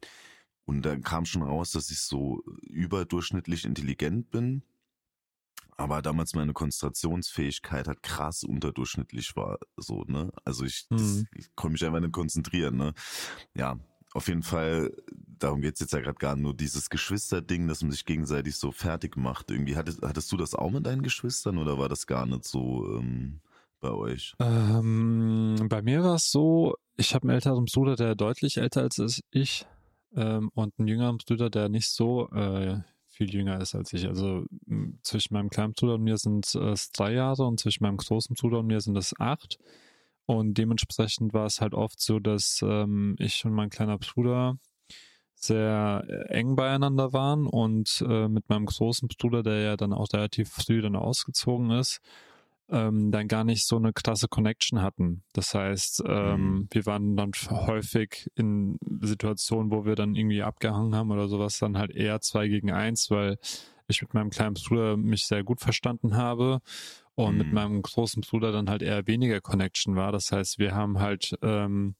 und 0.66 0.82
dann 0.82 1.02
kam 1.02 1.24
schon 1.24 1.42
raus, 1.42 1.72
dass 1.72 1.90
ich 1.90 2.00
so 2.00 2.42
überdurchschnittlich 2.62 3.64
intelligent 3.64 4.30
bin. 4.30 4.62
Aber 5.76 6.02
damals 6.02 6.34
meine 6.34 6.52
Konzentrationsfähigkeit 6.52 7.88
halt 7.88 8.02
krass 8.02 8.44
unterdurchschnittlich 8.44 9.34
war, 9.34 9.58
so, 9.76 10.04
ne? 10.04 10.30
Also 10.44 10.66
ich, 10.66 10.86
mhm. 10.90 11.26
ich 11.34 11.54
konnte 11.56 11.72
mich 11.72 11.84
einfach 11.86 12.00
nicht 12.00 12.12
konzentrieren, 12.12 12.76
ne? 12.76 12.92
Ja, 13.56 13.78
auf 14.12 14.28
jeden 14.28 14.42
Fall, 14.42 14.94
darum 15.10 15.62
geht's 15.62 15.80
jetzt 15.80 15.92
ja 15.92 16.00
gerade 16.00 16.18
gar 16.18 16.36
nur 16.36 16.54
dieses 16.54 16.90
Geschwisterding, 16.90 17.66
dass 17.66 17.82
man 17.82 17.92
sich 17.92 18.04
gegenseitig 18.04 18.56
so 18.56 18.72
fertig 18.72 19.16
macht. 19.16 19.50
Irgendwie 19.50 19.76
hattest, 19.76 20.02
hattest 20.02 20.30
du 20.32 20.36
das 20.36 20.54
auch 20.54 20.70
mit 20.70 20.84
deinen 20.84 21.02
Geschwistern 21.02 21.58
oder 21.58 21.78
war 21.78 21.88
das 21.88 22.06
gar 22.06 22.26
nicht 22.26 22.44
so 22.44 22.98
ähm, 22.98 23.40
bei 23.80 23.90
euch? 23.90 24.34
Ähm, 24.38 25.66
bei 25.68 25.82
mir 25.82 26.02
war 26.02 26.16
es 26.16 26.30
so, 26.30 26.74
ich 26.96 27.14
habe 27.14 27.24
einen 27.24 27.34
älteren 27.34 27.64
Bruder, 27.64 27.96
der 27.96 28.14
deutlich 28.14 28.58
älter 28.58 28.82
als 28.82 29.22
ich 29.30 29.66
ähm, 30.14 30.50
und 30.54 30.74
einen 30.78 30.88
jüngeren 30.88 31.18
Bruder, 31.18 31.50
der 31.50 31.68
nicht 31.68 31.88
so 31.90 32.28
äh, 32.30 32.78
viel 33.06 33.34
jünger 33.34 33.60
ist 33.60 33.74
als 33.74 33.92
ich. 33.92 34.06
Also 34.06 34.44
zwischen 35.02 35.34
meinem 35.34 35.50
kleinen 35.50 35.74
Bruder 35.74 35.94
und 35.94 36.02
mir 36.02 36.16
sind 36.16 36.54
es 36.54 36.90
drei 36.92 37.12
Jahre 37.12 37.44
und 37.44 37.60
zwischen 37.60 37.84
meinem 37.84 37.98
großen 37.98 38.34
Bruder 38.34 38.60
und 38.60 38.66
mir 38.66 38.80
sind 38.80 38.96
es 38.96 39.18
acht. 39.18 39.58
Und 40.26 40.54
dementsprechend 40.54 41.34
war 41.34 41.46
es 41.46 41.60
halt 41.60 41.74
oft 41.74 42.00
so, 42.00 42.20
dass 42.20 42.60
ähm, 42.62 43.16
ich 43.18 43.44
und 43.44 43.52
mein 43.52 43.68
kleiner 43.68 43.98
Bruder 43.98 44.58
sehr 45.34 46.04
äh, 46.06 46.28
eng 46.28 46.54
beieinander 46.54 47.12
waren 47.12 47.46
und 47.46 48.04
äh, 48.06 48.28
mit 48.28 48.48
meinem 48.48 48.66
großen 48.66 49.08
Bruder, 49.08 49.42
der 49.42 49.60
ja 49.60 49.76
dann 49.76 49.92
auch 49.92 50.06
relativ 50.12 50.50
früh 50.50 50.82
dann 50.82 50.96
ausgezogen 50.96 51.70
ist, 51.70 52.00
ähm, 52.70 53.10
dann 53.10 53.28
gar 53.28 53.44
nicht 53.44 53.66
so 53.66 53.76
eine 53.76 53.92
krasse 53.92 54.28
Connection 54.28 54.82
hatten. 54.82 55.22
Das 55.32 55.54
heißt, 55.54 56.02
ähm, 56.06 56.40
mhm. 56.40 56.68
wir 56.70 56.86
waren 56.86 57.16
dann 57.16 57.32
häufig 57.50 58.30
in 58.36 58.78
Situationen, 59.00 59.70
wo 59.70 59.84
wir 59.84 59.94
dann 59.94 60.14
irgendwie 60.14 60.42
abgehangen 60.42 60.94
haben 60.94 61.10
oder 61.10 61.28
sowas, 61.28 61.58
dann 61.58 61.76
halt 61.76 61.90
eher 61.90 62.20
zwei 62.20 62.48
gegen 62.48 62.70
eins, 62.70 63.10
weil 63.10 63.38
ich 63.88 64.02
mit 64.02 64.14
meinem 64.14 64.30
kleinen 64.30 64.54
Bruder 64.54 64.96
mich 64.96 65.26
sehr 65.26 65.42
gut 65.42 65.60
verstanden 65.60 66.16
habe 66.16 66.60
und 67.14 67.32
mhm. 67.32 67.38
mit 67.38 67.52
meinem 67.52 67.82
großen 67.82 68.22
Bruder 68.22 68.52
dann 68.52 68.70
halt 68.70 68.82
eher 68.82 69.06
weniger 69.06 69.40
Connection 69.40 69.96
war. 69.96 70.12
Das 70.12 70.30
heißt, 70.30 70.58
wir 70.58 70.74
haben 70.74 71.00
halt 71.00 71.36
ähm, 71.42 71.96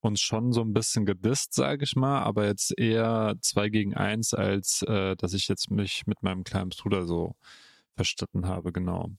uns 0.00 0.20
schon 0.20 0.52
so 0.52 0.60
ein 0.60 0.72
bisschen 0.72 1.06
gedisst, 1.06 1.54
sage 1.54 1.84
ich 1.84 1.96
mal, 1.96 2.22
aber 2.22 2.46
jetzt 2.46 2.78
eher 2.78 3.34
zwei 3.40 3.68
gegen 3.68 3.94
eins, 3.94 4.34
als 4.34 4.82
äh, 4.82 5.16
dass 5.16 5.34
ich 5.34 5.48
jetzt 5.48 5.70
mich 5.70 6.06
mit 6.06 6.22
meinem 6.22 6.44
kleinen 6.44 6.70
Bruder 6.70 7.06
so 7.06 7.36
verstritten 7.96 8.46
habe, 8.46 8.72
genau. 8.72 9.10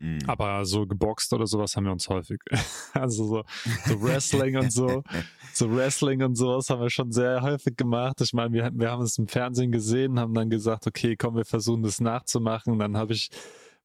Mhm. 0.00 0.18
Aber 0.26 0.64
so 0.64 0.86
geboxt 0.86 1.32
oder 1.34 1.46
sowas 1.46 1.76
haben 1.76 1.84
wir 1.84 1.92
uns 1.92 2.08
häufig. 2.08 2.40
Also 2.92 3.24
so, 3.26 3.44
so 3.86 4.02
Wrestling 4.02 4.56
und 4.56 4.72
so, 4.72 5.04
so 5.54 5.70
Wrestling 5.70 6.22
und 6.22 6.34
sowas 6.34 6.68
haben 6.70 6.80
wir 6.80 6.90
schon 6.90 7.12
sehr 7.12 7.42
häufig 7.42 7.76
gemacht. 7.76 8.20
Ich 8.20 8.32
meine, 8.32 8.52
wir, 8.52 8.70
wir 8.72 8.90
haben 8.90 9.02
es 9.02 9.16
im 9.18 9.28
Fernsehen 9.28 9.70
gesehen, 9.70 10.18
haben 10.18 10.34
dann 10.34 10.50
gesagt, 10.50 10.86
okay, 10.86 11.16
komm, 11.16 11.36
wir 11.36 11.44
versuchen 11.44 11.82
das 11.82 12.00
nachzumachen. 12.00 12.78
Dann 12.78 12.96
habe 12.96 13.12
ich 13.12 13.30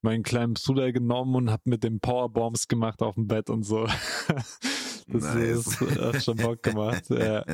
meinen 0.05 0.23
kleinen 0.23 0.53
Bruder 0.53 0.91
genommen 0.93 1.35
und 1.35 1.51
habe 1.51 1.63
mit 1.65 1.83
dem 1.83 1.99
Powerbombs 1.99 2.69
gemacht 2.69 3.01
auf 3.01 3.15
dem 3.15 3.27
Bett 3.27 3.49
und 3.49 3.63
so. 3.63 3.87
Das 5.07 5.21
nice. 5.21 5.79
ist, 5.81 6.01
hat 6.01 6.23
schon 6.23 6.37
Bock 6.37 6.63
gemacht. 6.63 7.03
ja. 7.11 7.45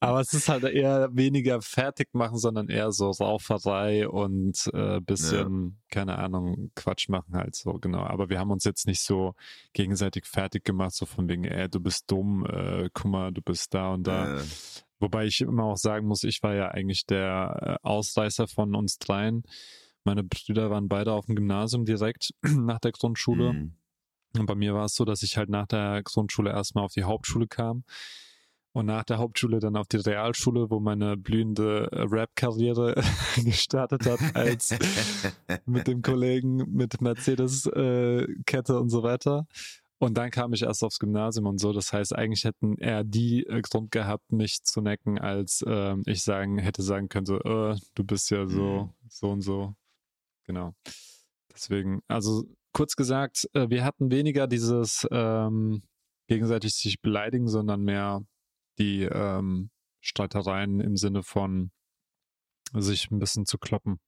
Aber 0.00 0.20
es 0.20 0.34
ist 0.34 0.48
halt 0.48 0.64
eher 0.64 1.08
weniger 1.12 1.62
fertig 1.62 2.08
machen, 2.14 2.36
sondern 2.36 2.68
eher 2.68 2.90
so 2.90 3.10
Rauferei 3.10 4.08
und 4.08 4.68
äh, 4.74 5.00
bisschen, 5.00 5.64
ja. 5.64 5.86
keine 5.88 6.18
Ahnung, 6.18 6.72
Quatsch 6.74 7.08
machen 7.08 7.36
halt 7.36 7.54
so, 7.54 7.74
genau. 7.74 8.02
Aber 8.02 8.28
wir 8.28 8.40
haben 8.40 8.50
uns 8.50 8.64
jetzt 8.64 8.88
nicht 8.88 9.02
so 9.02 9.34
gegenseitig 9.72 10.26
fertig 10.26 10.64
gemacht, 10.64 10.96
so 10.96 11.06
von 11.06 11.28
wegen, 11.28 11.44
ey, 11.44 11.68
du 11.68 11.78
bist 11.78 12.10
dumm, 12.10 12.44
äh, 12.44 12.90
guck 12.92 13.04
mal, 13.08 13.32
du 13.32 13.40
bist 13.40 13.72
da 13.72 13.94
und 13.94 14.04
da. 14.04 14.38
Ja. 14.38 14.42
Wobei 14.98 15.26
ich 15.26 15.42
immer 15.42 15.62
auch 15.64 15.76
sagen 15.76 16.08
muss, 16.08 16.24
ich 16.24 16.42
war 16.42 16.54
ja 16.54 16.68
eigentlich 16.68 17.06
der 17.06 17.78
äh, 17.84 17.86
Ausreißer 17.86 18.48
von 18.48 18.74
uns 18.74 18.98
dreien. 18.98 19.44
Meine 20.06 20.22
Brüder 20.22 20.70
waren 20.70 20.88
beide 20.88 21.12
auf 21.12 21.26
dem 21.26 21.34
Gymnasium 21.34 21.84
direkt 21.84 22.30
nach 22.42 22.78
der 22.78 22.92
Grundschule. 22.92 23.52
Mhm. 23.52 23.74
Und 24.38 24.46
bei 24.46 24.54
mir 24.54 24.72
war 24.72 24.84
es 24.84 24.94
so, 24.94 25.04
dass 25.04 25.22
ich 25.22 25.36
halt 25.36 25.50
nach 25.50 25.66
der 25.66 26.02
Grundschule 26.04 26.50
erstmal 26.50 26.84
auf 26.84 26.92
die 26.92 27.04
Hauptschule 27.04 27.48
kam 27.48 27.84
und 28.72 28.86
nach 28.86 29.04
der 29.04 29.18
Hauptschule 29.18 29.58
dann 29.58 29.74
auf 29.74 29.88
die 29.88 29.96
Realschule, 29.96 30.70
wo 30.70 30.80
meine 30.80 31.16
blühende 31.16 31.88
Rap-Karriere 31.90 32.94
gestartet 33.44 34.06
hat, 34.06 34.20
als 34.36 34.76
mit 35.66 35.86
dem 35.88 36.02
Kollegen 36.02 36.56
mit 36.72 37.00
Mercedes-Kette 37.00 38.72
äh, 38.74 38.76
und 38.76 38.90
so 38.90 39.02
weiter. 39.02 39.46
Und 39.98 40.18
dann 40.18 40.30
kam 40.30 40.52
ich 40.52 40.62
erst 40.62 40.84
aufs 40.84 40.98
Gymnasium 40.98 41.46
und 41.46 41.58
so. 41.58 41.72
Das 41.72 41.92
heißt, 41.92 42.14
eigentlich 42.14 42.44
hätten 42.44 42.76
eher 42.76 43.02
die 43.02 43.46
äh, 43.46 43.62
Grund 43.62 43.90
gehabt, 43.90 44.30
mich 44.30 44.62
zu 44.62 44.82
necken, 44.82 45.18
als 45.18 45.62
äh, 45.66 45.96
ich 46.04 46.22
sagen 46.22 46.58
hätte 46.58 46.82
sagen 46.82 47.08
können, 47.08 47.26
so, 47.26 47.40
äh, 47.40 47.76
du 47.94 48.04
bist 48.04 48.30
ja 48.30 48.46
so, 48.46 48.84
mhm. 48.84 49.08
so 49.08 49.30
und 49.30 49.40
so. 49.40 49.74
Genau. 50.46 50.74
Deswegen, 51.52 52.02
also 52.08 52.44
kurz 52.72 52.96
gesagt, 52.96 53.48
äh, 53.54 53.68
wir 53.70 53.84
hatten 53.84 54.10
weniger 54.10 54.46
dieses 54.46 55.06
ähm, 55.10 55.82
gegenseitig 56.28 56.74
sich 56.74 57.00
beleidigen, 57.00 57.48
sondern 57.48 57.82
mehr 57.82 58.22
die 58.78 59.02
ähm, 59.02 59.70
Streitereien 60.00 60.80
im 60.80 60.96
Sinne 60.96 61.22
von 61.22 61.70
sich 62.72 63.10
ein 63.10 63.18
bisschen 63.18 63.46
zu 63.46 63.58
kloppen. 63.58 64.00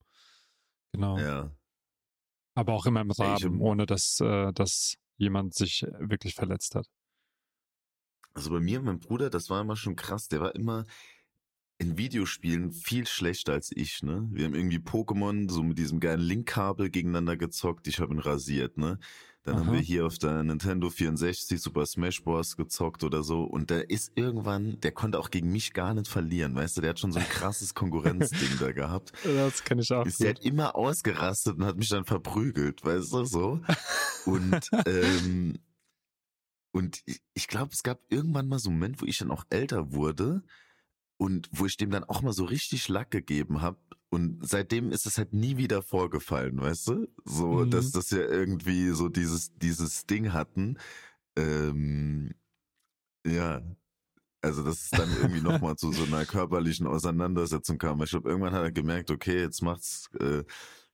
Genau. 0.92 1.18
Ja. 1.18 1.51
Aber 2.55 2.72
auch 2.74 2.87
immer 2.87 3.01
im 3.01 3.11
Rahmen, 3.11 3.61
ohne 3.61 3.87
dass, 3.87 4.20
äh, 4.20 4.53
dass 4.53 4.96
jemand 5.16 5.55
sich 5.55 5.83
wirklich 5.98 6.35
verletzt 6.35 6.74
hat. 6.74 6.87
Also 8.35 8.51
bei 8.51 8.61
mir 8.61 8.79
und 8.79 8.85
meinem 8.85 9.01
Bruder, 9.01 9.31
das 9.31 9.51
war 9.51 9.61
immer 9.61 9.77
schon 9.77 9.96
krass. 9.96 10.29
Der 10.29 10.40
war 10.40 10.55
immer, 10.55 10.85
in 11.79 11.97
Videospielen 11.97 12.73
viel 12.73 13.07
schlechter 13.07 13.53
als 13.53 13.71
ich, 13.73 14.03
ne? 14.03 14.29
Wir 14.33 14.47
haben 14.47 14.55
irgendwie 14.55 14.79
Pokémon 14.79 15.49
so 15.49 15.62
mit 15.62 15.79
diesem 15.79 16.01
geilen 16.01 16.21
Linkkabel 16.21 16.91
gegeneinander 16.91 17.37
gezockt, 17.37 17.87
ich 17.87 18.01
habe 18.01 18.12
ihn 18.14 18.19
rasiert, 18.19 18.77
ne? 18.77 18.99
Dann 19.45 19.55
Aha. 19.55 19.64
haben 19.64 19.73
wir 19.73 19.81
hier 19.81 20.05
auf 20.05 20.19
der 20.19 20.43
Nintendo 20.43 20.91
64 20.91 21.61
Super 21.62 21.87
Smash 21.87 22.23
Bros. 22.23 22.57
gezockt 22.57 23.05
oder 23.05 23.23
so. 23.23 23.45
Und 23.45 23.71
der 23.71 23.88
ist 23.88 24.12
irgendwann, 24.17 24.79
der 24.81 24.93
konnte 24.93 25.19
auch 25.19 25.31
gegen 25.31 25.51
mich 25.53 25.73
gar 25.73 25.95
nicht 25.95 26.09
verlieren, 26.09 26.55
weißt 26.55 26.77
du? 26.77 26.81
Der 26.81 26.91
hat 26.91 26.99
schon 26.99 27.12
so 27.12 27.21
ein 27.21 27.29
krasses 27.29 27.73
Konkurrenzding 27.75 28.59
da 28.59 28.73
gehabt. 28.73 29.12
Das 29.25 29.62
kann 29.64 29.79
ich 29.79 29.91
auch. 29.93 30.05
Ist 30.05 30.21
der 30.21 30.31
hat 30.31 30.41
immer 30.41 30.75
ausgerastet 30.75 31.57
und 31.57 31.64
hat 31.64 31.77
mich 31.77 31.88
dann 31.88 32.05
verprügelt, 32.05 32.85
weißt 32.85 33.12
du, 33.12 33.25
so. 33.25 33.61
Und, 34.27 34.69
ähm, 34.87 35.59
und 36.73 37.01
ich, 37.07 37.23
ich 37.35 37.47
glaube, 37.47 37.73
es 37.73 37.83
gab 37.83 38.01
irgendwann 38.11 38.49
mal 38.49 38.59
so 38.59 38.69
einen 38.69 38.79
Moment, 38.79 39.01
wo 39.01 39.07
ich 39.07 39.19
dann 39.19 39.31
auch 39.31 39.45
älter 39.49 39.93
wurde 39.93 40.43
und 41.18 41.48
wo 41.52 41.66
ich 41.66 41.76
dem 41.76 41.90
dann 41.90 42.04
auch 42.04 42.22
mal 42.22 42.33
so 42.33 42.44
richtig 42.44 42.88
Lack 42.88 43.11
gegeben 43.11 43.61
habe. 43.61 43.78
Und 44.09 44.38
seitdem 44.48 44.90
ist 44.90 45.04
es 45.04 45.18
halt 45.18 45.35
nie 45.35 45.59
wieder 45.59 45.83
vorgefallen, 45.83 46.59
weißt 46.59 46.88
du? 46.88 47.09
So, 47.24 47.46
mhm. 47.48 47.70
dass 47.70 47.90
das 47.90 48.11
ja 48.11 48.20
irgendwie 48.20 48.90
so 48.90 49.09
dieses, 49.09 49.54
dieses 49.59 50.07
Ding 50.07 50.33
hatten. 50.33 50.78
Ähm, 51.37 52.35
ja, 53.26 53.61
also 54.40 54.62
dass 54.62 54.85
es 54.85 54.90
dann 54.90 55.11
irgendwie 55.20 55.42
nochmal 55.42 55.76
zu 55.76 55.92
so 55.92 56.04
einer 56.04 56.24
körperlichen 56.26 56.87
Auseinandersetzung 56.87 57.76
kam. 57.78 58.02
Ich 58.02 58.11
glaube, 58.11 58.31
irgendwann 58.31 58.54
hat 58.54 58.62
er 58.62 58.72
gemerkt, 58.72 59.11
okay, 59.11 59.40
jetzt 59.40 59.62
macht's 59.62 60.09
äh, 60.20 60.44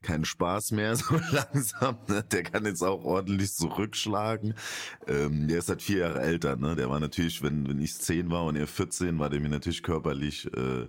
keinen 0.05 0.25
Spaß 0.25 0.71
mehr 0.73 0.95
so 0.97 1.17
langsam. 1.33 1.99
Ne? 2.09 2.23
Der 2.31 2.43
kann 2.45 2.65
jetzt 2.65 2.83
auch 2.83 3.05
ordentlich 3.05 3.53
zurückschlagen. 3.55 4.55
Ähm, 5.09 5.49
der 5.49 5.59
ist 5.59 5.69
halt 5.69 5.83
vier 5.83 5.99
Jahre 5.99 6.21
älter. 6.21 6.57
Ne? 6.57 6.77
Der 6.77 6.89
war 6.89 7.01
natürlich, 7.01 7.43
wenn, 7.43 7.69
wenn 7.69 7.81
ich 7.81 7.97
zehn 7.97 8.31
war 8.31 8.45
und 8.45 8.57
er 8.57 8.67
14, 8.67 9.19
war 9.19 9.31
der 9.31 9.41
mir 9.41 9.49
natürlich 9.49 9.83
körperlich 9.83 10.47
äh, 10.55 10.89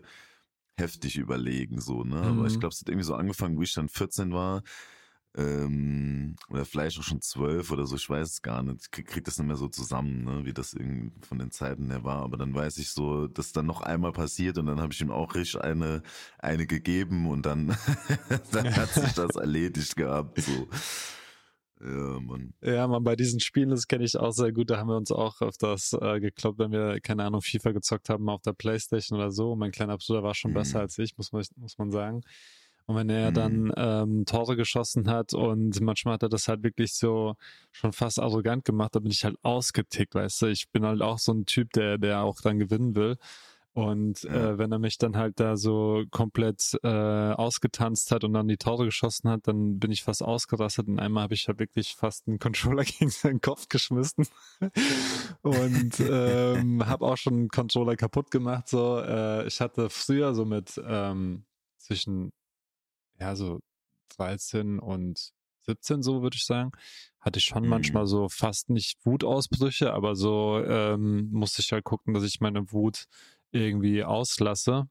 heftig 0.78 1.17
überlegen. 1.17 1.82
so. 1.82 2.04
Ne? 2.04 2.15
Mhm. 2.15 2.39
Aber 2.39 2.47
ich 2.47 2.56
mhm. 2.56 2.60
glaube, 2.60 2.73
es 2.73 2.82
hat 2.82 2.89
irgendwie 2.89 3.06
so 3.06 3.15
angefangen, 3.15 3.58
wo 3.58 3.62
ich 3.63 3.73
dann 3.73 3.89
14 3.89 4.32
war 4.32 4.62
ähm, 5.37 6.35
oder 6.49 6.65
vielleicht 6.65 6.97
auch 6.99 7.03
schon 7.03 7.21
zwölf 7.21 7.71
oder 7.71 7.86
so, 7.86 7.95
ich 7.95 8.09
weiß 8.09 8.27
es 8.29 8.41
gar 8.41 8.63
nicht. 8.63 8.83
Ich 8.83 8.91
krieg, 8.91 9.07
krieg 9.07 9.23
das 9.25 9.38
nicht 9.38 9.47
mehr 9.47 9.57
so 9.57 9.67
zusammen, 9.67 10.23
ne, 10.23 10.45
wie 10.45 10.53
das 10.53 10.73
irgendwie 10.73 11.11
von 11.27 11.39
den 11.39 11.51
Zeiten 11.51 11.89
her 11.89 12.03
war. 12.03 12.21
Aber 12.23 12.38
dann 12.38 12.53
weiß 12.53 12.77
ich 12.77 12.89
so, 12.89 13.27
dass 13.27 13.51
dann 13.51 13.65
noch 13.65 13.81
einmal 13.81 14.13
passiert 14.13 14.57
und 14.57 14.65
dann 14.67 14.79
habe 14.79 14.93
ich 14.93 15.01
ihm 15.01 15.11
auch 15.11 15.36
richtig 15.36 15.61
eine, 15.61 16.03
eine 16.39 16.65
gegeben 16.67 17.27
und 17.27 17.45
dann, 17.45 17.67
dann 18.51 18.75
hat 18.75 18.93
sich 18.93 19.13
das 19.13 19.36
erledigt 19.36 19.95
gehabt. 19.95 20.41
So. 20.41 20.67
Ja, 21.81 22.19
Mann. 22.21 22.53
Ja, 22.61 22.88
man, 22.88 23.03
bei 23.03 23.17
diesen 23.17 23.41
Spielen, 23.41 23.69
das 23.69 23.88
kenne 23.88 24.05
ich 24.05 24.17
auch 24.17 24.31
sehr 24.31 24.53
gut. 24.53 24.69
Da 24.69 24.77
haben 24.77 24.88
wir 24.88 24.95
uns 24.95 25.11
auch 25.11 25.41
öfters 25.41 25.91
äh, 25.99 26.21
gekloppt, 26.21 26.57
wenn 26.59 26.71
wir, 26.71 27.01
keine 27.01 27.25
Ahnung, 27.25 27.41
FIFA 27.41 27.73
gezockt 27.73 28.07
haben 28.09 28.29
auf 28.29 28.41
der 28.41 28.53
Playstation 28.53 29.19
oder 29.19 29.31
so. 29.31 29.55
Mein 29.57 29.71
kleiner 29.71 29.97
Bruder 29.97 30.23
war 30.23 30.33
schon 30.33 30.51
Mhm. 30.51 30.55
besser 30.55 30.79
als 30.79 30.97
ich, 30.97 31.17
muss 31.17 31.33
man, 31.33 31.43
muss 31.57 31.77
man 31.77 31.91
sagen. 31.91 32.21
Und 32.88 32.95
wenn 32.95 33.09
er 33.09 33.31
Mhm. 33.31 33.33
dann 33.33 33.73
ähm, 33.77 34.25
Tore 34.25 34.55
geschossen 34.55 35.09
hat 35.09 35.33
und 35.33 35.81
manchmal 35.81 36.15
hat 36.15 36.23
er 36.23 36.29
das 36.29 36.47
halt 36.47 36.63
wirklich 36.63 36.93
so 36.93 37.36
schon 37.71 37.93
fast 37.93 38.19
arrogant 38.19 38.63
gemacht, 38.65 38.95
da 38.95 38.99
bin 38.99 39.11
ich 39.11 39.23
halt 39.25 39.38
ausgetickt, 39.41 40.13
weißt 40.15 40.43
du. 40.43 40.45
Ich 40.47 40.69
bin 40.69 40.86
halt 40.86 41.01
auch 41.01 41.17
so 41.17 41.33
ein 41.33 41.45
Typ, 41.45 41.71
der, 41.73 41.97
der 41.97 42.21
auch 42.21 42.41
dann 42.41 42.59
gewinnen 42.59 42.95
will. 42.95 43.17
Und 43.73 44.23
äh, 44.23 44.57
wenn 44.57 44.71
er 44.71 44.79
mich 44.79 44.97
dann 44.99 45.17
halt 45.17 45.38
da 45.41 45.57
so 45.57 46.05
komplett 46.09 46.79
äh, 46.83 46.88
ausgetanzt 46.88 48.09
hat 48.11 48.23
und 48.23 48.31
dann 48.31 48.47
die 48.47 48.55
Tore 48.55 48.86
geschossen 48.86 49.29
hat, 49.29 49.47
dann 49.49 49.79
bin 49.79 49.91
ich 49.91 50.01
fast 50.01 50.23
ausgerastet. 50.23 50.88
Und 50.88 50.97
einmal 50.97 51.23
habe 51.23 51.33
ich 51.33 51.49
halt 51.49 51.59
wirklich 51.59 51.93
fast 51.93 52.25
einen 52.25 52.39
Controller 52.39 52.83
gegen 52.86 53.09
seinen 53.09 53.41
Kopf 53.41 53.67
geschmissen 53.67 54.27
und 55.41 55.99
ähm, 55.99 56.86
habe 56.88 57.05
auch 57.05 57.17
schon 57.17 57.33
einen 57.33 57.49
Controller 57.49 57.97
kaputt 57.97 58.31
gemacht. 58.31 58.69
So, 58.69 58.99
äh, 58.99 59.45
ich 59.45 59.59
hatte 59.59 59.89
früher 59.89 60.33
so 60.36 60.45
mit 60.45 60.81
ähm, 60.88 61.43
zwischen 61.77 62.31
ja 63.20 63.36
so 63.36 63.59
13 64.18 64.80
und 64.80 65.32
17 65.61 66.03
so 66.03 66.22
würde 66.22 66.36
ich 66.38 66.45
sagen, 66.45 66.72
hatte 67.20 67.39
ich 67.39 67.45
schon 67.45 67.63
Mhm. 67.63 67.70
manchmal 67.70 68.05
so 68.07 68.30
fast 68.30 68.70
nicht 68.70 68.97
Wutausbrüche, 69.03 69.93
aber 69.93 70.16
so 70.16 70.59
ähm, 70.63 71.30
musste 71.32 71.61
ich 71.61 71.72
halt 71.72 71.84
gucken, 71.84 72.13
dass 72.13 72.24
ich 72.24 72.39
meine 72.39 72.72
Wut 72.72 73.05
irgendwie 73.51 74.03
auslasse. 74.03 74.88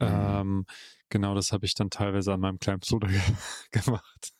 Mhm. 0.00 0.06
Ähm, 0.08 0.66
genau, 1.08 1.34
das 1.34 1.52
habe 1.52 1.66
ich 1.66 1.74
dann 1.74 1.90
teilweise 1.90 2.32
an 2.32 2.40
meinem 2.40 2.58
kleinen 2.58 2.80
Bruder 2.80 3.08
ge 3.08 3.20
gemacht. 3.70 4.32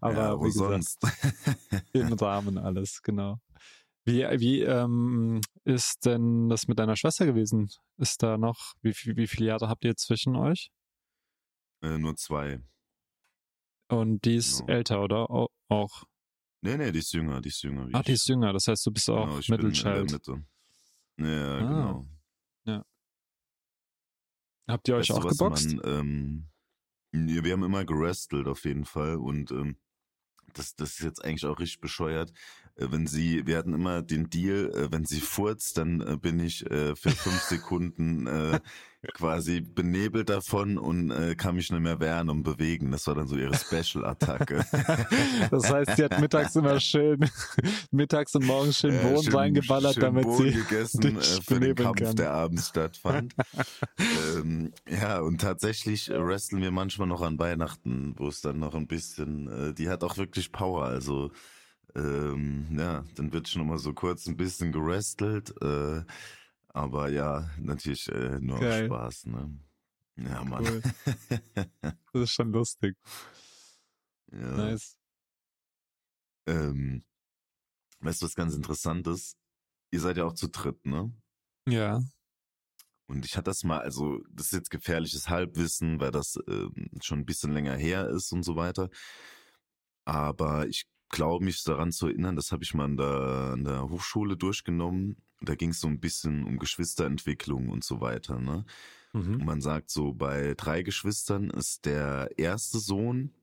aber 0.00 0.14
ja, 0.16 0.38
wo 0.38 0.42
gesagt, 0.44 0.84
sonst? 0.98 1.06
im 1.92 2.12
Rahmen 2.20 2.58
alles, 2.58 3.02
genau. 3.02 3.40
Wie, 4.04 4.22
wie 4.40 4.62
ähm, 4.62 5.42
ist 5.64 6.06
denn 6.06 6.48
das 6.48 6.66
mit 6.68 6.78
deiner 6.78 6.96
Schwester 6.96 7.26
gewesen? 7.26 7.70
Ist 7.98 8.22
da 8.22 8.38
noch, 8.38 8.72
wie, 8.80 8.94
wie 9.16 9.26
viele 9.26 9.46
Jahre 9.48 9.68
habt 9.68 9.84
ihr 9.84 9.96
zwischen 9.96 10.36
euch? 10.36 10.70
Äh, 11.82 11.98
nur 11.98 12.16
zwei. 12.16 12.62
Und 13.88 14.24
die 14.24 14.36
ist 14.36 14.60
Genau. 14.60 14.72
älter, 14.72 15.02
oder? 15.02 15.30
Au- 15.30 15.50
Auch. 15.68 16.04
Nee, 16.62 16.76
nee, 16.76 16.92
die 16.92 16.98
ist 16.98 17.12
jünger, 17.12 17.40
die 17.40 17.48
ist 17.48 17.62
jünger. 17.62 17.88
Wie 17.88 17.94
Ah, 17.94 18.00
ich. 18.00 18.06
die 18.06 18.12
ist 18.12 18.28
jünger, 18.28 18.52
das 18.52 18.66
heißt, 18.66 18.84
du 18.86 18.90
bist 18.90 19.08
auch 19.08 19.24
Genau, 19.26 19.38
ich 19.38 19.46
bin 19.46 19.56
Middle 19.66 19.68
in 20.00 20.06
der. 20.06 20.12
Mitte. 20.12 20.44
Ja, 21.18 21.58
Ah. 21.58 21.58
genau. 21.58 22.06
Habt 24.68 24.86
ihr 24.88 24.94
euch 24.96 25.10
Weißt 25.10 25.18
auch 25.18 25.24
was, 25.24 25.38
geboxt? 25.38 25.76
Man, 25.84 26.46
ähm, 27.12 27.28
ja, 27.28 27.42
wir 27.42 27.52
haben 27.54 27.64
immer 27.64 27.84
gerestelt 27.84 28.46
auf 28.46 28.64
jeden 28.64 28.84
Fall 28.84 29.16
und 29.16 29.50
ähm, 29.50 29.76
das, 30.52 30.74
das 30.76 30.90
ist 30.90 31.00
jetzt 31.00 31.24
eigentlich 31.24 31.44
auch 31.46 31.58
richtig 31.58 31.80
bescheuert. 31.80 32.32
Äh, 32.80 32.86
wenn 32.90 33.06
sie, 33.06 33.46
wir 33.46 33.58
hatten 33.58 33.74
immer 33.74 34.02
den 34.02 34.30
Deal, 34.30 34.70
äh, 34.74 34.92
wenn 34.92 35.04
sie 35.04 35.20
furzt, 35.20 35.78
dann 35.78 36.00
äh, 36.00 36.16
bin 36.16 36.40
ich 36.40 36.68
äh, 36.70 36.96
für 36.96 37.10
fünf 37.10 37.40
Sekunden 37.42 38.26
äh, 38.26 38.60
quasi 39.14 39.62
benebelt 39.62 40.28
davon 40.28 40.76
und 40.76 41.10
äh, 41.10 41.34
kann 41.34 41.54
mich 41.54 41.70
nicht 41.70 41.80
mehr 41.80 42.00
wehren 42.00 42.28
und 42.28 42.42
bewegen. 42.42 42.90
Das 42.90 43.06
war 43.06 43.14
dann 43.14 43.26
so 43.28 43.36
ihre 43.36 43.54
Special-Attacke. 43.56 44.64
Das 45.50 45.70
heißt, 45.72 45.96
sie 45.96 46.04
hat 46.04 46.20
mittags 46.20 46.54
immer 46.54 46.78
schön, 46.80 47.18
mittags 47.90 48.34
und 48.34 48.44
morgens 48.44 48.78
schön 48.78 48.94
Ja, 48.94 49.02
Bohnen 49.02 49.22
schön- 49.24 49.34
reingeballert, 49.34 49.94
schön 49.94 50.02
damit 50.02 50.24
Bohnen 50.24 50.52
sie 50.52 50.58
gegessen 50.58 51.00
dich 51.00 51.38
äh, 51.38 51.42
für 51.42 51.60
den 51.60 51.74
Kampf, 51.74 51.98
kann. 52.00 52.16
der 52.16 52.30
abends 52.32 52.68
stattfand. 52.68 53.34
ähm, 54.36 54.72
ja, 54.88 55.20
und 55.20 55.40
tatsächlich 55.40 56.10
äh, 56.10 56.18
wresteln 56.22 56.60
wir 56.62 56.70
manchmal 56.70 57.08
noch 57.08 57.22
an 57.22 57.38
Weihnachten, 57.38 58.14
wo 58.18 58.28
es 58.28 58.40
dann 58.42 58.58
noch 58.58 58.74
ein 58.74 58.86
bisschen, 58.86 59.48
äh, 59.70 59.74
die 59.74 59.88
hat 59.88 60.04
auch 60.04 60.18
wirklich 60.18 60.52
Power, 60.52 60.84
also 60.84 61.30
ähm, 61.94 62.66
ja, 62.78 63.04
dann 63.14 63.32
wird 63.32 63.48
schon 63.48 63.66
mal 63.66 63.78
so 63.78 63.92
kurz 63.92 64.26
ein 64.26 64.36
bisschen 64.36 64.72
gerestelt, 64.72 65.54
äh, 65.62 66.02
aber 66.68 67.10
ja, 67.10 67.50
natürlich 67.58 68.08
äh, 68.08 68.38
nur 68.40 68.60
Geil. 68.60 68.86
Spaß, 68.86 69.26
ne? 69.26 69.58
Ja, 70.16 70.44
Mann. 70.44 70.64
Cool. 70.64 70.82
Das 72.12 72.22
ist 72.22 72.32
schon 72.32 72.52
lustig. 72.52 72.96
ja. 74.32 74.56
Nice. 74.56 74.98
Ähm, 76.46 77.04
weißt 78.00 78.20
du, 78.22 78.26
was 78.26 78.34
ganz 78.34 78.54
interessant 78.54 79.06
ist? 79.06 79.36
Ihr 79.90 80.00
seid 80.00 80.16
ja 80.16 80.24
auch 80.24 80.34
zu 80.34 80.48
dritt, 80.48 80.84
ne? 80.84 81.12
Ja. 81.66 82.00
Und 83.06 83.24
ich 83.24 83.36
hatte 83.36 83.50
das 83.50 83.64
mal, 83.64 83.80
also 83.80 84.20
das 84.30 84.46
ist 84.46 84.52
jetzt 84.52 84.70
gefährliches 84.70 85.28
Halbwissen, 85.28 86.00
weil 86.00 86.10
das 86.12 86.38
ähm, 86.46 86.90
schon 87.02 87.20
ein 87.20 87.26
bisschen 87.26 87.52
länger 87.52 87.76
her 87.76 88.08
ist 88.08 88.32
und 88.32 88.44
so 88.44 88.56
weiter. 88.56 88.88
Aber 90.04 90.66
ich 90.68 90.86
glaube 91.10 91.44
mich 91.44 91.62
daran 91.64 91.92
zu 91.92 92.06
erinnern, 92.06 92.36
das 92.36 92.52
habe 92.52 92.62
ich 92.64 92.74
mal 92.74 92.84
an 92.84 92.96
der, 92.96 93.50
an 93.52 93.64
der 93.64 93.88
Hochschule 93.90 94.36
durchgenommen. 94.36 95.16
Da 95.42 95.54
ging 95.54 95.70
es 95.70 95.80
so 95.80 95.88
ein 95.88 96.00
bisschen 96.00 96.44
um 96.44 96.58
Geschwisterentwicklung 96.58 97.68
und 97.70 97.84
so 97.84 98.00
weiter. 98.00 98.40
Ne? 98.40 98.64
Und 99.38 99.38
Mhm. 99.38 99.44
man 99.44 99.60
sagt 99.60 99.90
so, 99.90 100.12
bei 100.12 100.54
drei 100.56 100.82
Geschwistern 100.82 101.50
ist 101.50 101.86
der 101.86 102.30
erste 102.38 102.78
Sohn, 102.78 103.34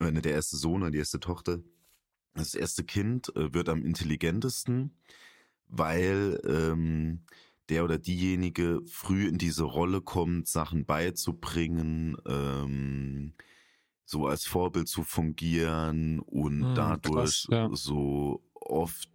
äh, 0.00 0.10
ne, 0.10 0.20
der 0.20 0.32
erste 0.32 0.56
Sohn 0.56 0.82
oder 0.82 0.90
die 0.90 0.98
erste 0.98 1.20
Tochter, 1.20 1.60
das 2.34 2.54
erste 2.54 2.84
Kind 2.84 3.34
äh, 3.36 3.54
wird 3.54 3.68
am 3.68 3.84
intelligentesten, 3.84 4.92
weil 5.68 6.40
ähm, 6.46 7.24
der 7.68 7.84
oder 7.84 7.98
diejenige 7.98 8.80
früh 8.86 9.26
in 9.26 9.38
diese 9.38 9.64
Rolle 9.64 10.00
kommt, 10.00 10.48
Sachen 10.48 10.84
beizubringen, 10.84 12.16
ähm, 12.26 13.32
so 14.06 14.26
als 14.26 14.46
Vorbild 14.46 14.88
zu 14.88 15.02
fungieren 15.02 16.20
und 16.20 16.62
Hm, 16.62 16.74
dadurch 16.74 17.46
krass, 17.46 17.48
ja. 17.50 17.68
so 17.72 18.42
oft 18.54 19.10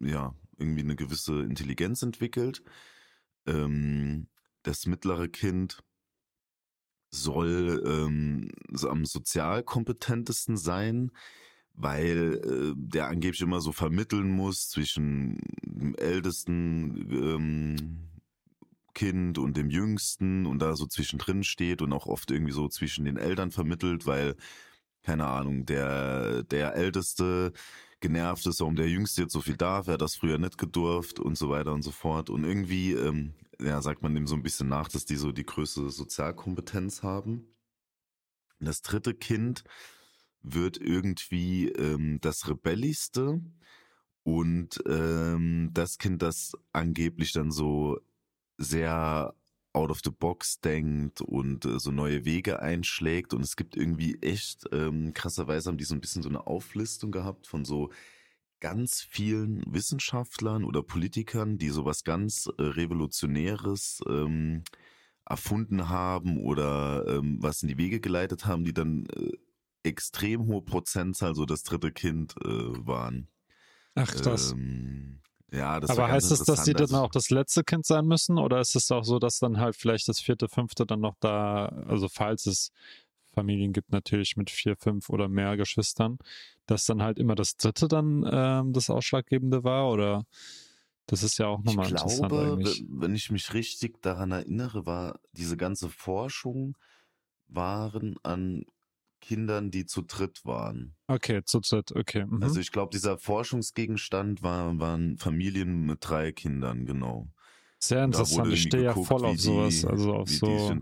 ja 0.00 0.34
irgendwie 0.56 0.80
eine 0.82 0.96
gewisse 0.96 1.42
Intelligenz 1.42 2.02
entwickelt. 2.02 2.62
Ähm, 3.46 4.28
das 4.62 4.86
mittlere 4.86 5.28
Kind 5.28 5.82
soll 7.10 7.82
ähm, 7.86 8.50
so 8.72 8.88
am 8.88 9.04
sozial 9.04 9.64
kompetentesten 9.64 10.56
sein, 10.56 11.10
weil 11.74 12.40
äh, 12.44 12.74
der 12.76 13.08
angeblich 13.08 13.40
immer 13.40 13.60
so 13.60 13.72
vermitteln 13.72 14.30
muss 14.30 14.68
zwischen 14.68 15.40
dem 15.64 15.94
ältesten 15.96 17.10
ähm, 17.10 18.09
Kind 18.94 19.38
und 19.38 19.56
dem 19.56 19.70
jüngsten 19.70 20.46
und 20.46 20.60
da 20.60 20.76
so 20.76 20.86
zwischendrin 20.86 21.44
steht 21.44 21.82
und 21.82 21.92
auch 21.92 22.06
oft 22.06 22.30
irgendwie 22.30 22.52
so 22.52 22.68
zwischen 22.68 23.04
den 23.04 23.16
Eltern 23.16 23.50
vermittelt, 23.50 24.06
weil 24.06 24.36
keine 25.02 25.26
Ahnung, 25.26 25.66
der 25.66 26.42
der 26.44 26.74
älteste 26.74 27.52
genervt 28.00 28.46
ist, 28.46 28.60
warum 28.60 28.76
der 28.76 28.88
Jüngste 28.88 29.22
jetzt 29.22 29.32
so 29.32 29.40
viel 29.40 29.56
darf, 29.56 29.86
er 29.86 29.94
hat 29.94 30.02
das 30.02 30.16
früher 30.16 30.38
nicht 30.38 30.58
gedurft 30.58 31.20
und 31.20 31.36
so 31.36 31.50
weiter 31.50 31.72
und 31.72 31.82
so 31.82 31.90
fort. 31.90 32.30
Und 32.30 32.44
irgendwie, 32.44 32.92
ähm, 32.92 33.34
ja, 33.60 33.80
sagt 33.82 34.02
man 34.02 34.14
dem 34.14 34.26
so 34.26 34.34
ein 34.34 34.42
bisschen 34.42 34.68
nach, 34.68 34.88
dass 34.88 35.04
die 35.04 35.16
so 35.16 35.32
die 35.32 35.44
größte 35.44 35.90
Sozialkompetenz 35.90 37.02
haben. 37.02 37.46
Das 38.58 38.82
dritte 38.82 39.14
Kind 39.14 39.64
wird 40.42 40.78
irgendwie 40.78 41.68
ähm, 41.68 42.18
das 42.20 42.48
Rebelligste 42.48 43.40
und 44.22 44.82
ähm, 44.86 45.70
das 45.72 45.98
Kind, 45.98 46.22
das 46.22 46.52
angeblich 46.72 47.32
dann 47.32 47.50
so 47.50 48.00
sehr 48.60 49.34
out 49.72 49.90
of 49.90 50.00
the 50.04 50.10
box 50.10 50.60
denkt 50.60 51.20
und 51.20 51.64
äh, 51.64 51.78
so 51.78 51.90
neue 51.90 52.24
Wege 52.24 52.60
einschlägt 52.60 53.34
und 53.34 53.42
es 53.42 53.56
gibt 53.56 53.76
irgendwie 53.76 54.20
echt 54.20 54.64
ähm, 54.72 55.14
krasserweise 55.14 55.68
haben 55.68 55.78
die 55.78 55.84
so 55.84 55.94
ein 55.94 56.00
bisschen 56.00 56.22
so 56.22 56.28
eine 56.28 56.46
Auflistung 56.46 57.12
gehabt 57.12 57.46
von 57.46 57.64
so 57.64 57.90
ganz 58.58 59.00
vielen 59.00 59.62
Wissenschaftlern 59.72 60.64
oder 60.64 60.82
Politikern, 60.82 61.56
die 61.56 61.70
sowas 61.70 62.04
ganz 62.04 62.46
äh, 62.58 62.62
Revolutionäres 62.62 64.02
ähm, 64.08 64.64
erfunden 65.24 65.88
haben 65.88 66.38
oder 66.38 67.06
ähm, 67.06 67.38
was 67.40 67.62
in 67.62 67.68
die 67.68 67.78
Wege 67.78 68.00
geleitet 68.00 68.46
haben, 68.46 68.64
die 68.64 68.74
dann 68.74 69.06
äh, 69.06 69.32
extrem 69.82 70.46
hohe 70.46 70.62
Prozentzahl 70.62 71.34
so 71.34 71.46
das 71.46 71.62
dritte 71.62 71.92
Kind 71.92 72.34
äh, 72.44 72.86
waren. 72.86 73.28
Ach, 73.94 74.12
krass. 74.12 74.52
Ähm, 74.52 75.20
ja, 75.52 75.80
das 75.80 75.90
Aber 75.90 76.08
heißt 76.08 76.30
es, 76.30 76.44
dass 76.44 76.64
die 76.64 76.72
dann 76.72 76.82
Also- 76.82 76.98
auch 76.98 77.10
das 77.10 77.30
letzte 77.30 77.64
Kind 77.64 77.84
sein 77.86 78.06
müssen? 78.06 78.38
Oder 78.38 78.60
ist 78.60 78.74
es 78.76 78.90
auch 78.90 79.04
so, 79.04 79.18
dass 79.18 79.38
dann 79.38 79.58
halt 79.58 79.76
vielleicht 79.76 80.08
das 80.08 80.20
vierte, 80.20 80.48
fünfte 80.48 80.86
dann 80.86 81.00
noch 81.00 81.14
da, 81.20 81.66
also 81.88 82.08
falls 82.08 82.46
es 82.46 82.70
Familien 83.32 83.72
gibt 83.72 83.92
natürlich 83.92 84.36
mit 84.36 84.50
vier, 84.50 84.76
fünf 84.76 85.08
oder 85.08 85.28
mehr 85.28 85.56
Geschwistern, 85.56 86.18
dass 86.66 86.86
dann 86.86 87.00
halt 87.02 87.18
immer 87.18 87.34
das 87.36 87.56
dritte 87.56 87.86
dann 87.88 88.28
ähm, 88.30 88.72
das 88.72 88.90
Ausschlaggebende 88.90 89.62
war? 89.64 89.90
Oder 89.90 90.24
das 91.06 91.22
ist 91.22 91.38
ja 91.38 91.46
auch 91.46 91.60
Ich 91.60 91.64
nochmal 91.66 91.88
interessant 91.90 92.28
glaube, 92.28 92.52
eigentlich. 92.54 92.84
wenn 92.88 93.14
ich 93.14 93.30
mich 93.30 93.54
richtig 93.54 94.02
daran 94.02 94.32
erinnere, 94.32 94.84
war 94.86 95.20
diese 95.32 95.56
ganze 95.56 95.88
Forschung 95.88 96.76
waren 97.48 98.16
an 98.22 98.64
Kindern, 99.20 99.70
die 99.70 99.86
zu 99.86 100.02
dritt 100.02 100.44
waren. 100.44 100.94
Okay, 101.08 101.42
zu 101.44 101.60
dritt, 101.60 101.92
okay. 101.92 102.24
Mhm. 102.26 102.42
Also 102.42 102.60
ich 102.60 102.72
glaube, 102.72 102.90
dieser 102.92 103.18
Forschungsgegenstand 103.18 104.42
war, 104.42 104.78
waren 104.78 105.16
Familien 105.18 105.86
mit 105.86 105.98
drei 106.00 106.32
Kindern, 106.32 106.86
genau. 106.86 107.28
Sehr 107.78 108.04
interessant. 108.04 108.52
Ich 108.52 108.62
stehe 108.62 108.84
ja 108.84 108.94
voll 108.94 109.24
auf 109.24 109.40
sowas, 109.40 109.80
die- 109.80 109.86
also 109.86 110.14
auf 110.14 110.28
so. 110.28 110.74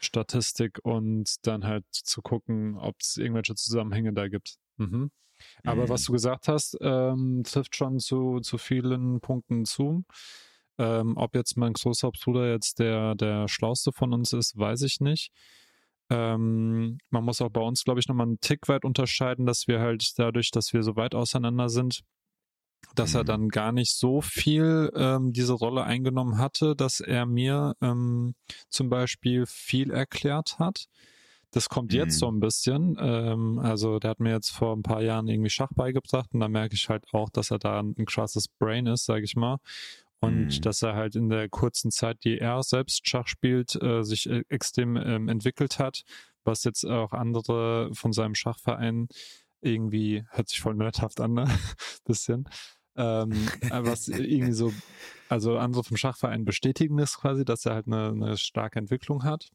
Statistik 0.00 0.80
und 0.82 1.36
dann 1.46 1.64
halt 1.64 1.84
zu 1.92 2.22
gucken, 2.22 2.76
ob 2.76 2.96
es 3.00 3.16
irgendwelche 3.16 3.54
Zusammenhänge 3.54 4.12
da 4.12 4.28
gibt. 4.28 4.56
Mhm. 4.76 5.10
Aber 5.64 5.84
Mhm. 5.84 5.88
was 5.90 6.04
du 6.04 6.12
gesagt 6.12 6.48
hast, 6.48 6.76
ähm, 6.80 7.42
trifft 7.44 7.76
schon 7.76 7.98
zu, 8.00 8.40
zu 8.40 8.58
vielen 8.58 9.20
Punkten 9.20 9.64
zu. 9.64 10.04
Ähm, 10.78 11.16
ob 11.16 11.34
jetzt 11.34 11.56
mein 11.56 11.74
großer 11.74 12.10
Bruder 12.10 12.50
jetzt 12.50 12.78
der, 12.78 13.14
der 13.14 13.46
schlauste 13.48 13.92
von 13.92 14.12
uns 14.12 14.32
ist, 14.32 14.56
weiß 14.56 14.82
ich 14.82 15.00
nicht. 15.00 15.30
Ähm, 16.12 16.98
man 17.10 17.24
muss 17.24 17.40
auch 17.40 17.50
bei 17.50 17.60
uns, 17.60 17.84
glaube 17.84 18.00
ich, 18.00 18.08
nochmal 18.08 18.26
einen 18.26 18.40
Tick 18.40 18.68
weit 18.68 18.84
unterscheiden, 18.84 19.46
dass 19.46 19.66
wir 19.66 19.80
halt 19.80 20.04
dadurch, 20.18 20.50
dass 20.50 20.72
wir 20.72 20.82
so 20.82 20.96
weit 20.96 21.14
auseinander 21.14 21.68
sind, 21.68 22.02
dass 22.94 23.14
er 23.14 23.22
Mhm. 23.22 23.26
dann 23.26 23.48
gar 23.48 23.72
nicht 23.72 23.92
so 23.92 24.20
viel 24.20 24.90
ähm, 24.94 25.32
diese 25.32 25.54
Rolle 25.54 25.84
eingenommen 25.84 26.38
hatte, 26.38 26.74
dass 26.76 27.00
er 27.00 27.26
mir 27.26 27.74
ähm, 27.80 28.34
zum 28.68 28.88
Beispiel 28.90 29.46
viel 29.46 29.90
erklärt 29.90 30.58
hat. 30.58 30.86
Das 31.52 31.68
kommt 31.68 31.92
jetzt 31.92 32.14
Mhm. 32.14 32.18
so 32.18 32.28
ein 32.30 32.40
bisschen. 32.40 32.96
Ähm, 32.98 33.58
also 33.58 33.98
der 33.98 34.10
hat 34.10 34.20
mir 34.20 34.32
jetzt 34.32 34.50
vor 34.50 34.74
ein 34.74 34.82
paar 34.82 35.02
Jahren 35.02 35.28
irgendwie 35.28 35.50
Schach 35.50 35.70
beigebracht 35.74 36.30
und 36.32 36.40
da 36.40 36.48
merke 36.48 36.74
ich 36.74 36.88
halt 36.88 37.04
auch, 37.12 37.30
dass 37.30 37.50
er 37.50 37.58
da 37.58 37.78
ein 37.80 38.04
krasses 38.06 38.48
Brain 38.48 38.86
ist, 38.86 39.04
sage 39.04 39.24
ich 39.24 39.36
mal. 39.36 39.58
Und 40.22 40.58
Mhm. 40.58 40.60
dass 40.62 40.82
er 40.82 40.94
halt 40.94 41.16
in 41.16 41.28
der 41.28 41.48
kurzen 41.48 41.90
Zeit, 41.90 42.22
die 42.24 42.38
er 42.38 42.62
selbst 42.62 43.08
Schach 43.08 43.26
spielt, 43.26 43.74
äh, 43.82 44.04
sich 44.04 44.30
äh, 44.30 44.44
extrem 44.48 44.96
ähm, 44.96 45.28
entwickelt 45.28 45.80
hat, 45.80 46.02
was 46.44 46.62
jetzt 46.62 46.84
auch 46.86 47.12
andere 47.12 47.90
von 47.92 48.12
seinem 48.12 48.36
Schachverein 48.36 49.08
irgendwie, 49.60 50.24
hört 50.30 50.48
sich 50.48 50.60
voll 50.60 50.74
nerdhaft 50.74 51.20
an, 51.20 51.32
ne? 51.34 51.44
bisschen. 52.04 52.48
Ähm, 52.94 53.48
äh, 53.62 53.82
was 53.82 54.06
irgendwie 54.08 54.52
so, 54.52 54.74
also 55.28 55.58
andere 55.58 55.82
vom 55.82 55.96
Schachverein 55.96 56.44
bestätigen 56.44 56.98
es 57.00 57.18
quasi, 57.18 57.44
dass 57.44 57.64
er 57.66 57.74
halt 57.74 57.86
eine, 57.86 58.08
eine 58.08 58.36
starke 58.36 58.78
Entwicklung 58.78 59.24
hat. 59.24 59.48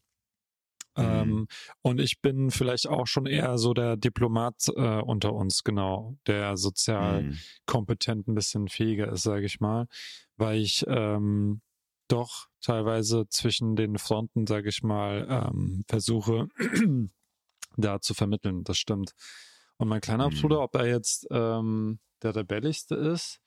Mhm. 0.96 1.04
Ähm, 1.04 1.46
und 1.82 2.00
ich 2.00 2.20
bin 2.20 2.50
vielleicht 2.50 2.88
auch 2.88 3.06
schon 3.06 3.26
eher 3.26 3.56
so 3.56 3.72
der 3.72 3.96
Diplomat 3.96 4.68
äh, 4.74 5.00
unter 5.00 5.32
uns, 5.32 5.62
genau, 5.62 6.16
der 6.26 6.56
sozial 6.56 7.22
Mhm. 7.22 7.38
kompetent 7.66 8.26
ein 8.28 8.34
bisschen 8.34 8.68
fähiger 8.68 9.12
ist, 9.12 9.22
sage 9.22 9.46
ich 9.46 9.60
mal, 9.60 9.86
weil 10.38 10.60
ich 10.60 10.84
ähm, 10.88 11.60
doch 12.08 12.46
teilweise 12.60 13.28
zwischen 13.28 13.76
den 13.76 13.98
Fronten, 13.98 14.46
sage 14.46 14.68
ich 14.70 14.82
mal, 14.82 15.26
ähm, 15.28 15.84
versuche 15.88 16.48
da 17.76 18.00
zu 18.00 18.14
vermitteln. 18.14 18.64
Das 18.64 18.78
stimmt. 18.78 19.12
Und 19.76 19.88
mein 19.88 20.00
kleiner 20.00 20.30
Mhm. 20.30 20.40
Bruder, 20.40 20.60
ob 20.62 20.74
er 20.74 20.86
jetzt 20.86 21.26
ähm, 21.30 22.00
der 22.22 22.34
rebellischste 22.34 22.94
ist, 22.96 23.40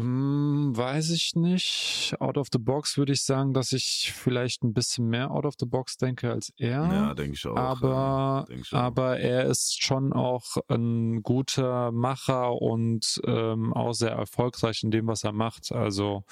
hm, 0.00 0.76
weiß 0.76 1.10
ich 1.10 1.34
nicht. 1.34 2.14
Out 2.20 2.36
of 2.38 2.48
the 2.52 2.58
box 2.58 2.96
würde 2.98 3.12
ich 3.12 3.22
sagen, 3.22 3.52
dass 3.54 3.72
ich 3.72 4.12
vielleicht 4.14 4.62
ein 4.62 4.72
bisschen 4.74 5.08
mehr 5.08 5.30
out 5.30 5.46
of 5.46 5.54
the 5.58 5.66
box 5.66 5.96
denke 5.96 6.30
als 6.30 6.52
er. 6.56 6.84
Ja, 6.84 7.14
denke 7.14 7.34
ich 7.34 7.46
auch. 7.46 7.56
aber, 7.56 8.46
ja, 8.48 8.56
ich 8.56 8.72
auch. 8.72 8.78
aber 8.78 9.18
er 9.18 9.46
ist 9.46 9.82
schon 9.82 10.12
auch 10.12 10.56
ein 10.68 11.22
guter 11.22 11.92
Macher 11.92 12.52
und 12.60 13.20
ähm, 13.24 13.72
auch 13.72 13.92
sehr 13.92 14.12
erfolgreich 14.12 14.82
in 14.82 14.90
dem, 14.90 15.06
was 15.06 15.24
er 15.24 15.32
macht. 15.32 15.72
Also 15.72 16.24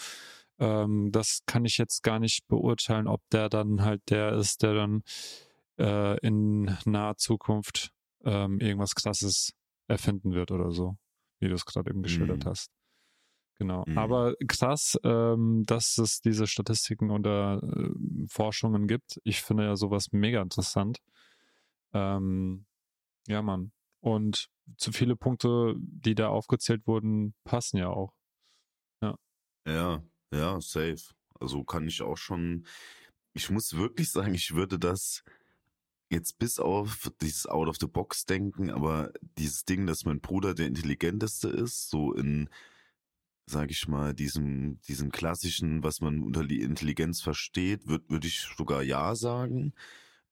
ähm, 0.58 1.10
das 1.10 1.40
kann 1.46 1.64
ich 1.64 1.78
jetzt 1.78 2.02
gar 2.02 2.18
nicht 2.18 2.46
beurteilen, 2.48 3.08
ob 3.08 3.22
der 3.30 3.48
dann 3.48 3.82
halt 3.82 4.02
der 4.10 4.32
ist, 4.34 4.62
der 4.62 4.74
dann 4.74 5.02
äh, 5.78 6.18
in 6.20 6.76
naher 6.84 7.16
Zukunft 7.16 7.90
ähm, 8.24 8.60
irgendwas 8.60 8.94
Krasses 8.94 9.52
erfinden 9.88 10.32
wird 10.32 10.50
oder 10.50 10.70
so, 10.70 10.96
wie 11.40 11.48
du 11.48 11.54
es 11.54 11.64
gerade 11.66 11.90
eben 11.90 12.02
geschildert 12.02 12.44
Mhm. 12.44 12.48
hast. 12.48 12.70
Genau. 13.58 13.84
Mhm. 13.86 13.98
Aber 13.98 14.34
krass, 14.48 14.98
ähm, 15.04 15.62
dass 15.66 15.98
es 15.98 16.20
diese 16.20 16.46
Statistiken 16.46 17.10
oder 17.10 17.62
äh, 17.62 18.26
Forschungen 18.28 18.88
gibt. 18.88 19.20
Ich 19.24 19.42
finde 19.42 19.64
ja 19.64 19.76
sowas 19.76 20.12
mega 20.12 20.42
interessant. 20.42 20.98
Ähm, 21.92 22.66
ja, 23.28 23.42
Mann. 23.42 23.72
Und 24.00 24.48
zu 24.76 24.92
viele 24.92 25.16
Punkte, 25.16 25.74
die 25.78 26.14
da 26.14 26.28
aufgezählt 26.28 26.86
wurden, 26.86 27.34
passen 27.44 27.78
ja 27.78 27.88
auch. 27.88 28.12
Ja, 29.66 30.02
ja, 30.32 30.60
safe. 30.60 31.14
Also 31.40 31.64
kann 31.64 31.86
ich 31.86 32.02
auch 32.02 32.16
schon. 32.16 32.66
Ich 33.32 33.50
muss 33.50 33.76
wirklich 33.76 34.10
sagen, 34.10 34.34
ich 34.34 34.54
würde 34.54 34.78
das 34.78 35.24
jetzt 36.10 36.38
bis 36.38 36.58
auf 36.60 37.10
dieses 37.20 37.46
Out-of-the-Box-Denken, 37.46 38.70
aber 38.70 39.12
dieses 39.38 39.64
Ding, 39.64 39.86
dass 39.86 40.04
mein 40.04 40.20
Bruder 40.20 40.54
der 40.54 40.66
intelligenteste 40.66 41.48
ist, 41.48 41.88
so 41.88 42.12
in, 42.12 42.48
sag 43.46 43.70
ich 43.70 43.88
mal, 43.88 44.14
diesem, 44.14 44.80
diesem 44.82 45.10
klassischen, 45.12 45.82
was 45.82 46.00
man 46.00 46.22
unter 46.22 46.44
die 46.44 46.60
Intelligenz 46.62 47.20
versteht, 47.20 47.86
würde 47.86 48.08
würd 48.08 48.24
ich 48.24 48.48
sogar 48.56 48.82
ja 48.82 49.14
sagen. 49.14 49.74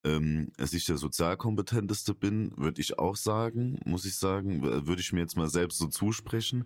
Ähm, 0.04 0.50
dass 0.56 0.72
ich 0.72 0.84
der 0.86 0.96
sozialkompetenteste 0.96 2.14
bin, 2.14 2.52
würde 2.56 2.80
ich 2.80 2.98
auch 2.98 3.14
sagen, 3.14 3.78
muss 3.84 4.04
ich 4.04 4.16
sagen, 4.16 4.62
würde 4.62 5.00
ich 5.00 5.12
mir 5.12 5.20
jetzt 5.20 5.36
mal 5.36 5.48
selbst 5.48 5.78
so 5.78 5.86
zusprechen. 5.86 6.64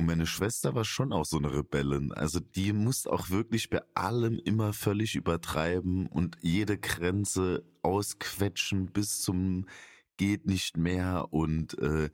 Und 0.00 0.06
meine 0.06 0.26
Schwester 0.26 0.74
war 0.74 0.84
schon 0.84 1.12
auch 1.12 1.26
so 1.26 1.38
eine 1.38 1.52
Rebellin. 1.52 2.12
Also 2.12 2.40
die 2.40 2.72
muss 2.72 3.06
auch 3.06 3.30
wirklich 3.30 3.70
bei 3.70 3.82
allem 3.94 4.38
immer 4.38 4.72
völlig 4.72 5.14
übertreiben 5.14 6.06
und 6.06 6.38
jede 6.42 6.78
Grenze 6.78 7.64
ausquetschen 7.82 8.86
bis 8.92 9.20
zum 9.20 9.66
geht 10.16 10.46
nicht 10.46 10.76
mehr. 10.76 11.28
Und 11.30 11.78
äh, 11.78 12.10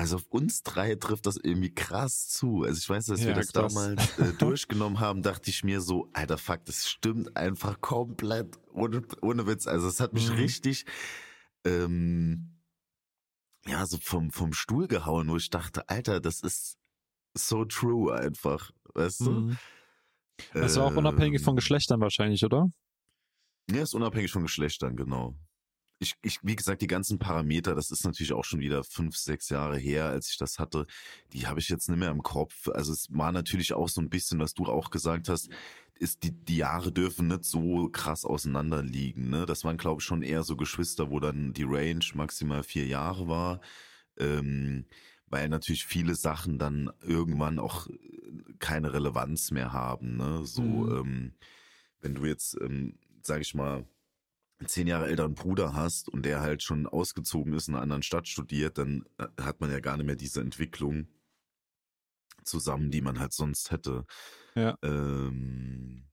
also 0.00 0.16
auf 0.16 0.24
uns 0.30 0.62
drei 0.62 0.94
trifft 0.94 1.26
das 1.26 1.36
irgendwie 1.36 1.74
krass 1.74 2.26
zu. 2.28 2.62
Also 2.62 2.78
ich 2.78 2.88
weiß, 2.88 3.10
als 3.10 3.20
wir 3.20 3.26
Ja, 3.26 3.34
das 3.34 3.52
krass. 3.52 3.74
damals 3.74 4.16
äh, 4.16 4.32
durchgenommen 4.38 4.98
haben, 4.98 5.20
dachte 5.22 5.50
ich 5.50 5.62
mir 5.62 5.82
so, 5.82 6.08
alter 6.14 6.38
Fuck, 6.38 6.64
das 6.64 6.88
stimmt 6.88 7.36
einfach 7.36 7.82
komplett. 7.82 8.58
Ohne, 8.72 9.02
ohne 9.20 9.46
Witz. 9.46 9.66
Also 9.66 9.88
es 9.88 10.00
hat 10.00 10.14
mich 10.14 10.30
Mhm. 10.30 10.36
richtig 10.36 10.86
ähm, 11.66 12.62
ja, 13.66 13.84
so 13.84 13.98
vom, 13.98 14.30
vom 14.30 14.54
Stuhl 14.54 14.88
gehauen, 14.88 15.28
wo 15.28 15.36
ich 15.36 15.50
dachte, 15.50 15.86
Alter, 15.90 16.18
das 16.20 16.40
ist 16.40 16.78
so 17.34 17.66
true 17.66 18.14
einfach, 18.14 18.70
weißt 18.94 19.20
du? 19.26 19.30
Mhm. 19.32 19.58
Das 20.54 20.76
war 20.76 20.84
auch 20.86 20.96
unabhängig 20.96 21.42
von 21.42 21.56
Ähm, 21.56 21.56
Geschlechtern 21.56 22.00
wahrscheinlich, 22.00 22.42
oder? 22.42 22.68
Ja, 23.70 23.82
ist 23.82 23.94
unabhängig 23.94 24.32
von 24.32 24.42
Geschlechtern, 24.42 24.96
genau. 24.96 25.34
Ich, 26.02 26.14
ich, 26.22 26.38
wie 26.42 26.56
gesagt, 26.56 26.80
die 26.80 26.86
ganzen 26.86 27.18
Parameter, 27.18 27.74
das 27.74 27.90
ist 27.90 28.04
natürlich 28.04 28.32
auch 28.32 28.44
schon 28.44 28.60
wieder 28.60 28.82
fünf, 28.84 29.16
sechs 29.18 29.50
Jahre 29.50 29.76
her, 29.76 30.06
als 30.06 30.30
ich 30.30 30.38
das 30.38 30.58
hatte. 30.58 30.86
Die 31.34 31.46
habe 31.46 31.60
ich 31.60 31.68
jetzt 31.68 31.90
nicht 31.90 31.98
mehr 31.98 32.10
im 32.10 32.22
Kopf. 32.22 32.68
Also 32.68 32.92
es 32.92 33.06
war 33.10 33.32
natürlich 33.32 33.74
auch 33.74 33.88
so 33.90 34.00
ein 34.00 34.08
bisschen, 34.08 34.38
was 34.40 34.54
du 34.54 34.64
auch 34.64 34.90
gesagt 34.90 35.28
hast, 35.28 35.50
ist 35.96 36.22
die, 36.22 36.32
die 36.32 36.56
Jahre 36.56 36.90
dürfen 36.90 37.28
nicht 37.28 37.44
so 37.44 37.90
krass 37.90 38.24
auseinander 38.24 38.82
liegen. 38.82 39.28
Ne? 39.28 39.44
Das 39.44 39.62
waren, 39.64 39.76
glaube 39.76 40.00
ich, 40.00 40.06
schon 40.06 40.22
eher 40.22 40.42
so 40.42 40.56
Geschwister, 40.56 41.10
wo 41.10 41.20
dann 41.20 41.52
die 41.52 41.64
Range 41.64 42.04
maximal 42.14 42.62
vier 42.62 42.86
Jahre 42.86 43.28
war. 43.28 43.60
Ähm, 44.18 44.86
weil 45.26 45.50
natürlich 45.50 45.84
viele 45.84 46.14
Sachen 46.14 46.58
dann 46.58 46.90
irgendwann 47.02 47.58
auch 47.58 47.86
keine 48.58 48.94
Relevanz 48.94 49.50
mehr 49.50 49.74
haben. 49.74 50.16
Ne? 50.16 50.46
So, 50.46 50.62
Mhm. 50.62 50.96
ähm, 50.96 51.32
wenn 52.00 52.14
du 52.14 52.24
jetzt, 52.24 52.56
ähm, 52.62 52.98
sag 53.22 53.42
ich 53.42 53.54
mal, 53.54 53.84
zehn 54.66 54.86
Jahre 54.86 55.06
älteren 55.06 55.34
Bruder 55.34 55.74
hast 55.74 56.08
und 56.08 56.24
der 56.24 56.40
halt 56.40 56.62
schon 56.62 56.86
ausgezogen 56.86 57.52
ist, 57.54 57.68
in 57.68 57.74
einer 57.74 57.82
anderen 57.82 58.02
Stadt 58.02 58.28
studiert, 58.28 58.78
dann 58.78 59.04
äh, 59.18 59.26
hat 59.40 59.60
man 59.60 59.70
ja 59.70 59.80
gar 59.80 59.96
nicht 59.96 60.06
mehr 60.06 60.16
diese 60.16 60.40
Entwicklung 60.40 61.08
zusammen, 62.44 62.90
die 62.90 63.00
man 63.00 63.18
halt 63.18 63.32
sonst 63.32 63.70
hätte. 63.70 64.04
Ja. 64.54 64.76
Ähm, 64.82 66.06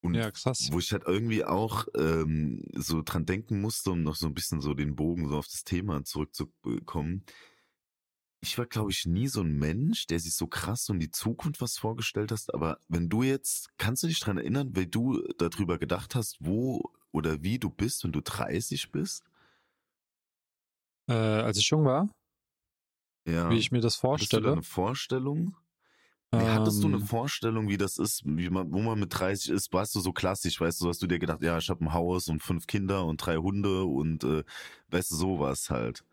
und 0.00 0.14
Ja, 0.14 0.30
krass. 0.30 0.68
wo 0.72 0.78
ich 0.78 0.92
halt 0.92 1.04
irgendwie 1.06 1.44
auch 1.44 1.86
ähm, 1.96 2.64
so 2.74 3.02
dran 3.02 3.24
denken 3.24 3.60
musste, 3.60 3.92
um 3.92 4.02
noch 4.02 4.16
so 4.16 4.26
ein 4.26 4.34
bisschen 4.34 4.60
so 4.60 4.74
den 4.74 4.96
Bogen 4.96 5.28
so 5.28 5.38
auf 5.38 5.46
das 5.46 5.64
Thema 5.64 6.04
zurückzukommen. 6.04 7.24
Ich 8.40 8.58
war, 8.58 8.66
glaube 8.66 8.90
ich, 8.90 9.06
nie 9.06 9.28
so 9.28 9.40
ein 9.42 9.56
Mensch, 9.56 10.06
der 10.08 10.18
sich 10.18 10.34
so 10.34 10.48
krass 10.48 10.90
um 10.90 10.98
die 10.98 11.10
Zukunft 11.12 11.60
was 11.60 11.78
vorgestellt 11.78 12.32
hast. 12.32 12.52
Aber 12.52 12.78
wenn 12.88 13.08
du 13.08 13.22
jetzt, 13.22 13.68
kannst 13.78 14.02
du 14.02 14.08
dich 14.08 14.18
dran 14.18 14.38
erinnern, 14.38 14.74
wie 14.74 14.88
du 14.88 15.22
darüber 15.38 15.78
gedacht 15.78 16.16
hast, 16.16 16.38
wo 16.40 16.92
oder 17.12 17.42
wie 17.42 17.58
du 17.58 17.70
bist, 17.70 18.04
wenn 18.04 18.12
du 18.12 18.20
30 18.22 18.90
bist? 18.92 19.24
Äh, 21.08 21.12
als 21.14 21.58
ich 21.58 21.68
jung 21.70 21.84
war, 21.84 22.08
Ja. 23.26 23.48
wie 23.48 23.58
ich 23.58 23.70
mir 23.70 23.80
das 23.80 23.94
Hattest 24.10 24.36
du 24.36 24.40
da 24.40 24.48
vorstelle. 24.48 24.50
eine 24.50 24.62
Vorstellung? 24.62 25.56
Nee, 26.32 26.50
hattest 26.50 26.82
du 26.84 26.88
eine 26.88 26.98
Ähm, 26.98 27.00
Vorstellung, 27.00 27.68
wie 27.68 27.78
das 27.78 27.98
ist, 27.98 28.22
wie 28.26 28.50
man, 28.50 28.72
wo 28.72 28.80
man 28.80 29.00
mit 29.00 29.14
30 29.18 29.50
ist? 29.52 29.72
Warst 29.72 29.94
du 29.96 30.00
so 30.00 30.12
klassisch, 30.12 30.60
weißt 30.60 30.80
du, 30.82 30.88
hast 30.88 31.02
du 31.02 31.06
dir 31.08 31.18
gedacht, 31.20 31.42
ja, 31.42 31.58
ich 31.58 31.70
habe 31.70 31.84
ein 31.84 31.94
Haus 31.94 32.28
und 32.28 32.42
fünf 32.42 32.66
Kinder 32.68 33.06
und 33.06 33.18
drei 33.18 33.36
Hunde 33.38 33.84
und 33.84 34.24
äh, 34.24 34.44
weißt 34.90 35.12
du, 35.12 35.16
sowas 35.16 35.70
halt. 35.70 36.04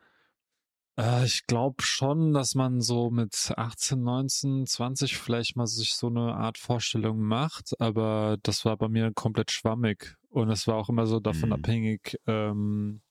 Äh, 1.00 1.26
ich 1.26 1.46
glaube 1.48 1.82
schon, 1.82 2.34
dass 2.34 2.56
man 2.56 2.82
so 2.82 3.10
mit 3.10 3.54
18, 3.56 4.04
19, 4.04 4.66
20 4.68 5.18
vielleicht 5.18 5.56
mal 5.56 5.66
sich 5.68 5.94
so 5.96 6.08
eine 6.08 6.36
Art 6.36 6.58
Vorstellung 6.58 7.22
macht, 7.22 7.80
aber 7.80 8.38
das 8.44 8.66
war 8.66 8.78
bei 8.78 8.90
mir 8.90 9.12
komplett 9.14 9.52
schwammig 9.52 10.16
und 10.30 10.50
es 10.50 10.68
war 10.68 10.76
auch 10.76 10.90
immer 10.90 11.08
so 11.08 11.20
davon 11.20 11.50
Mhm. 11.50 11.64
abhängig, 11.64 12.20
ähm, 12.28 13.02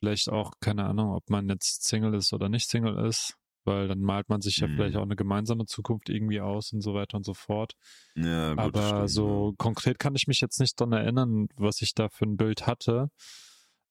vielleicht 0.00 0.30
auch, 0.30 0.52
keine 0.60 0.84
Ahnung, 0.86 1.14
ob 1.14 1.28
man 1.30 1.48
jetzt 1.48 1.84
Single 1.84 2.14
ist 2.14 2.32
oder 2.32 2.48
nicht 2.48 2.68
Single 2.68 3.06
ist, 3.06 3.36
weil 3.64 3.88
dann 3.88 4.00
malt 4.00 4.28
man 4.28 4.40
sich 4.40 4.56
ja 4.58 4.68
Mhm. 4.68 4.76
vielleicht 4.76 4.96
auch 4.96 5.02
eine 5.02 5.16
gemeinsame 5.16 5.66
Zukunft 5.66 6.08
irgendwie 6.08 6.40
aus 6.40 6.72
und 6.72 6.80
so 6.80 6.94
weiter 6.94 7.16
und 7.18 7.24
so 7.24 7.34
fort. 7.34 7.74
Ja, 8.14 8.54
gut, 8.54 8.76
Aber 8.76 8.82
stimmt, 8.82 9.10
so 9.10 9.54
konkret 9.58 9.98
kann 9.98 10.14
ich 10.16 10.26
mich 10.26 10.40
jetzt 10.40 10.58
nicht 10.60 10.78
dran 10.80 10.92
erinnern, 10.92 11.48
was 11.56 11.82
ich 11.82 11.94
da 11.94 12.08
für 12.08 12.24
ein 12.24 12.36
Bild 12.36 12.66
hatte. 12.66 13.10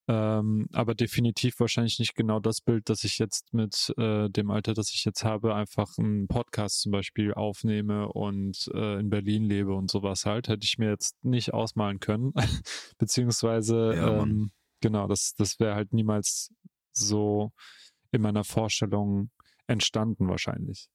Ähm, 0.09 0.67
aber 0.73 0.95
definitiv 0.95 1.59
wahrscheinlich 1.59 1.99
nicht 1.99 2.15
genau 2.15 2.39
das 2.39 2.61
Bild, 2.61 2.89
dass 2.89 3.03
ich 3.03 3.19
jetzt 3.19 3.53
mit 3.53 3.93
äh, 3.95 4.27
dem 4.27 4.49
Alter, 4.49 4.73
das 4.73 4.89
ich 4.91 5.05
jetzt 5.05 5.23
habe, 5.23 5.53
einfach 5.53 5.99
einen 5.99 6.27
Podcast 6.27 6.81
zum 6.81 6.91
Beispiel 6.91 7.31
aufnehme 7.31 8.11
und 8.11 8.71
äh, 8.73 8.99
in 8.99 9.11
Berlin 9.11 9.43
lebe 9.43 9.75
und 9.75 9.91
sowas 9.91 10.25
halt, 10.25 10.47
hätte 10.47 10.65
ich 10.65 10.79
mir 10.79 10.89
jetzt 10.89 11.23
nicht 11.23 11.53
ausmalen 11.53 11.99
können. 11.99 12.33
Beziehungsweise, 12.97 13.93
Ja, 13.95 14.23
ähm, 14.23 14.51
genau, 14.81 15.05
das, 15.05 15.35
das 15.35 15.59
wäre 15.59 15.75
halt 15.75 15.93
niemals 15.93 16.51
so 16.91 17.51
in 18.11 18.23
meiner 18.23 18.43
Vorstellung 18.43 19.29
entstanden 19.67 20.27
wahrscheinlich. 20.27 20.89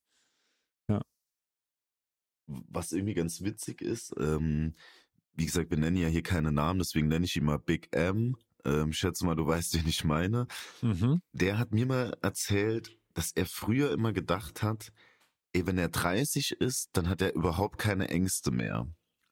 Was 2.49 2.91
irgendwie 2.91 3.15
ganz 3.15 3.43
witzig 3.43 3.81
ist, 3.81 4.13
ähm, 4.19 4.75
wie 5.37 5.47
gesagt, 5.47 5.71
wir 5.71 5.79
nennen 5.79 5.99
ja 5.99 6.09
hier 6.09 6.25
keine 6.25 6.51
Namen, 6.51 6.81
deswegen 6.81 7.07
nenne 7.07 7.27
ich 7.27 7.37
ihn 7.37 7.45
mal 7.45 7.61
Big 7.61 7.95
M. 7.95 8.37
Ähm, 8.65 8.91
ich 8.91 8.99
schätze 8.99 9.25
mal, 9.25 9.35
du 9.37 9.47
weißt, 9.47 9.75
wen 9.75 9.89
ich 9.89 10.05
meine. 10.05 10.47
Mhm. 10.83 11.21
Der 11.33 11.59
hat 11.59 11.73
mir 11.73 11.87
mal 11.87 12.17
erzählt, 12.23 12.99
dass 13.15 13.33
er 13.33 13.47
früher 13.47 13.93
immer 13.93 14.13
gedacht 14.13 14.63
hat, 14.63 14.93
ey, 15.53 15.67
wenn 15.67 15.79
er 15.79 15.89
30 15.89 16.53
ist, 16.53 16.91
dann 16.93 17.09
hat 17.09 17.23
er 17.23 17.35
überhaupt 17.35 17.79
keine 17.79 18.09
Ängste 18.09 18.51
mehr. 18.51 18.87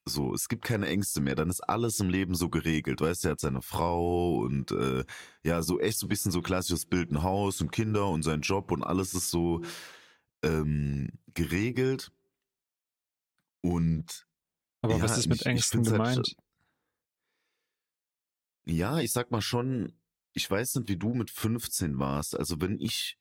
So, 0.05 0.35
es 0.35 0.49
gibt 0.49 0.65
keine 0.65 0.89
Ängste 0.89 1.21
mehr, 1.21 1.37
dann 1.37 1.49
ist 1.49 1.61
alles 1.61 2.01
im 2.01 2.09
Leben 2.09 2.35
so 2.35 2.49
geregelt, 2.49 3.01
weißt 3.01 3.23
du, 3.23 3.29
er 3.29 3.33
hat 3.33 3.41
seine 3.41 3.63
Frau 3.63 4.39
und 4.39 4.73
äh, 4.73 5.05
ja, 5.45 5.63
so 5.63 5.79
echt 5.79 5.99
so 5.99 6.07
ein 6.07 6.09
bisschen 6.09 6.33
so 6.33 6.43
klassisches 6.43 6.87
Bild, 6.87 7.13
ein 7.13 7.23
Haus 7.23 7.61
und 7.61 7.71
Kinder 7.71 8.09
und 8.09 8.25
sein 8.25 8.41
Job 8.41 8.73
und 8.73 8.83
alles 8.83 9.15
ist 9.15 9.31
so 9.31 9.63
ähm, 10.43 11.11
geregelt. 11.35 12.11
Und 13.61 14.27
Aber 14.81 14.97
Ja, 14.97 15.03
was 15.03 15.19
ist 15.19 15.29
mit 15.29 15.47
Ängsten 15.47 15.85
halt 15.85 15.93
gemeint? 15.93 16.37
Ja, 18.65 19.01
ich 19.01 19.13
sag 19.13 19.31
mal 19.31 19.41
schon, 19.41 19.93
ich 20.33 20.51
weiß 20.51 20.77
nicht, 20.77 20.89
wie 20.89 20.97
du 20.97 21.15
mit 21.15 21.31
15 21.31 21.99
warst. 21.99 22.39
Also 22.39 22.61
wenn 22.61 22.79
ich, 22.81 23.19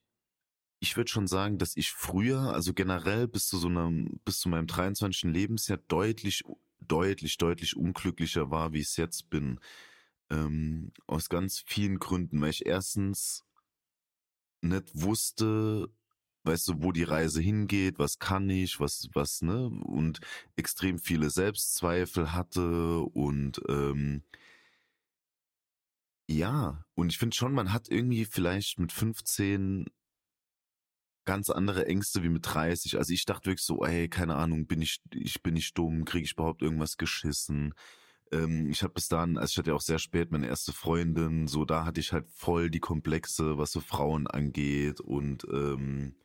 ich 0.79 0.97
würde 0.97 1.11
schon 1.11 1.27
sagen, 1.27 1.57
dass 1.59 1.77
ich 1.77 1.91
früher, 1.91 2.53
also 2.53 2.73
generell 2.73 3.27
bis 3.27 3.47
zu 3.47 3.57
so 3.57 3.67
einem, 3.69 4.19
bis 4.25 4.39
zu 4.39 4.49
meinem 4.49 4.67
23. 4.67 5.31
Lebensjahr 5.31 5.79
deutlich, 5.87 6.43
deutlich, 6.81 7.37
deutlich 7.37 7.77
unglücklicher 7.77 8.51
war, 8.51 8.73
wie 8.73 8.79
ich 8.81 8.89
es 8.89 8.97
jetzt 8.97 9.29
bin. 9.29 9.59
Ähm, 10.31 10.93
aus 11.07 11.29
ganz 11.29 11.63
vielen 11.67 11.99
Gründen, 11.99 12.41
weil 12.41 12.51
ich 12.51 12.65
erstens 12.65 13.43
nicht 14.61 14.89
wusste, 14.93 15.89
weißt 16.43 16.67
du, 16.69 16.83
wo 16.83 16.91
die 16.91 17.03
Reise 17.03 17.41
hingeht, 17.41 17.99
was 17.99 18.19
kann 18.19 18.49
ich, 18.49 18.79
was, 18.79 19.09
was, 19.13 19.41
ne, 19.41 19.67
und 19.67 20.19
extrem 20.55 20.99
viele 20.99 21.29
Selbstzweifel 21.29 22.33
hatte 22.33 22.99
und 23.01 23.61
ähm, 23.69 24.23
ja, 26.27 26.85
und 26.95 27.11
ich 27.11 27.17
finde 27.19 27.35
schon, 27.35 27.53
man 27.53 27.73
hat 27.73 27.89
irgendwie 27.89 28.25
vielleicht 28.25 28.79
mit 28.79 28.91
15 28.91 29.85
ganz 31.25 31.49
andere 31.49 31.85
Ängste 31.85 32.23
wie 32.23 32.29
mit 32.29 32.45
30. 32.47 32.97
Also 32.97 33.13
ich 33.13 33.25
dachte 33.25 33.47
wirklich 33.51 33.65
so, 33.65 33.83
ey, 33.85 34.09
keine 34.09 34.35
Ahnung, 34.35 34.65
bin 34.67 34.81
ich, 34.81 35.01
ich 35.13 35.41
bin 35.43 35.53
nicht 35.53 35.77
dumm, 35.77 36.03
kriege 36.05 36.25
ich 36.25 36.33
überhaupt 36.33 36.61
irgendwas 36.61 36.97
geschissen? 36.97 37.73
Ähm, 38.31 38.69
ich 38.71 38.83
habe 38.83 38.93
bis 38.95 39.07
dahin, 39.09 39.37
also 39.37 39.51
ich 39.51 39.57
hatte 39.59 39.71
ja 39.71 39.75
auch 39.75 39.81
sehr 39.81 39.99
spät 39.99 40.31
meine 40.31 40.47
erste 40.47 40.73
Freundin, 40.73 41.47
so 41.47 41.65
da 41.65 41.85
hatte 41.85 41.99
ich 42.01 42.13
halt 42.13 42.29
voll 42.31 42.69
die 42.71 42.79
Komplexe, 42.79 43.57
was 43.57 43.71
so 43.71 43.81
Frauen 43.81 44.27
angeht 44.27 44.99
und 45.01 45.45
ähm, 45.51 46.15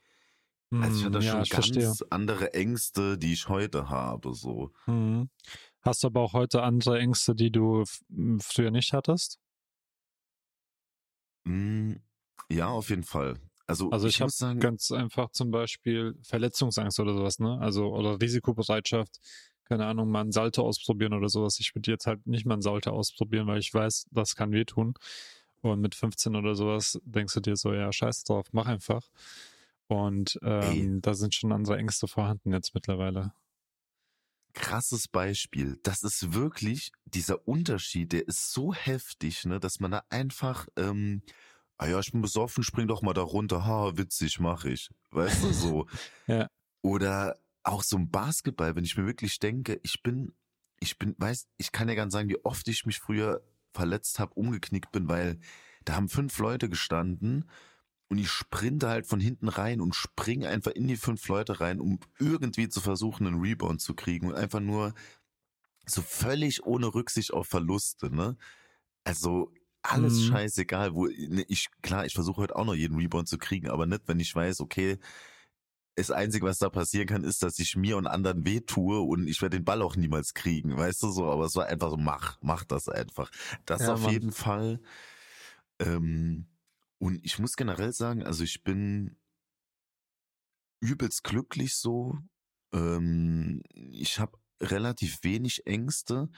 also 0.79 0.99
ich 0.99 1.05
Hm, 1.05 1.17
hatte 1.17 1.23
ja, 1.23 1.41
schon 1.41 1.43
ich 1.43 1.53
verstehe. 1.53 1.97
ganz 1.97 2.05
andere 2.11 2.55
Ängste, 2.55 3.19
die 3.19 3.35
ich 3.35 3.49
heute 3.49 3.91
habe, 3.91 4.35
so. 4.35 4.73
Mhm. 4.87 5.31
Hast 5.83 6.03
du 6.05 6.09
aber 6.09 6.23
auch 6.23 6.33
heute 6.35 6.63
andere 6.63 6.99
Ängste, 7.01 7.35
die 7.35 7.51
du 7.53 7.85
früher 8.41 8.71
nicht 8.71 8.93
hattest? 8.93 9.39
Mm, 11.47 11.95
ja, 12.51 12.69
auf 12.69 12.91
jeden 12.91 13.05
Fall. 13.05 13.37
Also, 13.67 13.91
Also 13.91 14.07
ich, 14.07 14.17
ich, 14.17 14.21
habe 14.21 14.31
sagen, 14.31 14.61
ganz 14.61 14.93
einfach 14.93 15.31
zum 15.31 15.51
Beispiel 15.51 16.17
Verletzungsangst 16.23 17.01
oder 17.01 17.15
sowas, 17.15 17.39
ne? 17.39 17.59
Also 17.61 17.93
oder 17.93 18.21
Risikobereitschaft, 18.21 19.21
keine 19.65 19.87
Ahnung, 19.87 20.11
mal 20.11 20.21
einen 20.21 20.33
Salto 20.33 20.63
ausprobieren 20.63 21.13
oder 21.13 21.29
sowas. 21.29 21.59
Ich 21.59 21.75
würde 21.75 21.91
jetzt 21.91 22.07
halt 22.07 22.27
nicht 22.27 22.47
mal 22.47 22.55
einen 22.55 22.63
Salto 22.63 22.91
ausprobieren, 22.91 23.47
weil 23.47 23.59
ich 23.59 23.73
weiß, 23.73 24.07
das 24.11 24.37
kann 24.37 24.53
wehtun. 24.53 24.95
Und 25.63 25.81
mit 25.81 25.95
15 25.95 26.37
oder 26.37 26.55
sowas 26.55 27.01
denkst 27.05 27.35
du 27.35 27.41
dir 27.41 27.57
so, 27.57 27.73
ja, 27.73 27.93
scheiß 27.93 28.25
drauf, 28.25 28.47
mach 28.53 28.67
einfach. 28.67 29.03
Und 29.89 30.39
ähm, 30.43 31.01
da 31.01 31.15
sind 31.15 31.35
schon 31.35 31.53
andere 31.53 31.77
Ängste 31.79 32.07
vorhanden 32.07 32.53
jetzt 32.53 32.75
mittlerweile. 32.75 33.33
Krasses 34.57 35.07
Beispiel. 35.07 35.79
Das 35.83 36.03
ist 36.03 36.33
wirklich, 36.33 36.91
dieser 37.05 37.47
Unterschied, 37.47 38.13
der 38.13 38.27
ist 38.27 38.53
so 38.53 38.75
heftig, 38.75 39.45
ne, 39.45 39.61
dass 39.61 39.79
man 39.79 39.93
da 39.93 40.03
einfach, 40.11 40.67
ähm, 40.77 41.23
ah 41.77 41.87
ja, 41.87 42.01
ich 42.01 42.11
bin 42.11 42.23
besoffen, 42.23 42.65
spring 42.65 42.89
doch 42.89 43.03
mal 43.03 43.13
da 43.13 43.23
runter, 43.23 43.65
ha, 43.65 43.97
witzig, 43.97 44.41
mach 44.41 44.65
ich. 44.65 44.91
Weißt 45.11 45.45
du, 45.45 45.53
so. 45.53 45.87
Ja. 46.27 46.49
Oder 46.83 47.37
auch 47.63 47.83
so 47.83 47.97
ein 47.97 48.11
Basketball, 48.11 48.75
wenn 48.77 48.85
ich 48.85 48.97
mir 48.97 49.07
wirklich 49.07 49.39
denke, 49.39 49.81
ich 49.83 50.03
bin, 50.03 50.35
ich 50.81 50.99
bin, 50.99 51.15
weiß, 51.19 51.47
ich 51.57 51.73
kann 51.73 51.89
ja 51.89 51.95
gar 51.95 52.07
nicht 52.07 52.13
sagen, 52.13 52.29
wie 52.29 52.45
oft 52.45 52.67
ich 52.69 52.87
mich 52.87 52.99
früher 52.99 53.43
verletzt 53.73 54.19
habe, 54.19 54.35
umgeknickt 54.35 54.93
bin, 54.93 55.09
weil 55.09 55.39
da 55.85 55.95
haben 55.95 56.09
fünf 56.09 56.39
Leute 56.39 56.69
gestanden 56.69 57.45
und 58.09 58.19
ich 58.19 58.29
sprinte 58.31 58.89
halt 58.89 59.07
von 59.07 59.21
hinten 59.21 59.49
rein 59.49 59.81
und 59.81 59.95
spring 59.95 60.45
einfach 60.47 60.73
in 60.73 60.89
die 60.89 60.97
fünf 60.97 61.27
Leute 61.29 61.61
rein, 61.61 61.81
um 61.81 62.01
irgendwie 62.19 62.69
zu 62.69 62.81
versuchen, 62.81 63.27
einen 63.27 63.41
Rebound 63.41 63.81
zu 63.81 63.95
kriegen 63.95 64.29
und 64.29 64.35
einfach 64.37 64.61
nur 64.61 64.95
so 65.87 66.03
völlig 66.03 66.65
ohne 66.65 66.95
Rücksicht 66.95 67.33
auf 67.33 67.49
Verluste, 67.49 68.15
ne? 68.15 68.37
Also 69.05 69.53
alles 69.83 70.21
Mhm. 70.21 70.23
scheißegal, 70.23 70.95
wo 70.95 71.07
ne, 71.07 71.45
ich 71.49 71.69
klar, 71.83 72.07
ich 72.07 72.15
versuche 72.15 72.43
heute 72.43 72.57
auch 72.57 72.65
noch 72.67 72.75
jeden 72.75 72.99
Rebound 72.99 73.29
zu 73.29 73.39
kriegen, 73.39 73.71
aber 73.71 73.87
nicht, 73.87 74.09
wenn 74.09 74.21
ich 74.21 74.35
weiß, 74.35 74.61
okay, 74.61 74.99
das 75.97 76.11
Einzige, 76.11 76.45
was 76.47 76.59
da 76.59 76.69
passieren 76.69 77.07
kann, 77.07 77.25
ist, 77.25 77.43
dass 77.43 77.59
ich 77.59 77.75
mir 77.77 77.97
und 77.97 78.07
anderen 78.07 78.45
wehtue 78.45 79.01
und 79.01 79.27
ich 79.29 79.41
werde 79.43 79.59
den 79.59 79.65
Ball 79.65 79.81
auch 79.83 79.97
niemals 79.97 80.35
kriegen, 80.35 80.77
weißt 80.77 81.03
du 81.03 81.11
so, 81.11 81.31
aber 81.31 81.47
es 81.47 81.55
war 81.57 81.67
einfach 81.67 81.91
so, 81.91 81.97
mach, 81.97 82.39
mach 82.43 82.65
das 82.65 82.89
einfach. 82.89 83.31
Das 83.65 83.89
Ja, 83.89 83.89
auf 83.89 84.03
Mann. 84.03 84.07
jeden 84.07 84.33
Fall. 84.33 84.81
Ähm, 85.81 86.47
und 86.99 87.25
ich 87.25 87.39
muss 87.39 87.57
generell 87.57 87.93
sagen, 87.93 88.23
also 88.23 88.45
ich 88.45 88.63
bin 88.63 89.17
übelst 90.81 91.25
glücklich 91.25 91.77
so. 91.77 92.19
Ähm, 92.73 93.63
ich 93.73 94.19
habe 94.19 94.39
relativ 94.61 95.23
wenig 95.23 95.67
Ängste, 95.67 96.29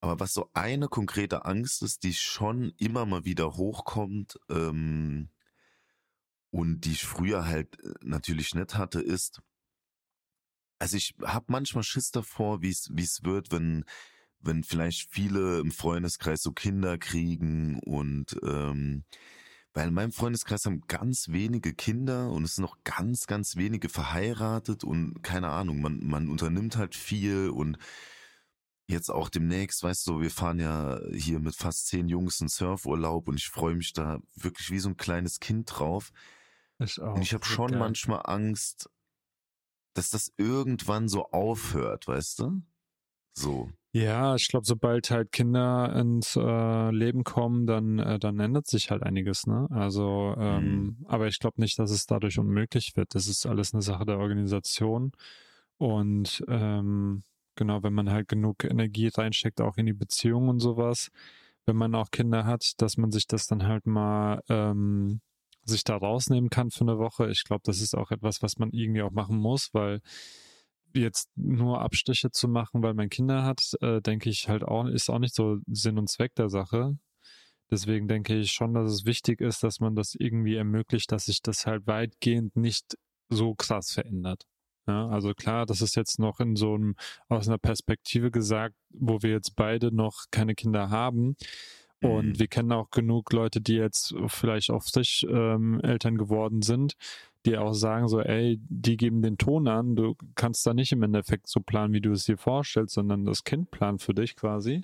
aber 0.00 0.20
was 0.20 0.32
so 0.32 0.50
eine 0.54 0.88
konkrete 0.88 1.44
Angst 1.44 1.82
ist, 1.82 2.02
die 2.02 2.14
schon 2.14 2.72
immer 2.78 3.06
mal 3.06 3.24
wieder 3.24 3.56
hochkommt 3.56 4.38
ähm, 4.48 5.30
und 6.50 6.80
die 6.80 6.92
ich 6.92 7.04
früher 7.04 7.46
halt 7.46 7.78
äh, 7.82 7.94
natürlich 8.02 8.54
nicht 8.54 8.76
hatte, 8.76 9.00
ist, 9.00 9.40
also 10.78 10.96
ich 10.96 11.14
habe 11.22 11.46
manchmal 11.48 11.84
Schiss 11.84 12.10
davor, 12.10 12.62
wie 12.62 12.70
es 12.70 13.22
wird, 13.22 13.50
wenn 13.52 13.84
wenn 14.42 14.64
vielleicht 14.64 15.12
viele 15.12 15.60
im 15.60 15.70
Freundeskreis 15.70 16.42
so 16.42 16.52
Kinder 16.52 16.98
kriegen 16.98 17.78
und 17.80 18.36
ähm, 18.42 19.04
weil 19.72 19.88
in 19.88 19.94
meinem 19.94 20.12
Freundeskreis 20.12 20.66
haben 20.66 20.82
ganz 20.88 21.28
wenige 21.28 21.72
Kinder 21.72 22.30
und 22.30 22.44
es 22.44 22.56
sind 22.56 22.62
noch 22.62 22.78
ganz, 22.84 23.26
ganz 23.26 23.56
wenige 23.56 23.88
verheiratet 23.88 24.82
und 24.84 25.22
keine 25.22 25.48
Ahnung, 25.48 25.80
man, 25.80 26.04
man 26.04 26.28
unternimmt 26.28 26.76
halt 26.76 26.94
viel 26.94 27.50
und 27.50 27.78
jetzt 28.88 29.10
auch 29.10 29.28
demnächst, 29.28 29.82
weißt 29.82 30.06
du, 30.08 30.20
wir 30.20 30.30
fahren 30.30 30.58
ja 30.58 31.00
hier 31.12 31.38
mit 31.38 31.54
fast 31.54 31.86
zehn 31.86 32.08
Jungs 32.08 32.40
in 32.40 32.48
Surfurlaub 32.48 33.28
und 33.28 33.36
ich 33.36 33.48
freue 33.48 33.76
mich 33.76 33.92
da 33.92 34.18
wirklich 34.34 34.70
wie 34.70 34.80
so 34.80 34.88
ein 34.88 34.96
kleines 34.96 35.38
Kind 35.38 35.70
drauf. 35.72 36.12
Ich 36.78 37.00
auch. 37.00 37.14
Und 37.14 37.22
ich 37.22 37.32
habe 37.32 37.44
schon 37.44 37.78
manchmal 37.78 38.22
Angst, 38.24 38.90
dass 39.94 40.10
das 40.10 40.32
irgendwann 40.36 41.08
so 41.08 41.30
aufhört, 41.30 42.08
weißt 42.08 42.40
du? 42.40 42.62
So. 43.32 43.70
Ja, 43.92 44.36
ich 44.36 44.46
glaube, 44.46 44.64
sobald 44.66 45.10
halt 45.10 45.32
Kinder 45.32 45.92
ins 45.96 46.36
äh, 46.36 46.90
Leben 46.92 47.24
kommen, 47.24 47.66
dann, 47.66 47.98
äh, 47.98 48.20
dann 48.20 48.38
ändert 48.38 48.68
sich 48.68 48.92
halt 48.92 49.02
einiges, 49.02 49.48
ne? 49.48 49.66
Also, 49.70 50.36
ähm, 50.38 50.98
aber 51.08 51.26
ich 51.26 51.40
glaube 51.40 51.60
nicht, 51.60 51.76
dass 51.78 51.90
es 51.90 52.06
dadurch 52.06 52.38
unmöglich 52.38 52.92
wird. 52.94 53.16
Das 53.16 53.26
ist 53.26 53.46
alles 53.46 53.74
eine 53.74 53.82
Sache 53.82 54.04
der 54.04 54.18
Organisation. 54.18 55.10
Und 55.76 56.44
ähm, 56.46 57.24
genau, 57.56 57.82
wenn 57.82 57.92
man 57.94 58.10
halt 58.10 58.28
genug 58.28 58.62
Energie 58.64 59.08
reinsteckt, 59.08 59.60
auch 59.60 59.76
in 59.76 59.86
die 59.86 59.92
Beziehung 59.92 60.48
und 60.48 60.60
sowas, 60.60 61.10
wenn 61.66 61.76
man 61.76 61.94
auch 61.96 62.12
Kinder 62.12 62.44
hat, 62.44 62.80
dass 62.80 62.96
man 62.96 63.10
sich 63.10 63.26
das 63.26 63.48
dann 63.48 63.66
halt 63.66 63.86
mal 63.86 64.40
ähm, 64.48 65.20
sich 65.64 65.82
da 65.82 65.96
rausnehmen 65.96 66.48
kann 66.50 66.70
für 66.70 66.82
eine 66.82 66.98
Woche. 66.98 67.28
Ich 67.30 67.42
glaube, 67.44 67.62
das 67.64 67.80
ist 67.80 67.96
auch 67.96 68.12
etwas, 68.12 68.40
was 68.42 68.58
man 68.58 68.70
irgendwie 68.70 69.02
auch 69.02 69.10
machen 69.10 69.36
muss, 69.36 69.70
weil 69.72 70.00
jetzt 70.94 71.28
nur 71.36 71.80
Abstriche 71.80 72.30
zu 72.30 72.48
machen, 72.48 72.82
weil 72.82 72.94
man 72.94 73.08
Kinder 73.08 73.44
hat, 73.44 73.60
äh, 73.80 74.00
denke 74.00 74.30
ich 74.30 74.48
halt 74.48 74.64
auch, 74.64 74.86
ist 74.86 75.10
auch 75.10 75.18
nicht 75.18 75.34
so 75.34 75.58
Sinn 75.66 75.98
und 75.98 76.08
Zweck 76.08 76.34
der 76.34 76.48
Sache. 76.48 76.98
Deswegen 77.70 78.08
denke 78.08 78.34
ich 78.36 78.52
schon, 78.52 78.74
dass 78.74 78.90
es 78.92 79.04
wichtig 79.04 79.40
ist, 79.40 79.62
dass 79.62 79.80
man 79.80 79.94
das 79.94 80.14
irgendwie 80.18 80.56
ermöglicht, 80.56 81.12
dass 81.12 81.26
sich 81.26 81.40
das 81.42 81.66
halt 81.66 81.86
weitgehend 81.86 82.56
nicht 82.56 82.96
so 83.28 83.54
krass 83.54 83.92
verändert. 83.92 84.44
Ja, 84.88 85.08
also 85.08 85.34
klar, 85.34 85.66
das 85.66 85.82
ist 85.82 85.94
jetzt 85.94 86.18
noch 86.18 86.40
in 86.40 86.56
so 86.56 86.74
einem, 86.74 86.96
aus 87.28 87.46
einer 87.46 87.58
Perspektive 87.58 88.30
gesagt, 88.32 88.74
wo 88.90 89.22
wir 89.22 89.30
jetzt 89.30 89.54
beide 89.54 89.94
noch 89.94 90.24
keine 90.32 90.54
Kinder 90.54 90.90
haben 90.90 91.36
Und 92.02 92.36
Mhm. 92.36 92.38
wir 92.38 92.48
kennen 92.48 92.72
auch 92.72 92.90
genug 92.90 93.32
Leute, 93.32 93.60
die 93.60 93.74
jetzt 93.74 94.14
vielleicht 94.28 94.70
auf 94.70 94.88
sich 94.88 95.26
ähm, 95.28 95.80
Eltern 95.82 96.16
geworden 96.16 96.62
sind, 96.62 96.94
die 97.46 97.56
auch 97.56 97.72
sagen 97.72 98.08
so, 98.08 98.20
ey, 98.20 98.60
die 98.68 98.96
geben 98.96 99.22
den 99.22 99.38
Ton 99.38 99.66
an, 99.66 99.96
du 99.96 100.14
kannst 100.34 100.66
da 100.66 100.74
nicht 100.74 100.92
im 100.92 101.02
Endeffekt 101.02 101.48
so 101.48 101.60
planen, 101.60 101.94
wie 101.94 102.00
du 102.00 102.12
es 102.12 102.24
dir 102.24 102.36
vorstellst, 102.36 102.94
sondern 102.94 103.24
das 103.24 103.44
Kind 103.44 103.70
plant 103.70 104.02
für 104.02 104.14
dich 104.14 104.36
quasi. 104.36 104.82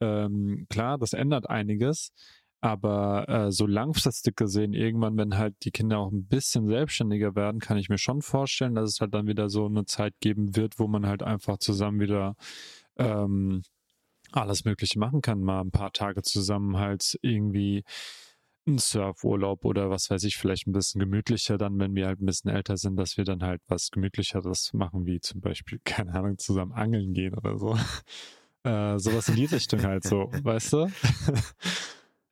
Ähm, 0.00 0.66
klar, 0.70 0.98
das 0.98 1.12
ändert 1.12 1.50
einiges, 1.50 2.12
aber 2.60 3.28
äh, 3.28 3.52
so 3.52 3.66
langfristig 3.66 4.36
gesehen, 4.36 4.74
irgendwann, 4.74 5.16
wenn 5.16 5.36
halt 5.36 5.56
die 5.64 5.72
Kinder 5.72 5.98
auch 5.98 6.12
ein 6.12 6.26
bisschen 6.26 6.66
selbstständiger 6.66 7.34
werden, 7.34 7.60
kann 7.60 7.78
ich 7.78 7.88
mir 7.88 7.98
schon 7.98 8.22
vorstellen, 8.22 8.74
dass 8.74 8.90
es 8.90 9.00
halt 9.00 9.14
dann 9.14 9.26
wieder 9.26 9.48
so 9.48 9.66
eine 9.66 9.84
Zeit 9.84 10.14
geben 10.20 10.54
wird, 10.56 10.78
wo 10.78 10.86
man 10.86 11.06
halt 11.06 11.22
einfach 11.22 11.58
zusammen 11.58 12.00
wieder 12.00 12.36
ähm, 12.96 13.62
alles 14.32 14.64
Mögliche 14.64 14.98
machen 14.98 15.22
kann, 15.22 15.40
mal 15.40 15.60
ein 15.60 15.70
paar 15.70 15.92
Tage 15.92 16.22
zusammen 16.22 16.76
halt 16.76 17.18
irgendwie 17.22 17.84
einen 18.68 18.78
Surfurlaub 18.78 19.64
oder 19.64 19.90
was 19.90 20.10
weiß 20.10 20.24
ich, 20.24 20.36
vielleicht 20.36 20.66
ein 20.66 20.72
bisschen 20.72 21.00
gemütlicher 21.00 21.58
dann, 21.58 21.78
wenn 21.78 21.94
wir 21.94 22.06
halt 22.06 22.20
ein 22.20 22.26
bisschen 22.26 22.50
älter 22.50 22.76
sind, 22.76 22.96
dass 22.96 23.16
wir 23.16 23.24
dann 23.24 23.42
halt 23.42 23.62
was 23.68 23.90
gemütlicheres 23.90 24.72
machen, 24.74 25.06
wie 25.06 25.20
zum 25.20 25.40
Beispiel, 25.40 25.80
keine 25.84 26.14
Ahnung, 26.14 26.38
zusammen 26.38 26.72
angeln 26.72 27.12
gehen 27.14 27.34
oder 27.34 27.58
so. 27.58 27.76
Äh, 28.64 28.98
sowas 28.98 29.28
in 29.28 29.36
die 29.36 29.44
Richtung 29.44 29.82
halt 29.84 30.02
so, 30.02 30.30
weißt 30.42 30.72
du? 30.72 30.90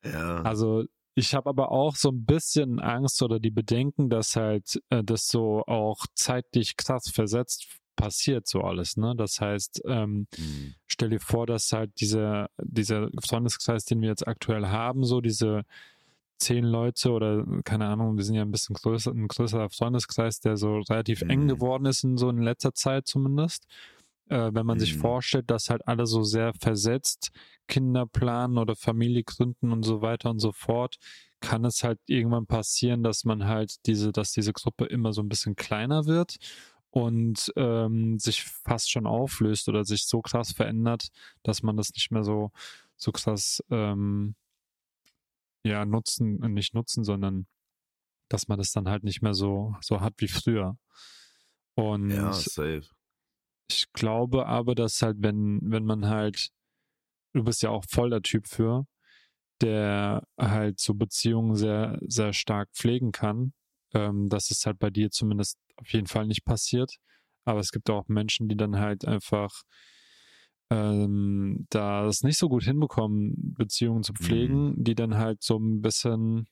Ja. 0.05 0.43
Also 0.43 0.85
ich 1.15 1.35
habe 1.35 1.49
aber 1.49 1.71
auch 1.71 1.95
so 1.95 2.11
ein 2.11 2.25
bisschen 2.25 2.81
Angst 2.81 3.23
oder 3.23 3.39
die 3.39 3.53
Bedenken, 3.53 4.11
dass 4.11 4.35
halt 4.35 4.83
äh, 4.91 5.05
das 5.05 5.29
so 5.29 5.63
auch 5.67 6.05
zeitlich 6.15 6.77
krass 6.77 7.11
versetzt 7.11 7.69
passiert 7.95 8.47
so 8.47 8.61
alles, 8.61 8.97
ne? 8.99 9.15
Das 9.17 9.41
heißt, 9.41 9.83
ähm, 9.87 10.27
Mhm. 10.37 10.75
stell 10.87 11.11
dir 11.11 11.21
vor, 11.21 11.47
dass 11.47 11.73
halt 11.73 11.99
dieser, 12.01 12.51
dieser 12.63 13.09
Freundeskreis, 13.27 13.85
den 13.87 14.03
wir 14.03 14.09
jetzt 14.11 14.27
aktuell 14.27 14.67
haben, 14.67 15.05
so 15.05 15.21
diese 15.23 15.63
zehn 16.39 16.65
Leute 16.65 17.11
oder 17.13 17.45
keine 17.65 17.87
Ahnung, 17.87 18.17
wir 18.17 18.25
sind 18.25 18.35
ja 18.37 18.43
ein 18.43 18.51
bisschen 18.51 18.75
größer, 18.75 19.11
ein 19.13 19.29
größerer 19.29 19.71
Freundeskreis, 19.71 20.41
der 20.41 20.57
so 20.57 20.79
relativ 20.81 21.23
eng 21.29 21.47
Mhm. 21.47 21.49
geworden 21.49 21.87
ist 21.87 22.05
in 22.05 22.17
so 22.17 22.29
in 22.29 22.39
letzter 22.43 22.75
Zeit 22.75 23.07
zumindest. 23.07 23.67
Äh, 24.29 24.51
wenn 24.55 24.67
man 24.67 24.79
sich 24.79 24.95
Mhm. 24.95 25.01
vorstellt, 25.01 25.51
dass 25.51 25.71
halt 25.71 25.87
alle 25.87 26.07
so 26.07 26.23
sehr 26.23 26.53
versetzt 26.55 27.31
Kinder 27.69 28.07
planen 28.07 28.59
oder 28.59 28.75
Familie 28.77 29.23
gründen 29.25 29.73
und 29.73 29.85
so 29.85 30.03
weiter 30.03 30.31
und 30.31 30.41
so 30.41 30.53
fort, 30.53 30.97
kann 31.41 31.65
es 31.65 31.85
halt 31.85 32.01
irgendwann 32.07 32.47
passieren, 32.47 33.03
dass 33.03 33.25
man 33.25 33.47
halt 33.47 33.77
diese, 33.87 34.11
dass 34.13 34.33
diese 34.33 34.53
Gruppe 34.53 34.87
immer 34.87 35.13
so 35.13 35.23
ein 35.23 35.29
bisschen 35.29 35.55
kleiner 35.55 36.07
wird 36.07 36.37
und 36.91 37.53
ähm, 37.57 38.19
sich 38.19 38.43
fast 38.45 38.91
schon 38.91 39.07
auflöst 39.07 39.69
oder 39.69 39.85
sich 39.85 40.07
so 40.07 40.23
krass 40.23 40.53
verändert, 40.53 41.09
dass 41.43 41.63
man 41.63 41.77
das 41.77 41.93
nicht 41.95 42.11
mehr 42.11 42.25
so, 42.25 42.51
so 42.97 43.13
krass 43.13 43.63
ähm, 43.71 44.35
ja, 45.67 45.85
nutzen, 45.85 46.39
nicht 46.53 46.75
nutzen, 46.75 47.05
sondern 47.05 47.47
dass 48.29 48.49
man 48.49 48.59
das 48.59 48.73
dann 48.73 48.89
halt 48.89 49.05
nicht 49.05 49.23
mehr 49.23 49.35
so, 49.35 49.75
so 49.81 50.01
hat 50.01 50.15
wie 50.19 50.29
früher. 50.29 50.77
Und 51.75 52.11
ja, 52.11 52.33
safe. 52.33 52.89
ich 53.71 53.93
glaube 53.93 54.47
aber, 54.47 54.75
dass 54.75 55.03
halt, 55.03 55.19
wenn, 55.21 55.61
wenn 55.63 55.85
man 55.85 56.07
halt, 56.07 56.51
du 57.35 57.45
bist 57.45 57.63
ja 57.63 57.71
auch 57.71 57.85
voll 57.89 58.11
der 58.11 58.23
Typ 58.23 58.47
für, 58.47 58.87
der 59.61 60.27
halt 60.39 60.81
so 60.81 60.95
Beziehungen 60.95 61.55
sehr, 61.57 61.99
sehr 62.07 62.33
stark 62.33 62.71
pflegen 62.73 63.13
kann, 63.13 63.53
ähm, 63.95 64.29
dass 64.29 64.51
es 64.51 64.65
halt 64.67 64.79
bei 64.79 64.91
dir 64.91 65.11
zumindest 65.11 65.59
auf 65.77 65.93
jeden 65.93 66.07
Fall 66.07 66.27
nicht 66.27 66.45
passiert. 66.45 66.97
Aber 67.45 67.61
es 67.61 67.71
gibt 67.71 67.91
auch 67.91 68.09
Menschen, 68.09 68.49
die 68.49 68.57
dann 68.57 68.79
halt 68.79 69.05
einfach 69.05 69.63
ähm, 70.71 71.67
da 71.71 72.07
es 72.07 72.23
nicht 72.23 72.39
so 72.39 72.49
gut 72.49 72.65
hinbekommen, 72.65 73.55
Beziehungen 73.57 74.03
zu 74.03 74.13
pflegen, 74.13 74.75
die 74.83 74.95
dann 74.95 75.17
halt 75.17 75.43
so 75.43 75.57
ein 75.57 75.81
bisschen 75.81 76.47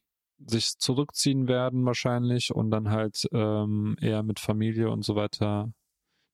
sich 0.47 0.79
zurückziehen 0.79 1.49
werden 1.49 1.85
wahrscheinlich 1.85 2.55
und 2.55 2.71
dann 2.71 2.91
halt 2.91 3.27
ähm, 3.33 3.97
eher 4.01 4.23
mit 4.23 4.41
Familie 4.41 4.91
und 4.91 5.05
so 5.05 5.15
weiter 5.17 5.73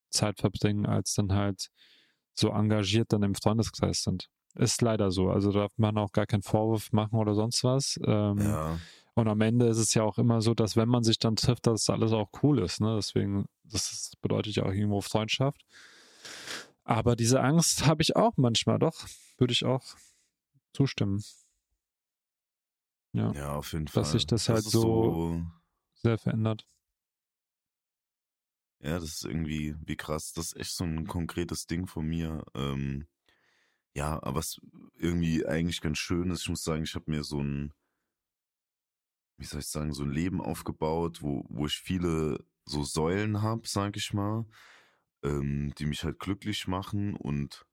Zeit 0.09 0.39
verbringen, 0.39 0.85
als 0.85 1.13
dann 1.13 1.33
halt 1.33 1.69
so 2.33 2.49
engagiert 2.49 3.13
dann 3.13 3.23
im 3.23 3.35
Freundeskreis 3.35 4.03
sind. 4.03 4.27
Ist 4.55 4.81
leider 4.81 5.11
so. 5.11 5.29
Also 5.29 5.51
darf 5.51 5.71
man 5.77 5.97
auch 5.97 6.11
gar 6.11 6.25
keinen 6.25 6.41
Vorwurf 6.41 6.91
machen 6.91 7.17
oder 7.17 7.35
sonst 7.35 7.63
was. 7.63 7.99
Ähm, 8.05 8.37
Ja. 8.39 8.79
Und 9.13 9.27
am 9.27 9.41
Ende 9.41 9.67
ist 9.67 9.77
es 9.77 9.93
ja 9.93 10.03
auch 10.03 10.17
immer 10.17 10.41
so, 10.41 10.53
dass 10.53 10.77
wenn 10.77 10.87
man 10.87 11.03
sich 11.03 11.19
dann 11.19 11.35
trifft, 11.35 11.67
dass 11.67 11.89
alles 11.89 12.13
auch 12.13 12.29
cool 12.43 12.59
ist. 12.59 12.79
Ne? 12.79 12.95
Deswegen, 12.95 13.45
das 13.63 14.13
bedeutet 14.21 14.55
ja 14.55 14.63
auch 14.63 14.71
irgendwo 14.71 15.01
Freundschaft. 15.01 15.61
Aber 16.83 17.15
diese 17.15 17.41
Angst 17.41 17.85
habe 17.85 18.01
ich 18.01 18.15
auch 18.15 18.37
manchmal, 18.37 18.79
doch. 18.79 19.05
Würde 19.37 19.53
ich 19.53 19.65
auch 19.65 19.83
zustimmen. 20.73 21.23
Ja, 23.13 23.31
Ja, 23.33 23.55
auf 23.55 23.73
jeden 23.73 23.87
Fall. 23.87 24.03
Dass 24.03 24.11
sich 24.13 24.25
das 24.25 24.47
halt 24.49 24.59
ist 24.59 24.71
so- 24.71 25.43
sehr 25.95 26.17
verändert. 26.17 26.67
Ja, 28.79 28.95
das 28.95 29.03
ist 29.03 29.25
irgendwie 29.25 29.75
wie 29.85 29.95
krass. 29.95 30.33
Das 30.33 30.47
ist 30.53 30.57
echt 30.57 30.71
so 30.71 30.83
ein 30.85 31.05
konkretes 31.05 31.67
Ding 31.67 31.85
von 31.85 32.07
mir. 32.07 32.43
Ähm, 32.55 33.07
ja, 33.93 34.15
aber 34.23 34.35
was 34.35 34.59
irgendwie 34.95 35.45
eigentlich 35.45 35.81
ganz 35.81 35.97
schön 35.99 36.31
ist, 36.31 36.41
ich 36.43 36.49
muss 36.49 36.63
sagen, 36.63 36.83
ich 36.83 36.95
habe 36.95 37.11
mir 37.11 37.23
so 37.23 37.41
ein, 37.43 37.73
wie 39.37 39.45
soll 39.45 39.59
ich 39.59 39.67
sagen, 39.67 39.93
so 39.93 40.03
ein 40.03 40.11
Leben 40.11 40.41
aufgebaut, 40.41 41.21
wo, 41.21 41.45
wo 41.49 41.65
ich 41.67 41.77
viele 41.77 42.43
so 42.65 42.83
Säulen 42.83 43.41
habe, 43.41 43.67
sag 43.67 43.97
ich 43.97 44.13
mal, 44.13 44.45
ähm, 45.23 45.73
die 45.77 45.85
mich 45.85 46.03
halt 46.03 46.19
glücklich 46.19 46.67
machen 46.67 47.15
und 47.15 47.65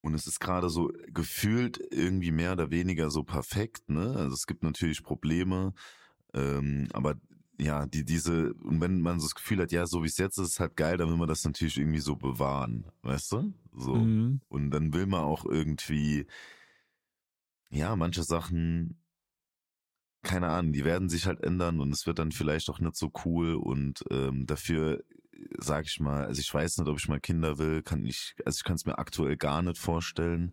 und 0.00 0.14
es 0.14 0.26
ist 0.26 0.40
gerade 0.40 0.70
so 0.70 0.92
gefühlt 1.08 1.80
irgendwie 1.90 2.30
mehr 2.30 2.52
oder 2.52 2.70
weniger 2.70 3.10
so 3.10 3.24
perfekt, 3.24 3.88
ne? 3.88 4.14
Also 4.16 4.34
es 4.34 4.46
gibt 4.46 4.62
natürlich 4.62 5.02
Probleme, 5.02 5.74
ähm, 6.34 6.88
aber 6.92 7.16
ja, 7.60 7.86
die, 7.86 8.04
diese, 8.04 8.54
und 8.54 8.80
wenn 8.80 9.00
man 9.00 9.18
so 9.18 9.26
das 9.26 9.34
Gefühl 9.34 9.60
hat, 9.60 9.72
ja, 9.72 9.86
so 9.86 10.02
wie 10.02 10.06
es 10.06 10.16
jetzt 10.16 10.38
ist, 10.38 10.50
ist 10.50 10.60
halt 10.60 10.76
geil, 10.76 10.96
dann 10.96 11.08
will 11.08 11.16
man 11.16 11.28
das 11.28 11.44
natürlich 11.44 11.76
irgendwie 11.76 11.98
so 11.98 12.14
bewahren, 12.14 12.86
weißt 13.02 13.32
du? 13.32 13.52
So. 13.72 13.96
Mhm. 13.96 14.40
Und 14.48 14.70
dann 14.70 14.94
will 14.94 15.06
man 15.06 15.22
auch 15.24 15.44
irgendwie, 15.44 16.26
ja, 17.70 17.96
manche 17.96 18.22
Sachen, 18.22 19.02
keine 20.22 20.48
Ahnung, 20.48 20.72
die 20.72 20.84
werden 20.84 21.08
sich 21.08 21.26
halt 21.26 21.42
ändern 21.42 21.80
und 21.80 21.92
es 21.92 22.06
wird 22.06 22.20
dann 22.20 22.32
vielleicht 22.32 22.70
auch 22.70 22.78
nicht 22.78 22.96
so 22.96 23.10
cool 23.24 23.54
und 23.54 24.04
ähm, 24.10 24.46
dafür 24.46 25.04
sag 25.58 25.86
ich 25.86 26.00
mal, 26.00 26.26
also 26.26 26.40
ich 26.40 26.52
weiß 26.52 26.78
nicht, 26.78 26.88
ob 26.88 26.98
ich 26.98 27.08
mal 27.08 27.20
Kinder 27.20 27.58
will, 27.58 27.82
kann 27.82 28.04
ich, 28.04 28.34
also 28.44 28.56
ich 28.58 28.64
kann 28.64 28.76
es 28.76 28.86
mir 28.86 28.98
aktuell 28.98 29.36
gar 29.36 29.62
nicht 29.62 29.78
vorstellen. 29.78 30.52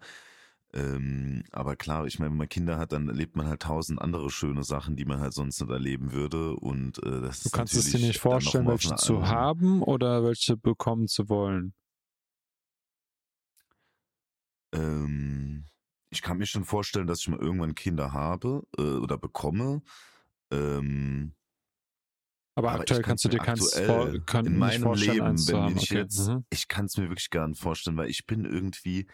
Ähm, 0.74 1.44
aber 1.52 1.76
klar, 1.78 2.06
ich 2.06 2.20
meine, 2.20 2.32
wenn 2.32 2.38
man 2.38 2.50
Kinder 2.50 2.78
hat, 2.78 2.92
dann 2.92 3.08
erlebt 3.08 3.38
man 3.38 3.48
halt 3.48 3.62
tausend 3.62 4.02
andere 4.02 4.30
schöne 4.30 4.64
Sachen, 4.64 4.96
die 4.98 5.06
man 5.06 5.20
halt 5.22 5.34
sonst 5.34 5.62
nicht 5.62 5.72
erleben 5.72 6.12
würde. 6.12 6.56
Und 6.56 7.02
äh, 7.04 7.22
das 7.22 7.44
Du 7.44 7.48
ist 7.48 7.54
kannst 7.54 7.76
es 7.76 7.92
dir 7.92 8.00
nicht 8.00 8.20
vorstellen, 8.20 8.68
welche 8.68 8.96
zu 8.96 9.14
einer 9.18 9.24
anderen- 9.24 9.38
haben 9.38 9.82
oder 9.84 10.24
welche 10.24 10.58
bekommen 10.58 11.08
zu 11.08 11.30
wollen. 11.30 11.74
Ähm, 14.74 15.66
ich 16.10 16.22
kann 16.22 16.38
mir 16.38 16.46
schon 16.46 16.66
vorstellen, 16.66 17.08
dass 17.08 17.22
ich 17.22 17.28
mal 17.30 17.40
irgendwann 17.40 17.76
Kinder 17.76 18.12
habe 18.14 18.64
äh, 18.78 18.82
oder 18.82 19.18
bekomme. 19.18 19.82
Ähm, 20.52 21.34
Aber, 22.58 22.72
Aber 22.72 22.80
aktuell 22.82 23.02
ich 23.02 23.06
kannst 23.06 23.26
du 23.26 23.30
dir 23.30 23.40
keins 23.40 23.70
vor, 23.86 24.20
kann, 24.26 24.46
in 24.46 24.58
meinem 24.58 24.84
vorstellen, 24.84 25.20
Leben, 25.20 25.48
wenn 25.48 25.58
haben. 25.58 25.78
ich 25.78 25.84
Okay. 25.84 25.98
jetzt, 26.00 26.28
Mhm. 26.30 26.46
ich 26.50 26.68
kann 26.70 26.86
es 26.86 26.98
mir 26.98 27.10
wirklich 27.10 27.30
gar 27.30 27.48
nicht 27.48 27.62
vorstellen, 27.62 27.98
weil 27.98 28.10
ich 28.10 28.26
bin 28.26 28.46
irgendwie, 28.46 29.08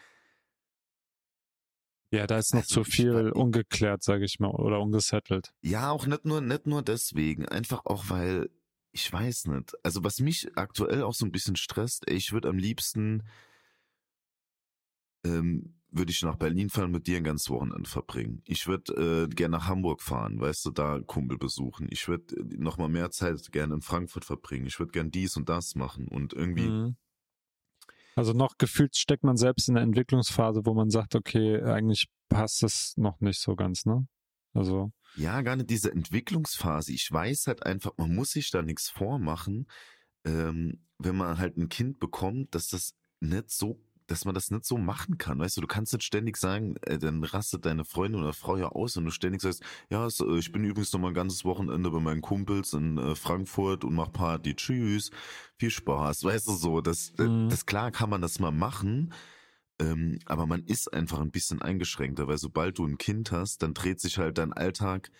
Ja, 2.12 2.26
da 2.26 2.38
ist 2.38 2.52
noch 2.52 2.60
Also 2.60 2.74
zu 2.82 2.88
ich 2.88 2.94
viel 2.94 3.12
war- 3.14 3.36
ungeklärt, 3.36 4.02
sage 4.04 4.24
ich 4.26 4.38
mal, 4.38 4.50
oder 4.50 4.80
ungesettelt. 4.80 5.52
ja 5.62 5.90
auch 5.90 6.06
nicht 6.06 6.24
nur, 6.24 6.40
nicht 6.40 6.66
nur 6.66 6.82
deswegen, 6.82 7.46
einfach 7.48 7.84
auch 7.86 8.10
weil, 8.10 8.50
ich 8.92 9.10
weiß 9.12 9.46
nicht, 9.46 9.72
also 9.82 10.04
was 10.04 10.20
mich 10.20 10.56
aktuell 10.56 11.02
auch 11.02 11.14
so 11.14 11.24
ein 11.24 11.32
bisschen 11.32 11.56
stresst, 11.56 12.06
ey, 12.08 12.16
ich 12.16 12.32
würde 12.32 12.48
am 12.48 12.58
liebsten, 12.58 13.22
ähm, 15.24 15.81
würde 15.92 16.10
ich 16.10 16.22
nach 16.22 16.36
Berlin 16.36 16.70
fahren, 16.70 16.90
mit 16.90 17.06
dir 17.06 17.18
ein 17.18 17.24
ganzes 17.24 17.50
Wochenende 17.50 17.88
verbringen. 17.88 18.42
Ich 18.46 18.66
würde 18.66 19.26
äh, 19.28 19.34
gerne 19.34 19.58
nach 19.58 19.68
Hamburg 19.68 20.02
fahren, 20.02 20.40
weißt 20.40 20.64
du, 20.64 20.70
da 20.70 21.00
Kumpel 21.00 21.38
besuchen. 21.38 21.86
Ich 21.90 22.08
würde 22.08 22.34
äh, 22.36 22.56
noch 22.56 22.78
mal 22.78 22.88
mehr 22.88 23.10
Zeit 23.10 23.52
gerne 23.52 23.74
in 23.74 23.82
Frankfurt 23.82 24.24
verbringen. 24.24 24.66
Ich 24.66 24.78
würde 24.78 24.92
gern 24.92 25.10
dies 25.10 25.36
und 25.36 25.48
das 25.48 25.74
machen 25.74 26.08
und 26.08 26.32
irgendwie, 26.32 26.68
Mhm. 26.68 26.96
Also 28.14 28.32
noch 28.34 28.58
gefühlt 28.58 28.94
steckt 28.96 29.24
man 29.24 29.36
selbst 29.36 29.68
in 29.68 29.74
der 29.74 29.84
Entwicklungsphase, 29.84 30.66
wo 30.66 30.74
man 30.74 30.90
sagt, 30.90 31.14
okay, 31.14 31.62
eigentlich 31.62 32.08
passt 32.28 32.62
es 32.62 32.94
noch 32.96 33.20
nicht 33.20 33.40
so 33.40 33.56
ganz, 33.56 33.86
ne? 33.86 34.06
Also, 34.54 34.92
Ja, 35.16 35.40
gar 35.40 35.56
nicht 35.56 35.70
diese 35.70 35.90
Entwicklungsphase. 35.92 36.92
Ich 36.92 37.10
weiß 37.10 37.46
halt 37.46 37.64
einfach, 37.64 37.92
man 37.96 38.14
muss 38.14 38.32
sich 38.32 38.50
da 38.50 38.60
nichts 38.60 38.90
vormachen, 38.90 39.66
ähm, 40.24 40.84
wenn 40.98 41.16
man 41.16 41.38
halt 41.38 41.56
ein 41.56 41.70
Kind 41.70 42.00
bekommt, 42.00 42.54
dass 42.54 42.68
das 42.68 42.94
nicht 43.20 43.50
so, 43.50 43.80
dass 44.12 44.24
man 44.24 44.34
das 44.34 44.50
nicht 44.50 44.64
so 44.64 44.78
machen 44.78 45.18
kann. 45.18 45.38
Weißt 45.38 45.56
du, 45.56 45.62
du 45.62 45.66
kannst 45.66 45.92
nicht 45.92 46.04
ständig 46.04 46.36
sagen, 46.36 46.76
äh, 46.82 46.98
dann 46.98 47.24
rastet 47.24 47.64
deine 47.64 47.84
Freundin 47.84 48.20
oder 48.20 48.32
Frau 48.32 48.56
ja 48.56 48.68
aus 48.68 48.96
und 48.96 49.04
du 49.06 49.10
ständig 49.10 49.40
sagst, 49.42 49.62
ja, 49.90 50.08
so, 50.10 50.34
äh, 50.34 50.38
ich 50.38 50.52
bin 50.52 50.62
übrigens 50.64 50.92
noch 50.92 51.00
mal 51.00 51.08
ein 51.08 51.14
ganzes 51.14 51.44
Wochenende 51.44 51.90
bei 51.90 51.98
meinen 52.00 52.20
Kumpels 52.20 52.74
in 52.74 52.98
äh, 52.98 53.14
Frankfurt 53.16 53.84
und 53.84 53.94
mach 53.94 54.12
Party. 54.12 54.54
Tschüss, 54.54 55.10
viel 55.56 55.70
Spaß. 55.70 56.24
Weißt 56.24 56.46
du 56.46 56.52
so, 56.52 56.80
das, 56.80 57.12
Mhm. 57.18 57.48
das 57.48 57.66
klar 57.66 57.90
kann 57.90 58.10
man 58.10 58.20
das 58.20 58.38
mal 58.38 58.52
machen. 58.52 59.12
Ähm, 59.78 60.18
aber 60.26 60.46
man 60.46 60.62
ist 60.64 60.92
einfach 60.92 61.18
ein 61.20 61.30
bisschen 61.30 61.62
eingeschränkter, 61.62 62.28
weil 62.28 62.38
sobald 62.38 62.78
du 62.78 62.86
ein 62.86 62.98
Kind 62.98 63.32
hast, 63.32 63.62
dann 63.62 63.74
dreht 63.74 64.00
sich 64.00 64.18
halt 64.18 64.38
dein 64.38 64.52
Alltag 64.52 65.10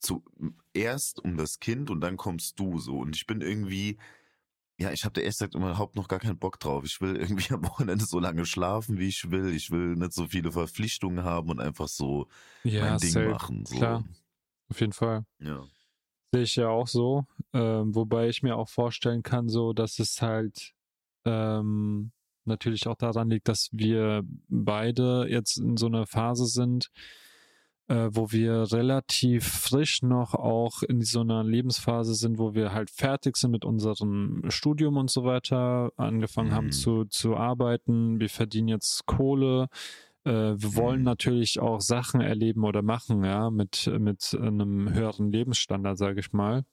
zuerst 0.00 1.24
um 1.24 1.36
das 1.36 1.60
Kind 1.60 1.90
und 1.90 2.00
dann 2.00 2.16
kommst 2.16 2.58
du 2.58 2.78
so. 2.78 2.98
Und 2.98 3.16
ich 3.16 3.26
bin 3.26 3.40
irgendwie, 3.40 3.98
ja, 4.78 4.90
ich 4.90 5.04
habe 5.04 5.12
da 5.12 5.20
erst 5.20 5.38
gesagt 5.38 5.54
überhaupt 5.54 5.94
noch 5.94 6.08
gar 6.08 6.18
keinen 6.18 6.38
Bock 6.38 6.58
drauf. 6.58 6.84
Ich 6.84 7.00
will 7.00 7.16
irgendwie 7.16 7.48
am 7.54 7.64
Wochenende 7.64 8.04
so 8.04 8.18
lange 8.18 8.44
schlafen, 8.46 8.98
wie 8.98 9.08
ich 9.08 9.30
will. 9.30 9.54
Ich 9.54 9.70
will 9.70 9.94
nicht 9.94 10.12
so 10.12 10.26
viele 10.26 10.52
Verpflichtungen 10.52 11.24
haben 11.24 11.50
und 11.50 11.60
einfach 11.60 11.88
so 11.88 12.26
ja, 12.64 12.82
mein 12.82 12.98
Ding 12.98 13.10
safe. 13.10 13.28
machen. 13.28 13.66
So. 13.66 13.76
Klar, 13.76 14.04
auf 14.68 14.80
jeden 14.80 14.92
Fall. 14.92 15.24
Ja. 15.38 15.64
Sehe 16.32 16.42
ich 16.42 16.56
ja 16.56 16.68
auch 16.68 16.88
so. 16.88 17.24
Ähm, 17.52 17.94
wobei 17.94 18.28
ich 18.28 18.42
mir 18.42 18.56
auch 18.56 18.68
vorstellen 18.68 19.22
kann, 19.22 19.48
so, 19.48 19.72
dass 19.72 20.00
es 20.00 20.20
halt 20.20 20.74
ähm, 21.24 22.10
natürlich 22.44 22.86
auch 22.88 22.96
daran 22.96 23.30
liegt, 23.30 23.48
dass 23.48 23.68
wir 23.72 24.22
beide 24.48 25.26
jetzt 25.28 25.58
in 25.58 25.76
so 25.76 25.86
einer 25.86 26.06
Phase 26.06 26.46
sind, 26.46 26.90
äh, 27.88 28.08
wo 28.12 28.32
wir 28.32 28.72
relativ 28.72 29.44
frisch 29.46 30.02
noch 30.02 30.34
auch 30.34 30.82
in 30.82 31.02
so 31.02 31.20
einer 31.20 31.44
Lebensphase 31.44 32.14
sind, 32.14 32.38
wo 32.38 32.54
wir 32.54 32.72
halt 32.72 32.90
fertig 32.90 33.36
sind 33.36 33.50
mit 33.50 33.64
unserem 33.64 34.42
Studium 34.48 34.96
und 34.96 35.10
so 35.10 35.24
weiter, 35.24 35.90
angefangen 35.96 36.52
haben 36.52 36.66
Mhm. 36.66 36.72
zu, 36.72 37.04
zu 37.04 37.36
arbeiten. 37.36 38.20
Wir 38.20 38.30
verdienen 38.30 38.68
jetzt 38.68 39.04
Kohle. 39.06 39.68
Äh, 40.24 40.30
wir 40.32 40.74
wollen 40.76 41.00
Mhm. 41.00 41.04
natürlich 41.04 41.60
auch 41.60 41.80
Sachen 41.82 42.20
erleben 42.22 42.64
oder 42.64 42.80
machen, 42.82 43.22
ja, 43.24 43.50
mit, 43.50 43.86
mit 43.98 44.34
einem 44.40 44.92
höheren 44.94 45.30
Lebensstandard, 45.30 45.98
sage 45.98 46.20
ich 46.20 46.32
mal. 46.32 46.64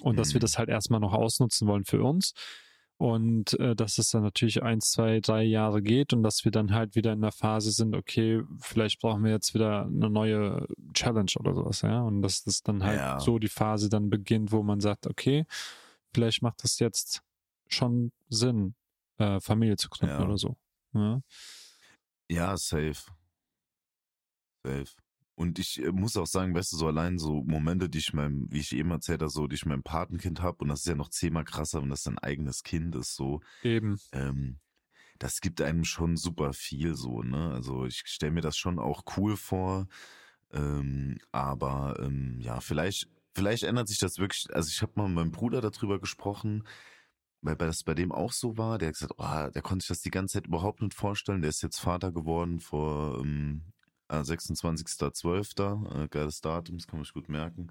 Und 0.00 0.18
dass 0.18 0.32
wir 0.32 0.38
Mhm. 0.38 0.42
das 0.42 0.56
halt 0.58 0.70
erstmal 0.70 1.00
noch 1.00 1.12
ausnutzen 1.12 1.68
wollen 1.68 1.84
für 1.84 2.02
uns. 2.02 2.32
Und 3.02 3.58
äh, 3.58 3.74
dass 3.74 3.98
es 3.98 4.10
dann 4.10 4.22
natürlich 4.22 4.62
eins, 4.62 4.92
zwei, 4.92 5.18
drei 5.18 5.42
Jahre 5.42 5.82
geht 5.82 6.12
und 6.12 6.22
dass 6.22 6.44
wir 6.44 6.52
dann 6.52 6.72
halt 6.72 6.94
wieder 6.94 7.12
in 7.12 7.20
der 7.20 7.32
Phase 7.32 7.72
sind, 7.72 7.96
okay, 7.96 8.44
vielleicht 8.60 9.00
brauchen 9.00 9.24
wir 9.24 9.32
jetzt 9.32 9.54
wieder 9.54 9.86
eine 9.86 10.08
neue 10.08 10.68
Challenge 10.94 11.32
oder 11.40 11.52
sowas, 11.52 11.82
ja. 11.82 12.00
Und 12.02 12.22
dass 12.22 12.44
das 12.44 12.62
dann 12.62 12.84
halt 12.84 12.98
Ja. 13.00 13.18
so 13.18 13.40
die 13.40 13.48
Phase 13.48 13.88
dann 13.88 14.08
beginnt, 14.08 14.52
wo 14.52 14.62
man 14.62 14.78
sagt, 14.78 15.08
okay, 15.08 15.46
vielleicht 16.14 16.42
macht 16.42 16.62
es 16.62 16.78
jetzt 16.78 17.22
schon 17.66 18.12
Sinn, 18.28 18.76
äh, 19.18 19.40
Familie 19.40 19.74
zu 19.76 19.88
gründen 19.88 20.20
Ja. 20.20 20.24
oder 20.24 20.38
so. 20.38 20.56
Ja. 20.94 21.22
Ja, 22.30 22.56
safe. 22.56 23.10
Safe. 24.64 24.92
Und 25.42 25.58
ich 25.58 25.82
äh, 25.82 25.90
muss 25.90 26.16
auch 26.16 26.26
sagen, 26.26 26.54
weißt 26.54 26.72
du, 26.72 26.76
so 26.76 26.86
allein 26.86 27.18
so 27.18 27.42
Momente, 27.42 27.88
die 27.88 27.98
ich 27.98 28.12
meinem, 28.12 28.46
wie 28.50 28.60
ich 28.60 28.72
eben 28.76 28.92
erzählt 28.92 29.22
habe, 29.22 29.30
so, 29.30 29.48
die 29.48 29.56
ich 29.56 29.66
meinem 29.66 29.82
Patenkind 29.82 30.40
habe, 30.40 30.58
und 30.58 30.68
das 30.68 30.80
ist 30.80 30.86
ja 30.86 30.94
noch 30.94 31.08
zehnmal 31.08 31.44
krasser, 31.44 31.82
wenn 31.82 31.90
das 31.90 32.04
dein 32.04 32.18
eigenes 32.18 32.62
Kind 32.62 32.94
ist, 32.94 33.16
so, 33.16 33.40
Eben. 33.64 33.98
ähm, 34.12 34.60
das 35.18 35.40
gibt 35.40 35.60
einem 35.60 35.84
schon 35.84 36.16
super 36.16 36.52
viel, 36.52 36.94
so, 36.94 37.22
ne? 37.22 37.50
Also 37.52 37.86
ich 37.86 38.02
stelle 38.06 38.32
mir 38.32 38.40
das 38.40 38.56
schon 38.56 38.78
auch 38.78 39.02
cool 39.16 39.36
vor, 39.36 39.88
ähm, 40.52 41.18
aber 41.32 41.96
ähm, 42.00 42.38
ja, 42.40 42.60
vielleicht, 42.60 43.08
vielleicht 43.34 43.64
ändert 43.64 43.88
sich 43.88 43.98
das 43.98 44.18
wirklich. 44.18 44.46
Also 44.54 44.68
ich 44.68 44.80
habe 44.80 44.92
mal 44.94 45.08
mit 45.08 45.16
meinem 45.16 45.32
Bruder 45.32 45.60
darüber 45.60 45.98
gesprochen, 45.98 46.62
weil 47.40 47.56
das 47.56 47.82
bei 47.82 47.94
dem 47.94 48.12
auch 48.12 48.32
so 48.32 48.56
war. 48.56 48.78
Der 48.78 48.88
hat 48.88 48.94
gesagt, 48.94 49.14
oh, 49.18 49.50
der 49.52 49.62
konnte 49.62 49.82
sich 49.82 49.88
das 49.88 50.02
die 50.02 50.10
ganze 50.10 50.34
Zeit 50.34 50.46
überhaupt 50.46 50.82
nicht 50.82 50.94
vorstellen. 50.94 51.42
Der 51.42 51.50
ist 51.50 51.62
jetzt 51.62 51.80
Vater 51.80 52.12
geworden 52.12 52.60
vor 52.60 53.18
ähm, 53.20 53.62
äh, 53.64 53.81
26.12. 54.20 56.04
Äh, 56.04 56.08
geiles 56.08 56.40
Datum, 56.40 56.78
das 56.78 56.86
kann 56.86 56.98
man 56.98 57.04
sich 57.04 57.14
gut 57.14 57.28
merken. 57.28 57.68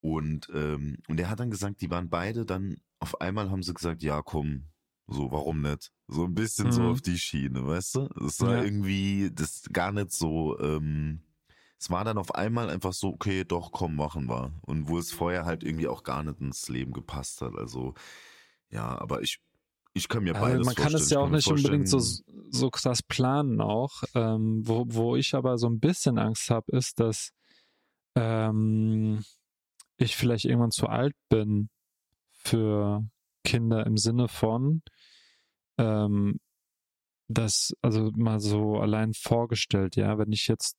Und, 0.00 0.48
ähm, 0.54 0.98
und 1.08 1.18
er 1.18 1.30
hat 1.30 1.40
dann 1.40 1.50
gesagt, 1.50 1.80
die 1.80 1.90
waren 1.90 2.10
beide 2.10 2.44
dann, 2.44 2.76
auf 2.98 3.20
einmal 3.20 3.50
haben 3.50 3.62
sie 3.62 3.72
gesagt, 3.74 4.02
ja 4.02 4.22
komm, 4.22 4.66
so, 5.06 5.30
warum 5.32 5.62
nicht? 5.62 5.92
So 6.08 6.24
ein 6.24 6.34
bisschen 6.34 6.70
so 6.70 6.82
Mhm. 6.82 6.90
auf 6.90 7.00
die 7.02 7.18
Schiene, 7.18 7.66
weißt 7.66 7.94
du? 7.96 8.08
Es 8.26 8.40
war 8.40 8.56
Ja. 8.56 8.62
irgendwie, 8.62 9.30
das 9.32 9.64
gar 9.72 9.92
nicht 9.92 10.12
so, 10.12 10.58
ähm, 10.60 11.20
es 11.78 11.90
war 11.90 12.04
dann 12.04 12.18
auf 12.18 12.34
einmal 12.34 12.70
einfach 12.70 12.92
so, 12.92 13.08
okay, 13.08 13.44
doch, 13.44 13.72
komm, 13.72 13.96
machen 13.96 14.28
wir. 14.28 14.52
Und 14.62 14.88
wo 14.88 14.98
es 14.98 15.10
vorher 15.12 15.44
halt 15.44 15.62
irgendwie 15.64 15.88
auch 15.88 16.02
gar 16.02 16.22
nicht 16.22 16.40
ins 16.40 16.68
Leben 16.68 16.92
gepasst 16.92 17.42
hat. 17.42 17.54
Also, 17.56 17.94
ja, 18.70 18.98
aber 18.98 19.22
ich, 19.22 19.40
ich 19.94 20.08
kann 20.08 20.24
mir 20.24 20.34
Also 20.34 20.46
beides 20.46 20.66
man 20.66 20.74
kann 20.74 20.94
es 20.94 21.10
ja 21.10 21.20
auch 21.20 21.30
nicht 21.30 21.48
unbedingt 21.48 21.88
so, 21.88 22.00
so 22.50 22.70
krass 22.70 23.02
planen 23.02 23.60
auch. 23.60 24.02
Ähm, 24.14 24.62
wo, 24.64 24.84
wo 24.88 25.16
ich 25.16 25.34
aber 25.34 25.56
so 25.56 25.68
ein 25.68 25.78
bisschen 25.78 26.18
Angst 26.18 26.50
habe, 26.50 26.76
ist, 26.76 27.00
dass 27.00 27.30
ähm, 28.16 29.24
ich 29.96 30.16
vielleicht 30.16 30.44
irgendwann 30.44 30.72
zu 30.72 30.88
alt 30.88 31.14
bin 31.28 31.68
für 32.32 33.06
Kinder 33.44 33.86
im 33.86 33.96
Sinne 33.96 34.28
von, 34.28 34.82
ähm, 35.78 36.40
das, 37.28 37.72
also 37.80 38.10
mal 38.16 38.40
so 38.40 38.78
allein 38.78 39.14
vorgestellt, 39.14 39.96
ja, 39.96 40.18
wenn 40.18 40.32
ich 40.32 40.48
jetzt 40.48 40.76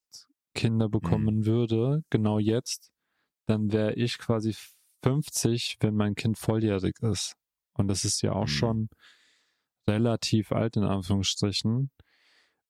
Kinder 0.54 0.88
bekommen 0.88 1.44
würde, 1.46 2.02
genau 2.10 2.38
jetzt, 2.38 2.90
dann 3.46 3.72
wäre 3.72 3.94
ich 3.94 4.18
quasi 4.18 4.54
50, 5.02 5.76
wenn 5.80 5.94
mein 5.94 6.14
Kind 6.14 6.38
volljährig 6.38 6.96
ist. 7.00 7.34
Und 7.76 7.88
das 7.88 8.04
ist 8.04 8.22
ja 8.22 8.32
auch 8.32 8.48
Mhm. 8.48 8.48
schon 8.48 8.88
relativ 9.88 10.52
alt 10.52 10.76
in 10.76 10.84
Anführungsstrichen. 10.84 11.90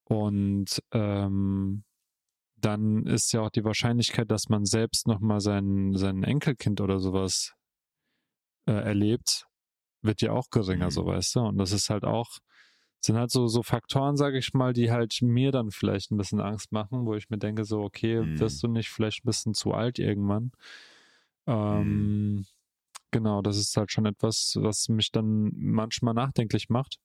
Und 0.05 0.81
ähm, 0.91 1.83
dann 2.57 3.05
ist 3.05 3.33
ja 3.33 3.41
auch 3.41 3.49
die 3.51 3.65
Wahrscheinlichkeit, 3.65 4.31
dass 4.31 4.49
man 4.49 4.65
selbst 4.65 5.07
nochmal 5.07 5.41
sein, 5.41 5.93
sein 5.95 6.23
Enkelkind 6.23 6.81
oder 6.81 6.99
sowas 6.99 7.53
äh, 8.67 8.71
erlebt, 8.73 9.45
wird 10.03 10.21
ja 10.21 10.31
auch 10.33 10.49
geringer, 10.51 10.91
Mhm. 10.91 10.91
so 10.91 11.05
weißt 11.05 11.35
du. 11.35 11.41
Und 11.41 11.57
das 11.57 11.71
ist 11.71 11.89
halt 11.89 12.05
auch, 12.05 12.39
sind 13.01 13.17
halt 13.17 13.31
so, 13.31 13.47
so 13.47 13.63
Faktoren, 13.63 14.17
sage 14.17 14.37
ich 14.39 14.53
mal, 14.53 14.73
die 14.73 14.91
halt 14.91 15.19
mir 15.21 15.51
dann 15.51 15.71
vielleicht 15.71 16.11
ein 16.11 16.17
bisschen 16.17 16.41
Angst 16.41 16.71
machen, 16.71 17.05
wo 17.05 17.15
ich 17.15 17.29
mir 17.29 17.37
denke, 17.39 17.65
so, 17.65 17.81
okay, 17.81 18.23
Mhm. 18.23 18.37
wirst 18.37 18.63
du 18.63 18.67
nicht 18.69 18.89
vielleicht 18.89 19.23
ein 19.23 19.27
bisschen 19.27 19.53
zu 19.53 19.73
alt 19.73 19.99
irgendwann? 19.99 20.51
Ähm, 21.47 22.45
Genau, 23.17 23.41
das 23.41 23.57
ist 23.57 23.75
halt 23.75 23.91
schon 23.91 24.05
etwas, 24.05 24.53
was 24.59 24.89
mich 24.89 25.09
dann 25.11 25.49
manchmal 25.55 26.13
nachdenklich 26.13 26.69
macht. 26.69 26.99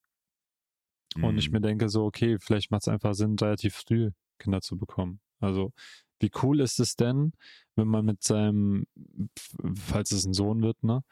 Und 1.23 1.39
ich 1.39 1.51
Mhm. 1.51 1.53
mir 1.53 1.63
denke 1.63 1.89
so, 1.89 2.05
okay, 2.05 2.37
vielleicht 2.39 2.71
macht 2.71 2.83
es 2.83 2.89
einfach 2.89 3.15
Sinn, 3.15 3.35
relativ 3.41 3.77
früh 3.77 4.11
Kinder 4.39 4.61
zu 4.61 4.77
bekommen. 4.77 5.21
Also, 5.41 5.73
wie 6.21 6.31
cool 6.43 6.61
ist 6.61 6.79
es 6.81 6.97
denn, 6.97 7.33
wenn 7.77 7.89
man 7.89 8.05
mit 8.05 8.23
seinem, 8.23 8.85
falls 9.75 10.13
es 10.13 10.27
ein 10.27 10.35
Sohn 10.35 10.61
wird, 10.61 10.83
ne, 10.83 11.03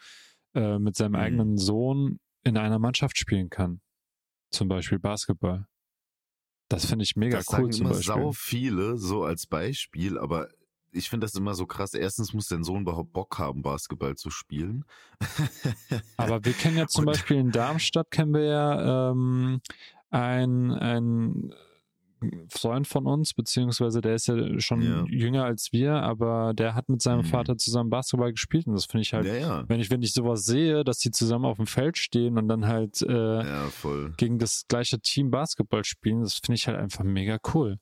äh, 0.55 0.79
mit 0.79 0.97
seinem 0.97 1.15
Mhm. 1.15 1.17
eigenen 1.17 1.57
Sohn 1.57 2.19
in 2.45 2.59
einer 2.59 2.79
Mannschaft 2.79 3.17
spielen 3.17 3.49
kann. 3.49 3.81
Zum 4.51 4.69
Beispiel 4.69 4.99
Basketball. 4.99 5.67
Das 6.69 6.85
finde 6.85 7.05
ich 7.05 7.17
mega 7.17 7.39
das 7.39 7.47
cool 7.57 7.71
sagen 7.71 7.73
zum 7.73 7.87
immer 7.87 7.95
Beispiel. 7.95 8.05
sau 8.05 8.33
viele, 8.33 8.99
so 8.99 9.25
als 9.25 9.47
Beispiel, 9.47 10.19
aber 10.19 10.49
ich 10.93 11.09
finde 11.09 11.25
das 11.27 11.35
immer 11.35 11.55
so 11.55 11.67
krass. 11.67 11.95
Erstens 11.95 12.33
muss 12.33 12.49
dein 12.49 12.65
Sohn 12.65 12.83
überhaupt 12.83 13.13
Bock 13.13 13.39
haben, 13.39 13.63
Basketball 13.63 14.17
zu 14.17 14.31
spielen. 14.31 14.85
Aber 16.17 16.45
wir 16.45 16.53
kennen 16.53 16.77
ja 16.77 16.87
zum 16.89 17.03
Und- 17.03 17.13
Beispiel 17.13 17.37
in 17.39 17.51
Darmstadt 17.53 18.11
kennen 18.11 18.35
wir 18.35 18.45
ja 18.45 19.11
ähm, 19.11 19.61
ein, 20.11 20.73
ein 20.73 21.55
Freund 22.51 22.87
von 22.87 23.07
uns, 23.07 23.33
beziehungsweise 23.33 24.03
der 24.03 24.15
ist 24.15 24.27
ja 24.29 24.61
schon 24.61 24.83
Ja. 24.83 25.05
jünger 25.09 25.45
als 25.45 25.73
wir, 25.73 25.95
aber 25.95 26.53
der 26.53 26.75
hat 26.75 26.91
mit 26.91 27.01
seinem 27.01 27.21
Mhm. 27.21 27.25
Vater 27.31 27.57
zusammen 27.57 27.89
Basketball 27.89 28.31
gespielt 28.33 28.67
und 28.67 28.75
das 28.75 28.85
finde 28.85 29.03
ich 29.03 29.15
halt, 29.15 29.25
ja, 29.27 29.35
ja. 29.37 29.69
wenn 29.71 29.81
ich, 29.81 29.91
wenn 29.91 30.03
ich 30.03 30.13
sowas 30.13 30.45
sehe, 30.45 30.85
dass 30.85 30.99
die 30.99 31.11
zusammen 31.13 31.47
auf 31.47 31.57
dem 31.57 31.67
Feld 31.67 31.97
stehen 31.97 32.37
und 32.37 32.47
dann 32.49 32.67
halt 32.67 33.01
äh, 33.01 33.43
gegen 34.19 34.39
das 34.39 34.65
gleiche 34.69 35.01
Team 35.01 35.31
Basketball 35.31 35.83
spielen, 35.85 36.21
das 36.21 36.35
finde 36.35 36.57
ich 36.57 36.67
halt 36.69 36.77
einfach 36.79 37.05
mega 37.05 37.39
cool. 37.55 37.79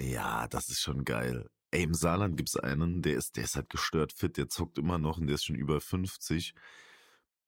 Ja, 0.00 0.48
das 0.48 0.68
ist 0.70 0.80
schon 0.80 1.04
geil. 1.04 1.46
Ey, 1.70 1.82
im 1.82 1.94
Saarland 1.94 2.36
gibt's 2.36 2.56
einen, 2.56 3.02
der 3.02 3.16
ist, 3.16 3.36
der 3.36 3.44
ist 3.44 3.56
halt 3.56 3.68
gestört 3.68 4.12
fit, 4.12 4.36
der 4.38 4.48
zockt 4.48 4.78
immer 4.78 4.98
noch 4.98 5.18
und 5.18 5.26
der 5.26 5.34
ist 5.34 5.44
schon 5.44 5.56
über 5.56 5.80
50. 5.80 6.54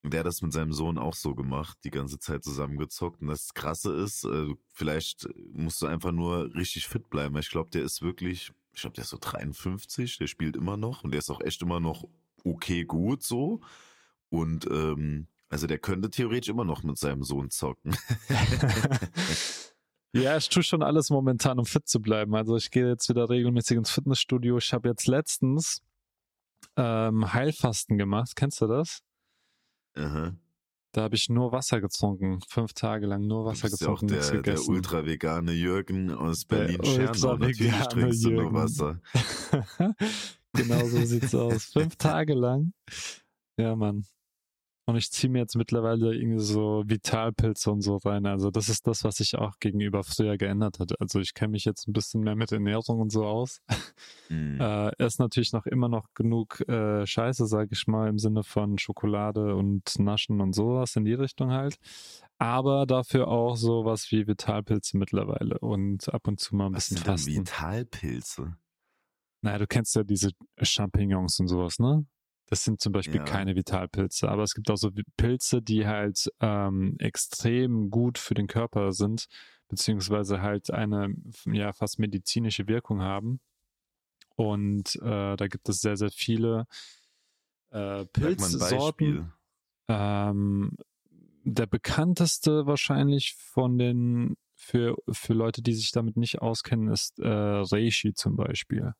Und 0.03 0.13
der 0.13 0.21
hat 0.21 0.27
das 0.27 0.41
mit 0.41 0.51
seinem 0.53 0.73
Sohn 0.73 0.97
auch 0.97 1.13
so 1.15 1.35
gemacht, 1.35 1.77
die 1.83 1.91
ganze 1.91 2.19
Zeit 2.19 2.43
zusammengezockt. 2.43 3.21
Und 3.21 3.27
das 3.27 3.53
Krasse 3.53 3.93
ist, 3.93 4.23
äh, 4.23 4.47
vielleicht 4.73 5.27
musst 5.53 5.81
du 5.81 5.87
einfach 5.87 6.11
nur 6.11 6.53
richtig 6.55 6.87
fit 6.87 7.09
bleiben. 7.09 7.37
Ich 7.37 7.49
glaube, 7.49 7.69
der 7.69 7.83
ist 7.83 8.01
wirklich, 8.01 8.51
ich 8.73 8.81
glaube, 8.81 8.95
der 8.95 9.03
ist 9.03 9.11
so 9.11 9.17
53, 9.19 10.17
der 10.17 10.27
spielt 10.27 10.55
immer 10.55 10.77
noch 10.77 11.03
und 11.03 11.11
der 11.11 11.19
ist 11.19 11.29
auch 11.29 11.41
echt 11.41 11.61
immer 11.61 11.79
noch 11.79 12.07
okay 12.43 12.83
gut 12.85 13.23
so. 13.23 13.61
Und 14.29 14.65
ähm, 14.71 15.27
also 15.49 15.67
der 15.67 15.79
könnte 15.79 16.09
theoretisch 16.09 16.49
immer 16.49 16.65
noch 16.65 16.83
mit 16.83 16.97
seinem 16.97 17.23
Sohn 17.23 17.51
zocken. 17.51 17.95
Ja, 20.13 20.35
ich 20.37 20.49
tue 20.49 20.63
schon 20.63 20.83
alles 20.83 21.09
momentan, 21.09 21.57
um 21.57 21.65
fit 21.65 21.87
zu 21.87 22.01
bleiben. 22.01 22.35
Also 22.35 22.57
ich 22.57 22.69
gehe 22.71 22.87
jetzt 22.87 23.07
wieder 23.09 23.29
regelmäßig 23.29 23.77
ins 23.77 23.91
Fitnessstudio. 23.91 24.57
Ich 24.57 24.73
habe 24.73 24.89
jetzt 24.89 25.07
letztens 25.07 25.81
ähm, 26.75 27.33
Heilfasten 27.33 27.97
gemacht. 27.97 28.35
Kennst 28.35 28.59
du 28.61 28.67
das? 28.67 28.99
Aha. 29.95 30.35
Da 30.93 31.03
habe 31.03 31.15
ich 31.15 31.29
nur 31.29 31.53
Wasser 31.53 31.79
getrunken. 31.79 32.41
Fünf 32.49 32.73
Tage 32.73 33.07
lang 33.07 33.25
nur 33.25 33.43
Du 33.45 33.49
Wasser 33.51 33.69
bist 33.69 33.81
ja 33.81 33.87
auch 33.87 34.01
getrunken, 34.01 34.07
der, 34.15 34.31
der 34.31 34.41
gegessen. 34.41 34.71
ultra-vegane 34.73 35.53
Jürgen 35.53 36.11
aus 36.11 36.45
Der 36.47 36.57
Berlin-Schernau. 36.57 37.37
Natürlich 37.37 37.87
trinkst 37.87 38.25
du 38.25 38.29
nur 38.31 38.41
Jürgen. 38.43 38.55
Wasser. 38.55 38.99
genau 40.53 40.85
so 40.87 41.05
sieht's 41.05 41.33
aus. 41.33 41.65
Fünf 41.65 41.95
Tage 41.97 42.33
lang. 42.33 42.73
Ja, 43.57 43.75
Mann. 43.77 44.05
Und 44.85 44.95
ich 44.95 45.11
ziehe 45.11 45.31
mir 45.31 45.39
jetzt 45.39 45.55
mittlerweile 45.55 46.15
irgendwie 46.15 46.43
so 46.43 46.83
Vitalpilze 46.85 47.71
und 47.71 47.81
so 47.81 47.97
rein. 47.97 48.25
Also 48.25 48.49
das 48.49 48.67
ist 48.67 48.87
das, 48.87 49.03
was 49.03 49.17
sich 49.17 49.35
auch 49.35 49.59
gegenüber 49.59 50.03
früher 50.03 50.37
geändert 50.37 50.79
hat. 50.79 50.99
Also 50.99 51.19
ich 51.19 51.33
kenne 51.33 51.51
mich 51.51 51.65
jetzt 51.65 51.87
ein 51.87 51.93
bisschen 51.93 52.21
mehr 52.21 52.35
mit 52.35 52.51
Ernährung 52.51 52.99
und 52.99 53.11
so 53.11 53.25
aus. 53.25 53.61
Mhm. 54.29 54.51
Äh, 54.61 54.91
ist 55.03 55.19
natürlich 55.19 55.53
noch 55.53 55.65
immer 55.65 55.89
noch 55.89 56.07
genug 56.13 56.61
äh, 56.67 57.05
Scheiße, 57.05 57.47
sage 57.47 57.69
ich 57.71 57.87
mal, 57.87 58.07
im 58.09 58.19
Sinne 58.19 58.43
von 58.43 58.77
Schokolade 58.77 59.55
und 59.55 59.97
Naschen 59.97 60.39
und 60.39 60.53
sowas 60.53 60.95
in 60.95 61.03
die 61.03 61.13
Richtung 61.13 61.51
halt. 61.51 61.77
Aber 62.37 62.85
dafür 62.85 63.27
auch 63.27 63.55
sowas 63.55 64.11
wie 64.11 64.27
Vitalpilze 64.27 64.97
mittlerweile 64.97 65.57
und 65.59 66.13
ab 66.13 66.27
und 66.27 66.39
zu 66.39 66.55
mal 66.55 66.67
ein 66.67 66.75
Was 66.75 66.89
bisschen 66.89 67.05
fasten. 67.05 67.35
Vitalpilze? 67.35 68.55
Naja, 69.41 69.57
du 69.57 69.67
kennst 69.67 69.95
ja 69.95 70.03
diese 70.03 70.31
Champignons 70.61 71.39
und 71.39 71.47
sowas, 71.47 71.79
ne? 71.79 72.05
Das 72.51 72.65
sind 72.65 72.81
zum 72.81 72.91
Beispiel 72.91 73.21
Ja. 73.21 73.23
keine 73.23 73.55
Vitalpilze, 73.55 74.27
aber 74.27 74.43
es 74.43 74.53
gibt 74.53 74.69
auch 74.69 74.75
so 74.75 74.91
Pilze, 75.15 75.61
die 75.61 75.87
halt 75.87 76.29
ähm, 76.41 76.97
extrem 76.99 77.89
gut 77.89 78.17
für 78.17 78.33
den 78.33 78.47
Körper 78.47 78.91
sind, 78.91 79.27
beziehungsweise 79.69 80.41
halt 80.41 80.69
eine 80.69 81.15
ja 81.45 81.71
fast 81.71 81.97
medizinische 81.97 82.67
Wirkung 82.67 83.01
haben. 83.01 83.39
Und 84.35 84.97
äh, 84.97 85.37
da 85.37 85.47
gibt 85.47 85.69
es 85.69 85.79
sehr, 85.79 85.95
sehr 85.95 86.11
viele 86.11 86.67
äh, 87.69 88.03
Pilzsorten. 88.07 89.31
Ähm, 89.87 90.75
der 91.45 91.67
bekannteste 91.67 92.65
wahrscheinlich 92.65 93.33
von 93.35 93.77
den 93.77 94.35
für, 94.55 94.97
für 95.09 95.33
Leute, 95.33 95.61
die 95.61 95.73
sich 95.73 95.91
damit 95.91 96.17
nicht 96.17 96.41
auskennen, 96.41 96.89
ist 96.89 97.17
äh, 97.19 97.29
Reishi 97.29 98.13
zum 98.13 98.35
Beispiel. 98.35 98.91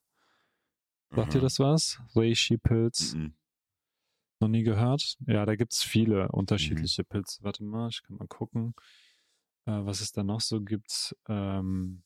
Sagt 1.09 1.33
dir 1.33 1.39
Aha. 1.39 1.43
das 1.43 1.59
was? 1.59 1.99
Reishi-Pilz? 2.15 3.15
Mhm. 3.15 3.33
Noch 4.41 4.47
nie 4.47 4.63
gehört? 4.63 5.17
Ja, 5.27 5.45
da 5.45 5.55
gibt's 5.55 5.83
viele 5.83 6.23
Mhm. 6.23 6.29
unterschiedliche 6.31 7.03
Pilze. 7.03 7.43
Warte 7.43 7.63
mal, 7.63 7.89
ich 7.89 8.01
kann 8.01 8.17
mal 8.17 8.27
gucken, 8.27 8.73
äh, 9.67 9.71
was 9.71 10.01
es 10.01 10.11
da 10.11 10.23
noch 10.23 10.41
so 10.41 10.61
gibt. 10.61 11.15
Ähm, 11.29 12.01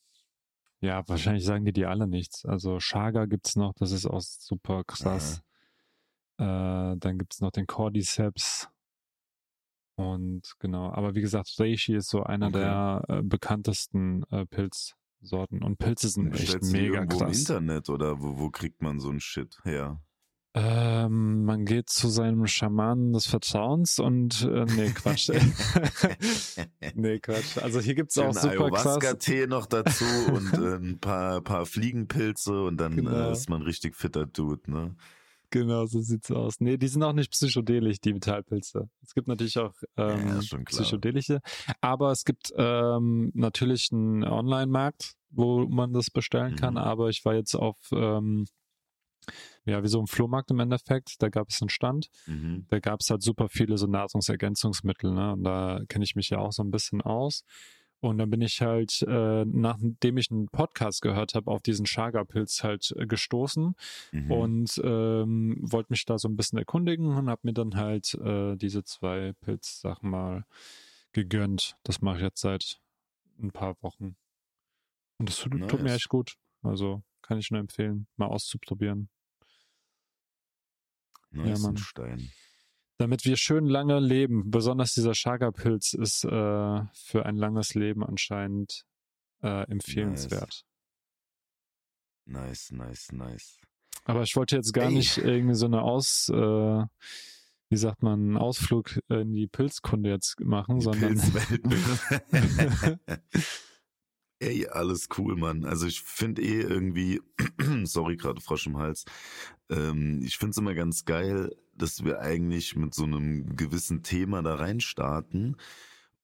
ja, 0.81 1.07
wahrscheinlich 1.07 1.45
sagen 1.45 1.63
die 1.63 1.71
dir 1.71 1.89
alle 1.89 2.07
nichts. 2.07 2.45
Also 2.45 2.77
Chaga 2.79 3.25
gibt's 3.25 3.55
noch, 3.55 3.73
das 3.73 3.91
ist 3.91 4.05
auch 4.05 4.21
super 4.21 4.83
krass. 4.83 5.41
Äh, 6.38 6.43
dann 6.97 7.17
gibt's 7.17 7.39
noch 7.39 7.51
den 7.51 7.67
Cordyceps. 7.67 8.67
Und 9.97 10.55
genau, 10.59 10.91
aber 10.91 11.15
wie 11.15 11.21
gesagt, 11.21 11.55
Reishi 11.57 11.95
ist 11.95 12.09
so 12.09 12.23
einer 12.23 12.47
Okay. 12.47 12.59
der 12.59 13.03
äh, 13.07 13.21
bekanntesten 13.23 14.23
äh, 14.29 14.45
Pilzsorten. 14.45 15.63
Und 15.63 15.77
Pilze 15.77 16.09
sind 16.09 16.33
echt 16.33 16.53
du 16.53 16.59
die 16.59 16.65
mega 16.65 16.97
irgendwo 16.97 17.13
im 17.21 17.27
krass. 17.27 17.39
Internet 17.39 17.89
oder 17.89 18.21
wo, 18.21 18.38
wo 18.38 18.49
kriegt 18.49 18.81
man 18.81 18.99
so 18.99 19.09
ein 19.09 19.21
Shit 19.21 19.57
her? 19.63 20.01
Ähm, 20.57 21.43
man 21.43 21.65
geht 21.65 21.89
zu 21.89 22.07
seinem 22.07 22.47
Schamanen 22.47 23.11
des 23.11 23.27
Vertrauens 23.27 23.99
und 23.99 24.41
äh, 24.43 24.63
nee, 24.65 24.89
Quatsch. 24.91 25.29
nee, 26.95 27.19
Quatsch. 27.19 27.57
Also 27.57 27.79
hier 27.81 27.95
gibt's 27.95 28.17
auch 28.17 28.33
super. 28.33 28.49
Ayahuasca-Tee 28.51 29.47
noch 29.47 29.65
dazu 29.65 30.05
und 30.33 30.53
äh, 30.53 30.75
ein 30.77 30.99
paar, 30.99 31.41
paar 31.41 31.65
Fliegenpilze 31.65 32.63
und 32.63 32.77
dann 32.77 32.95
Genau. 32.95 33.29
äh, 33.29 33.31
ist 33.33 33.49
man 33.49 33.63
richtig 33.63 33.95
fitter 33.95 34.25
Dude, 34.25 34.71
ne? 34.71 34.95
Genau, 35.51 35.85
so 35.85 35.99
sieht's 36.01 36.31
aus. 36.31 36.55
Nee, 36.59 36.77
die 36.77 36.87
sind 36.87 37.03
auch 37.03 37.13
nicht 37.13 37.31
psychedelisch, 37.31 37.99
die 37.99 38.13
Vitalpilze. 38.15 38.89
Es 39.03 39.13
gibt 39.13 39.27
natürlich 39.27 39.57
auch 39.59 39.73
ähm, 39.95 40.39
Ja, 40.41 40.57
psychedelische, 40.65 41.39
aber 41.81 42.11
es 42.11 42.25
gibt 42.25 42.51
ähm, 42.57 43.31
natürlich 43.35 43.89
einen 43.91 44.23
Online-Markt, 44.23 45.13
wo 45.29 45.65
man 45.67 45.93
das 45.93 46.09
bestellen 46.09 46.55
kann, 46.55 46.73
Mhm. 46.75 46.79
aber 46.79 47.09
ich 47.09 47.23
war 47.25 47.35
jetzt 47.35 47.55
auf 47.55 47.77
ähm, 47.91 48.45
ja, 49.65 49.84
wie 49.84 49.88
so 49.88 49.99
ein 49.99 50.07
Flohmarkt 50.07 50.51
im 50.51 50.59
Endeffekt, 50.59 51.21
da 51.21 51.30
gab 51.30 51.49
es 51.49 51.61
einen 51.61 51.69
Stand 51.69 52.09
Mhm. 52.28 52.65
da 52.69 52.80
gab 52.80 52.99
es 53.01 53.09
halt 53.09 53.21
super 53.23 53.49
viele 53.49 53.78
so 53.78 53.88
Nahrungsergänzungsmittel, 53.88 55.11
ne? 55.13 55.34
Und 55.34 55.43
da 55.43 55.82
kenne 55.89 56.03
ich 56.03 56.15
mich 56.15 56.30
ja 56.30 56.39
auch 56.39 56.51
so 56.51 56.63
ein 56.63 56.71
bisschen 56.71 57.01
aus. 57.01 57.43
Und 58.01 58.17
dann 58.19 58.30
bin 58.30 58.41
ich 58.41 58.61
halt, 58.61 59.01
äh, 59.07 59.45
nachdem 59.45 60.17
ich 60.17 60.30
einen 60.30 60.47
Podcast 60.49 61.01
gehört 61.01 61.34
habe, 61.34 61.49
auf 61.49 61.61
diesen 61.61 61.86
Chaga-Pilz 61.86 62.63
halt 62.63 62.93
äh, 62.97 63.07
gestoßen 63.07 63.73
Mhm. 64.11 64.32
und 64.32 64.82
ähm, 64.84 65.57
wollte 65.61 65.88
mich 65.91 66.05
da 66.05 66.19
so 66.19 66.28
ein 66.28 66.36
bisschen 66.36 66.59
erkundigen 66.59 67.07
und 67.15 67.30
habe 67.30 67.41
mir 67.43 67.53
dann 67.53 67.76
halt 67.76 68.13
äh, 68.15 68.57
diese 68.57 68.84
zwei 68.84 69.34
Pilzsachen 69.41 70.09
mal 70.09 70.45
gegönnt. 71.13 71.78
Das 71.84 72.01
mache 72.01 72.17
ich 72.17 72.23
jetzt 72.23 72.41
seit 72.41 72.80
ein 73.41 73.51
paar 73.51 73.76
Wochen. 73.82 74.17
Und 75.17 75.30
das 75.30 75.38
tut, 75.39 75.53
tut 75.67 75.80
mir 75.80 75.86
Nice. 75.89 75.95
echt 76.01 76.09
gut. 76.09 76.36
Also 76.61 77.01
kann 77.21 77.39
ich 77.39 77.49
nur 77.49 77.59
empfehlen, 77.61 78.05
mal 78.17 78.28
auszuprobieren. 78.28 79.09
Nice 81.36 81.61
Mann. 81.61 81.71
und 81.71 81.79
Stein. 81.79 82.31
Damit 82.97 83.25
wir 83.25 83.36
schön 83.38 83.65
lange 83.65 83.99
leben. 83.99 84.49
Besonders 84.51 84.93
dieser 84.93 85.13
Chaga-Pilz 85.13 85.93
ist 85.93 86.23
äh, 86.23 86.29
für 86.29 87.25
ein 87.25 87.36
langes 87.36 87.75
Leben 87.75 88.03
anscheinend 88.05 88.86
äh, 89.41 89.69
empfehlenswert. 89.69 90.63
Nice, 92.25 92.71
nice, 92.71 93.11
nice. 93.11 93.59
Aber 94.05 94.23
ich 94.23 94.36
wollte 94.36 94.55
jetzt 94.55 94.73
gar 94.73 94.88
Ey. 94.88 94.93
nicht 94.93 95.17
irgendwie 95.17 95.55
so 95.55 95.65
eine 95.65 95.81
Aus, 95.81 96.29
äh, 96.29 96.83
wie 97.69 97.77
sagt 97.77 98.01
man, 98.01 98.19
einen 98.19 98.38
Ausflug 98.38 98.99
in 99.09 99.33
die 99.33 99.47
Pilzkunde 99.47 100.09
jetzt 100.09 100.39
machen, 100.39 100.79
Die 100.79 100.83
sondern. 100.83 101.19
Ey, 104.39 104.67
alles 104.67 105.07
cool, 105.17 105.36
Mann. 105.38 105.63
Also 105.65 105.88
ich 105.88 106.01
finde 106.01 106.41
eh 106.41 106.61
irgendwie, 106.61 107.21
sorry, 107.86 108.17
gerade 108.17 108.41
Frosch 108.41 108.67
im 108.67 108.77
Hals, 108.77 109.05
ähm, 109.69 110.21
ich 110.23 110.38
finde 110.38 110.51
es 110.51 110.57
immer 110.57 110.73
ganz 110.75 111.05
geil, 111.05 111.55
dass 111.73 112.03
wir 112.03 112.19
eigentlich 112.19 112.75
mit 112.75 112.93
so 112.93 113.03
einem 113.03 113.55
gewissen 113.55 114.03
Thema 114.03 114.41
da 114.43 114.55
reinstarten 114.55 115.55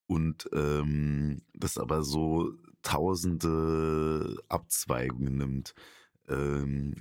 und 0.08 0.50
ähm, 0.54 1.42
das 1.54 1.78
aber 1.78 2.04
so 2.04 2.52
tausende 2.84 4.38
Abzweigungen 4.50 5.38
nimmt. 5.38 5.74
Ähm, 6.28 6.96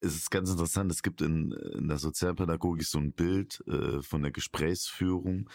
es 0.00 0.14
ist 0.14 0.30
ganz 0.30 0.50
interessant, 0.50 0.92
es 0.92 1.02
gibt 1.02 1.22
in, 1.22 1.52
in 1.52 1.88
der 1.88 1.98
Sozialpädagogik 1.98 2.86
so 2.86 2.98
ein 2.98 3.12
Bild 3.12 3.64
äh, 3.66 4.02
von 4.02 4.22
der 4.22 4.30
Gesprächsführung, 4.30 5.48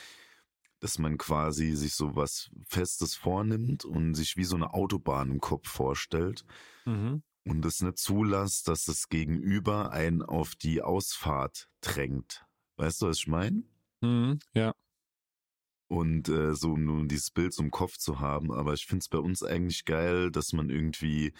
dass 0.83 0.99
man 0.99 1.17
quasi 1.17 1.77
sich 1.77 1.93
so 1.93 2.17
was 2.17 2.51
Festes 2.67 3.15
vornimmt 3.15 3.85
und 3.85 4.15
sich 4.15 4.35
wie 4.35 4.43
so 4.43 4.57
eine 4.57 4.73
Autobahn 4.73 5.31
im 5.31 5.39
Kopf 5.39 5.69
vorstellt 5.69 6.43
mhm. 6.83 7.23
und 7.45 7.65
es 7.65 7.79
nicht 7.79 7.97
zulässt, 7.97 8.67
dass 8.67 8.83
das 8.83 9.07
Gegenüber 9.07 9.93
einen 9.93 10.21
auf 10.21 10.55
die 10.55 10.81
Ausfahrt 10.81 11.69
drängt. 11.79 12.45
Weißt 12.75 13.01
du, 13.01 13.07
was 13.07 13.19
ich 13.19 13.27
meine? 13.27 13.63
Mhm. 14.01 14.39
ja, 14.53 14.73
Und 15.87 16.27
äh, 16.27 16.53
so 16.53 16.73
um 16.73 16.83
nun 16.83 17.07
dieses 17.07 17.31
Bild 17.31 17.57
im 17.59 17.71
Kopf 17.71 17.97
zu 17.97 18.19
haben. 18.19 18.51
Aber 18.51 18.73
ich 18.73 18.85
finde 18.85 19.03
es 19.03 19.07
bei 19.07 19.19
uns 19.19 19.41
eigentlich 19.41 19.85
geil, 19.85 20.31
dass 20.31 20.51
man 20.51 20.69
irgendwie 20.69 21.31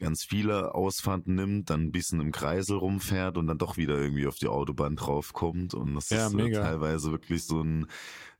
ganz 0.00 0.24
viele 0.24 0.74
Ausfahrten 0.74 1.34
nimmt, 1.36 1.70
dann 1.70 1.82
ein 1.84 1.92
bisschen 1.92 2.20
im 2.20 2.32
Kreisel 2.32 2.76
rumfährt 2.78 3.38
und 3.38 3.46
dann 3.46 3.58
doch 3.58 3.76
wieder 3.76 3.98
irgendwie 4.00 4.26
auf 4.26 4.38
die 4.38 4.48
Autobahn 4.48 4.96
draufkommt. 4.96 5.74
Und 5.74 5.94
das 5.94 6.10
Ja, 6.10 6.28
ist 6.28 6.34
äh, 6.34 6.36
mega. 6.36 6.60
teilweise 6.60 7.12
wirklich 7.12 7.44
so 7.44 7.62
ein 7.62 7.84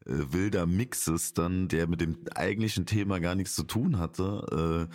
äh, 0.07 0.33
wilder 0.33 0.67
Mix 0.67 1.09
ist 1.09 1.39
dann, 1.39 1.69
der 1.69 1.89
mit 1.89 2.01
dem 2.01 2.19
eigentlichen 2.35 2.87
Thema 2.87 3.21
gar 3.21 3.35
nichts 3.35 3.55
zu 3.55 3.65
tun 3.65 3.99
hatte. 3.99 4.89
Äh, 4.91 4.95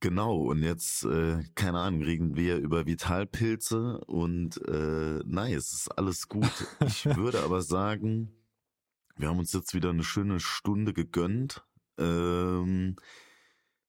Genau, 0.00 0.36
und 0.50 0.62
jetzt, 0.62 1.04
äh, 1.04 1.42
keine 1.54 1.78
Ahnung, 1.78 2.02
reden 2.02 2.36
wir 2.36 2.58
über 2.58 2.84
Vitalpilze 2.84 3.98
und 4.06 4.58
äh, 4.68 5.20
nein, 5.24 5.54
es 5.54 5.72
ist 5.72 5.88
alles 5.98 6.28
gut. 6.28 6.50
Ich 6.86 7.06
würde 7.06 7.40
aber 7.42 7.62
sagen, 7.62 8.30
wir 9.16 9.28
haben 9.28 9.38
uns 9.38 9.52
jetzt 9.52 9.74
wieder 9.74 9.90
eine 9.90 10.04
schöne 10.04 10.40
Stunde 10.40 10.92
gegönnt. 10.92 11.64
Ähm, 11.98 12.96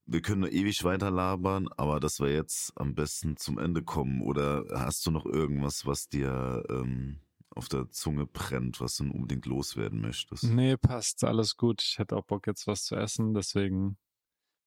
wir 0.08 0.22
können 0.22 0.42
nur 0.42 0.52
ewig 0.52 0.84
weiter 0.84 1.10
labern, 1.10 1.68
aber 1.78 2.00
dass 2.00 2.20
wir 2.20 2.32
jetzt 2.32 2.74
am 2.76 2.94
besten 2.94 3.38
zum 3.38 3.58
Ende 3.58 3.84
kommen. 3.84 4.22
Oder 4.22 4.66
hast 4.72 5.06
du 5.06 5.12
noch 5.12 5.26
irgendwas, 5.26 5.86
was 5.86 6.08
dir 6.08 6.64
ähm, 6.70 7.22
auf 7.50 7.70
der 7.70 7.90
Zunge 7.90 8.26
brennt, 8.26 8.82
was 8.82 8.98
du 8.98 9.04
unbedingt 9.06 9.46
loswerden 9.46 10.02
möchtest? 10.02 10.44
nee, 10.44 10.78
passt, 10.78 11.24
alles 11.24 11.56
gut. 11.58 11.82
Ich 11.82 11.98
hätte 11.98 12.16
auch 12.16 12.26
Bock 12.26 12.48
jetzt 12.48 12.68
was 12.68 12.84
zu 12.84 12.96
essen, 12.96 13.34
deswegen 13.34 13.98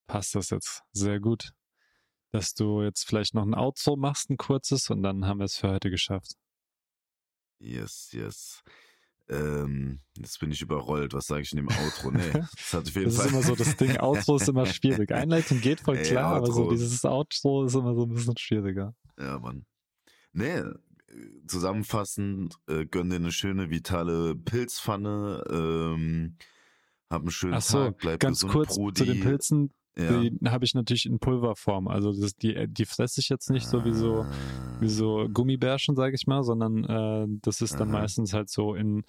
passt 0.06 0.34
das 0.34 0.50
jetzt 0.50 0.82
sehr 0.92 1.20
gut, 1.20 1.52
dass 2.32 2.54
du 2.54 2.82
jetzt 2.82 3.06
vielleicht 3.06 3.34
noch 3.34 3.44
ein 3.44 3.54
Outro 3.54 3.96
machst, 3.96 4.30
ein 4.30 4.38
kurzes, 4.38 4.90
und 4.90 5.02
dann 5.02 5.26
haben 5.26 5.38
wir 5.38 5.44
es 5.44 5.56
für 5.56 5.70
heute 5.70 5.90
geschafft. 5.90 6.32
Yes, 7.60 8.10
yes. 8.12 8.62
Ähm, 9.30 10.00
jetzt 10.16 10.40
bin 10.40 10.50
ich 10.50 10.62
überrollt. 10.62 11.12
Was 11.12 11.26
sage 11.26 11.42
ich 11.42 11.52
in 11.52 11.58
dem 11.58 11.68
Outro? 11.68 12.10
Nee, 12.10 12.32
das 12.32 12.72
hat 12.72 12.88
auf 12.88 12.94
jeden 12.94 13.04
Das 13.06 13.16
Fall. 13.16 13.26
ist 13.26 13.32
immer 13.32 13.42
so 13.42 13.54
das 13.54 13.76
Ding. 13.76 13.96
Outro 14.00 14.36
ist 14.36 14.48
immer 14.48 14.66
schwierig. 14.66 15.12
Einleitung 15.12 15.60
geht 15.60 15.80
voll 15.80 15.98
Ey, 15.98 16.04
klar, 16.04 16.36
aber 16.36 16.50
so 16.50 16.70
dieses 16.70 17.04
Outro 17.04 17.64
ist 17.64 17.74
immer 17.74 17.94
so 17.94 18.04
ein 18.04 18.14
bisschen 18.14 18.36
schwieriger. 18.38 18.94
Ja, 19.18 19.38
Mann. 19.38 19.66
Nee, 20.32 20.62
zusammenfassend, 21.46 22.56
äh, 22.68 22.86
gönn 22.86 23.10
dir 23.10 23.16
eine 23.16 23.32
schöne, 23.32 23.70
vitale 23.70 24.34
Pilzpfanne, 24.36 25.42
ähm, 25.50 26.36
hab 27.10 27.22
einen 27.22 27.30
schönen 27.30 27.60
so, 27.60 27.86
Tag, 27.86 27.98
bleib 27.98 28.20
ganz 28.20 28.38
gesund, 28.40 28.52
kurz 28.52 28.74
Brudi. 28.76 28.98
zu 28.98 29.04
den 29.06 29.20
Pilzen. 29.20 29.74
Ja. 29.98 30.20
die 30.20 30.38
habe 30.48 30.64
ich 30.64 30.74
natürlich 30.74 31.06
in 31.06 31.18
Pulverform. 31.18 31.88
Also 31.88 32.12
das, 32.12 32.34
die, 32.36 32.66
die 32.68 32.84
fresse 32.86 33.20
ich 33.20 33.28
jetzt 33.28 33.50
nicht 33.50 33.66
so 33.68 33.84
wie 33.84 33.92
so, 33.92 34.24
wie 34.80 34.88
so 34.88 35.20
Ah. 35.20 35.26
Gummibärchen, 35.32 35.96
sage 35.96 36.14
ich 36.14 36.26
mal, 36.26 36.42
sondern 36.44 36.84
äh, 36.84 37.26
das 37.42 37.60
ist 37.60 37.74
dann 37.80 37.90
Aha. 37.90 38.00
meistens 38.00 38.32
halt 38.32 38.48
so 38.50 38.74
in 38.74 39.04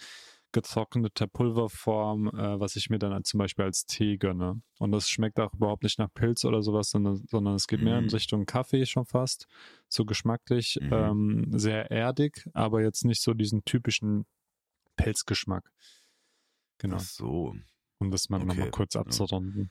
getrockneter 0.52 1.28
Pulverform, 1.28 2.28
äh, 2.30 2.60
was 2.60 2.76
ich 2.76 2.90
mir 2.90 2.98
dann 2.98 3.14
halt 3.14 3.28
zum 3.28 3.38
Beispiel 3.38 3.66
als 3.66 3.86
Tee 3.86 4.18
gönne. 4.18 4.62
Und 4.80 4.92
das 4.92 5.08
schmeckt 5.08 5.40
auch 5.40 5.54
überhaupt 5.54 5.84
nicht 5.84 6.00
nach 6.00 6.12
Pilz 6.12 6.44
oder 6.44 6.64
sowas, 6.64 6.90
sondern, 6.90 7.24
sondern 7.30 7.54
es 7.54 7.68
geht 7.68 7.84
mehr 7.84 8.00
in 8.00 8.06
Mhm. 8.06 8.10
Richtung 8.10 8.46
Kaffee 8.48 8.86
schon 8.88 9.06
fast. 9.06 9.46
So 9.90 10.06
geschmacklich, 10.06 10.80
Mhm. 10.82 10.90
ähm, 10.92 11.48
sehr 11.52 11.92
erdig, 11.92 12.48
aber 12.54 12.82
jetzt 12.82 13.06
nicht 13.06 13.22
so 13.22 13.36
diesen 13.36 13.64
typischen 13.64 14.26
Pilzgeschmack. 14.96 15.70
Genau. 16.80 16.96
Ach 16.96 17.02
so. 17.02 17.54
Um 18.00 18.10
das 18.10 18.30
mal 18.30 18.40
nochmal 18.40 18.60
okay, 18.62 18.72
kurz 18.72 18.96
ja. 18.96 19.02
abzurunden. 19.02 19.70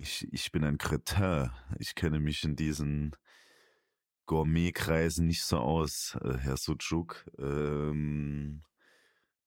Ich, 0.00 0.28
ich 0.32 0.52
bin 0.52 0.62
ein 0.62 0.78
Kretin. 0.78 1.50
Ich 1.80 1.96
kenne 1.96 2.20
mich 2.20 2.44
in 2.44 2.54
diesen 2.54 3.16
Gourmetkreisen 4.26 5.26
nicht 5.26 5.42
so 5.42 5.58
aus, 5.58 6.16
äh, 6.22 6.38
Herr 6.38 6.56
Sucuk. 6.56 7.26
Ähm, 7.36 8.62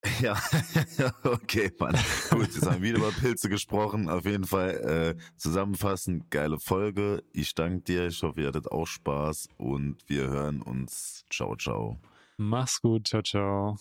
ja, 0.19 0.37
okay, 1.23 1.71
Mann. 1.79 1.95
Gut, 2.31 2.53
jetzt 2.53 2.65
haben 2.65 2.81
wir 2.81 2.89
wieder 2.89 2.97
über 2.97 3.11
Pilze 3.11 3.47
gesprochen. 3.47 4.09
Auf 4.09 4.25
jeden 4.25 4.45
Fall 4.45 5.15
äh, 5.17 5.37
zusammenfassend, 5.37 6.29
geile 6.29 6.59
Folge. 6.59 7.23
Ich 7.31 7.55
danke 7.55 7.83
dir. 7.83 8.07
Ich 8.07 8.21
hoffe, 8.21 8.41
ihr 8.41 8.47
hattet 8.47 8.69
auch 8.69 8.87
Spaß 8.87 9.47
und 9.57 9.97
wir 10.07 10.27
hören 10.27 10.61
uns. 10.61 11.23
Ciao, 11.29 11.55
ciao. 11.55 11.97
Mach's 12.37 12.81
gut, 12.81 13.07
ciao, 13.07 13.21
ciao. 13.21 13.77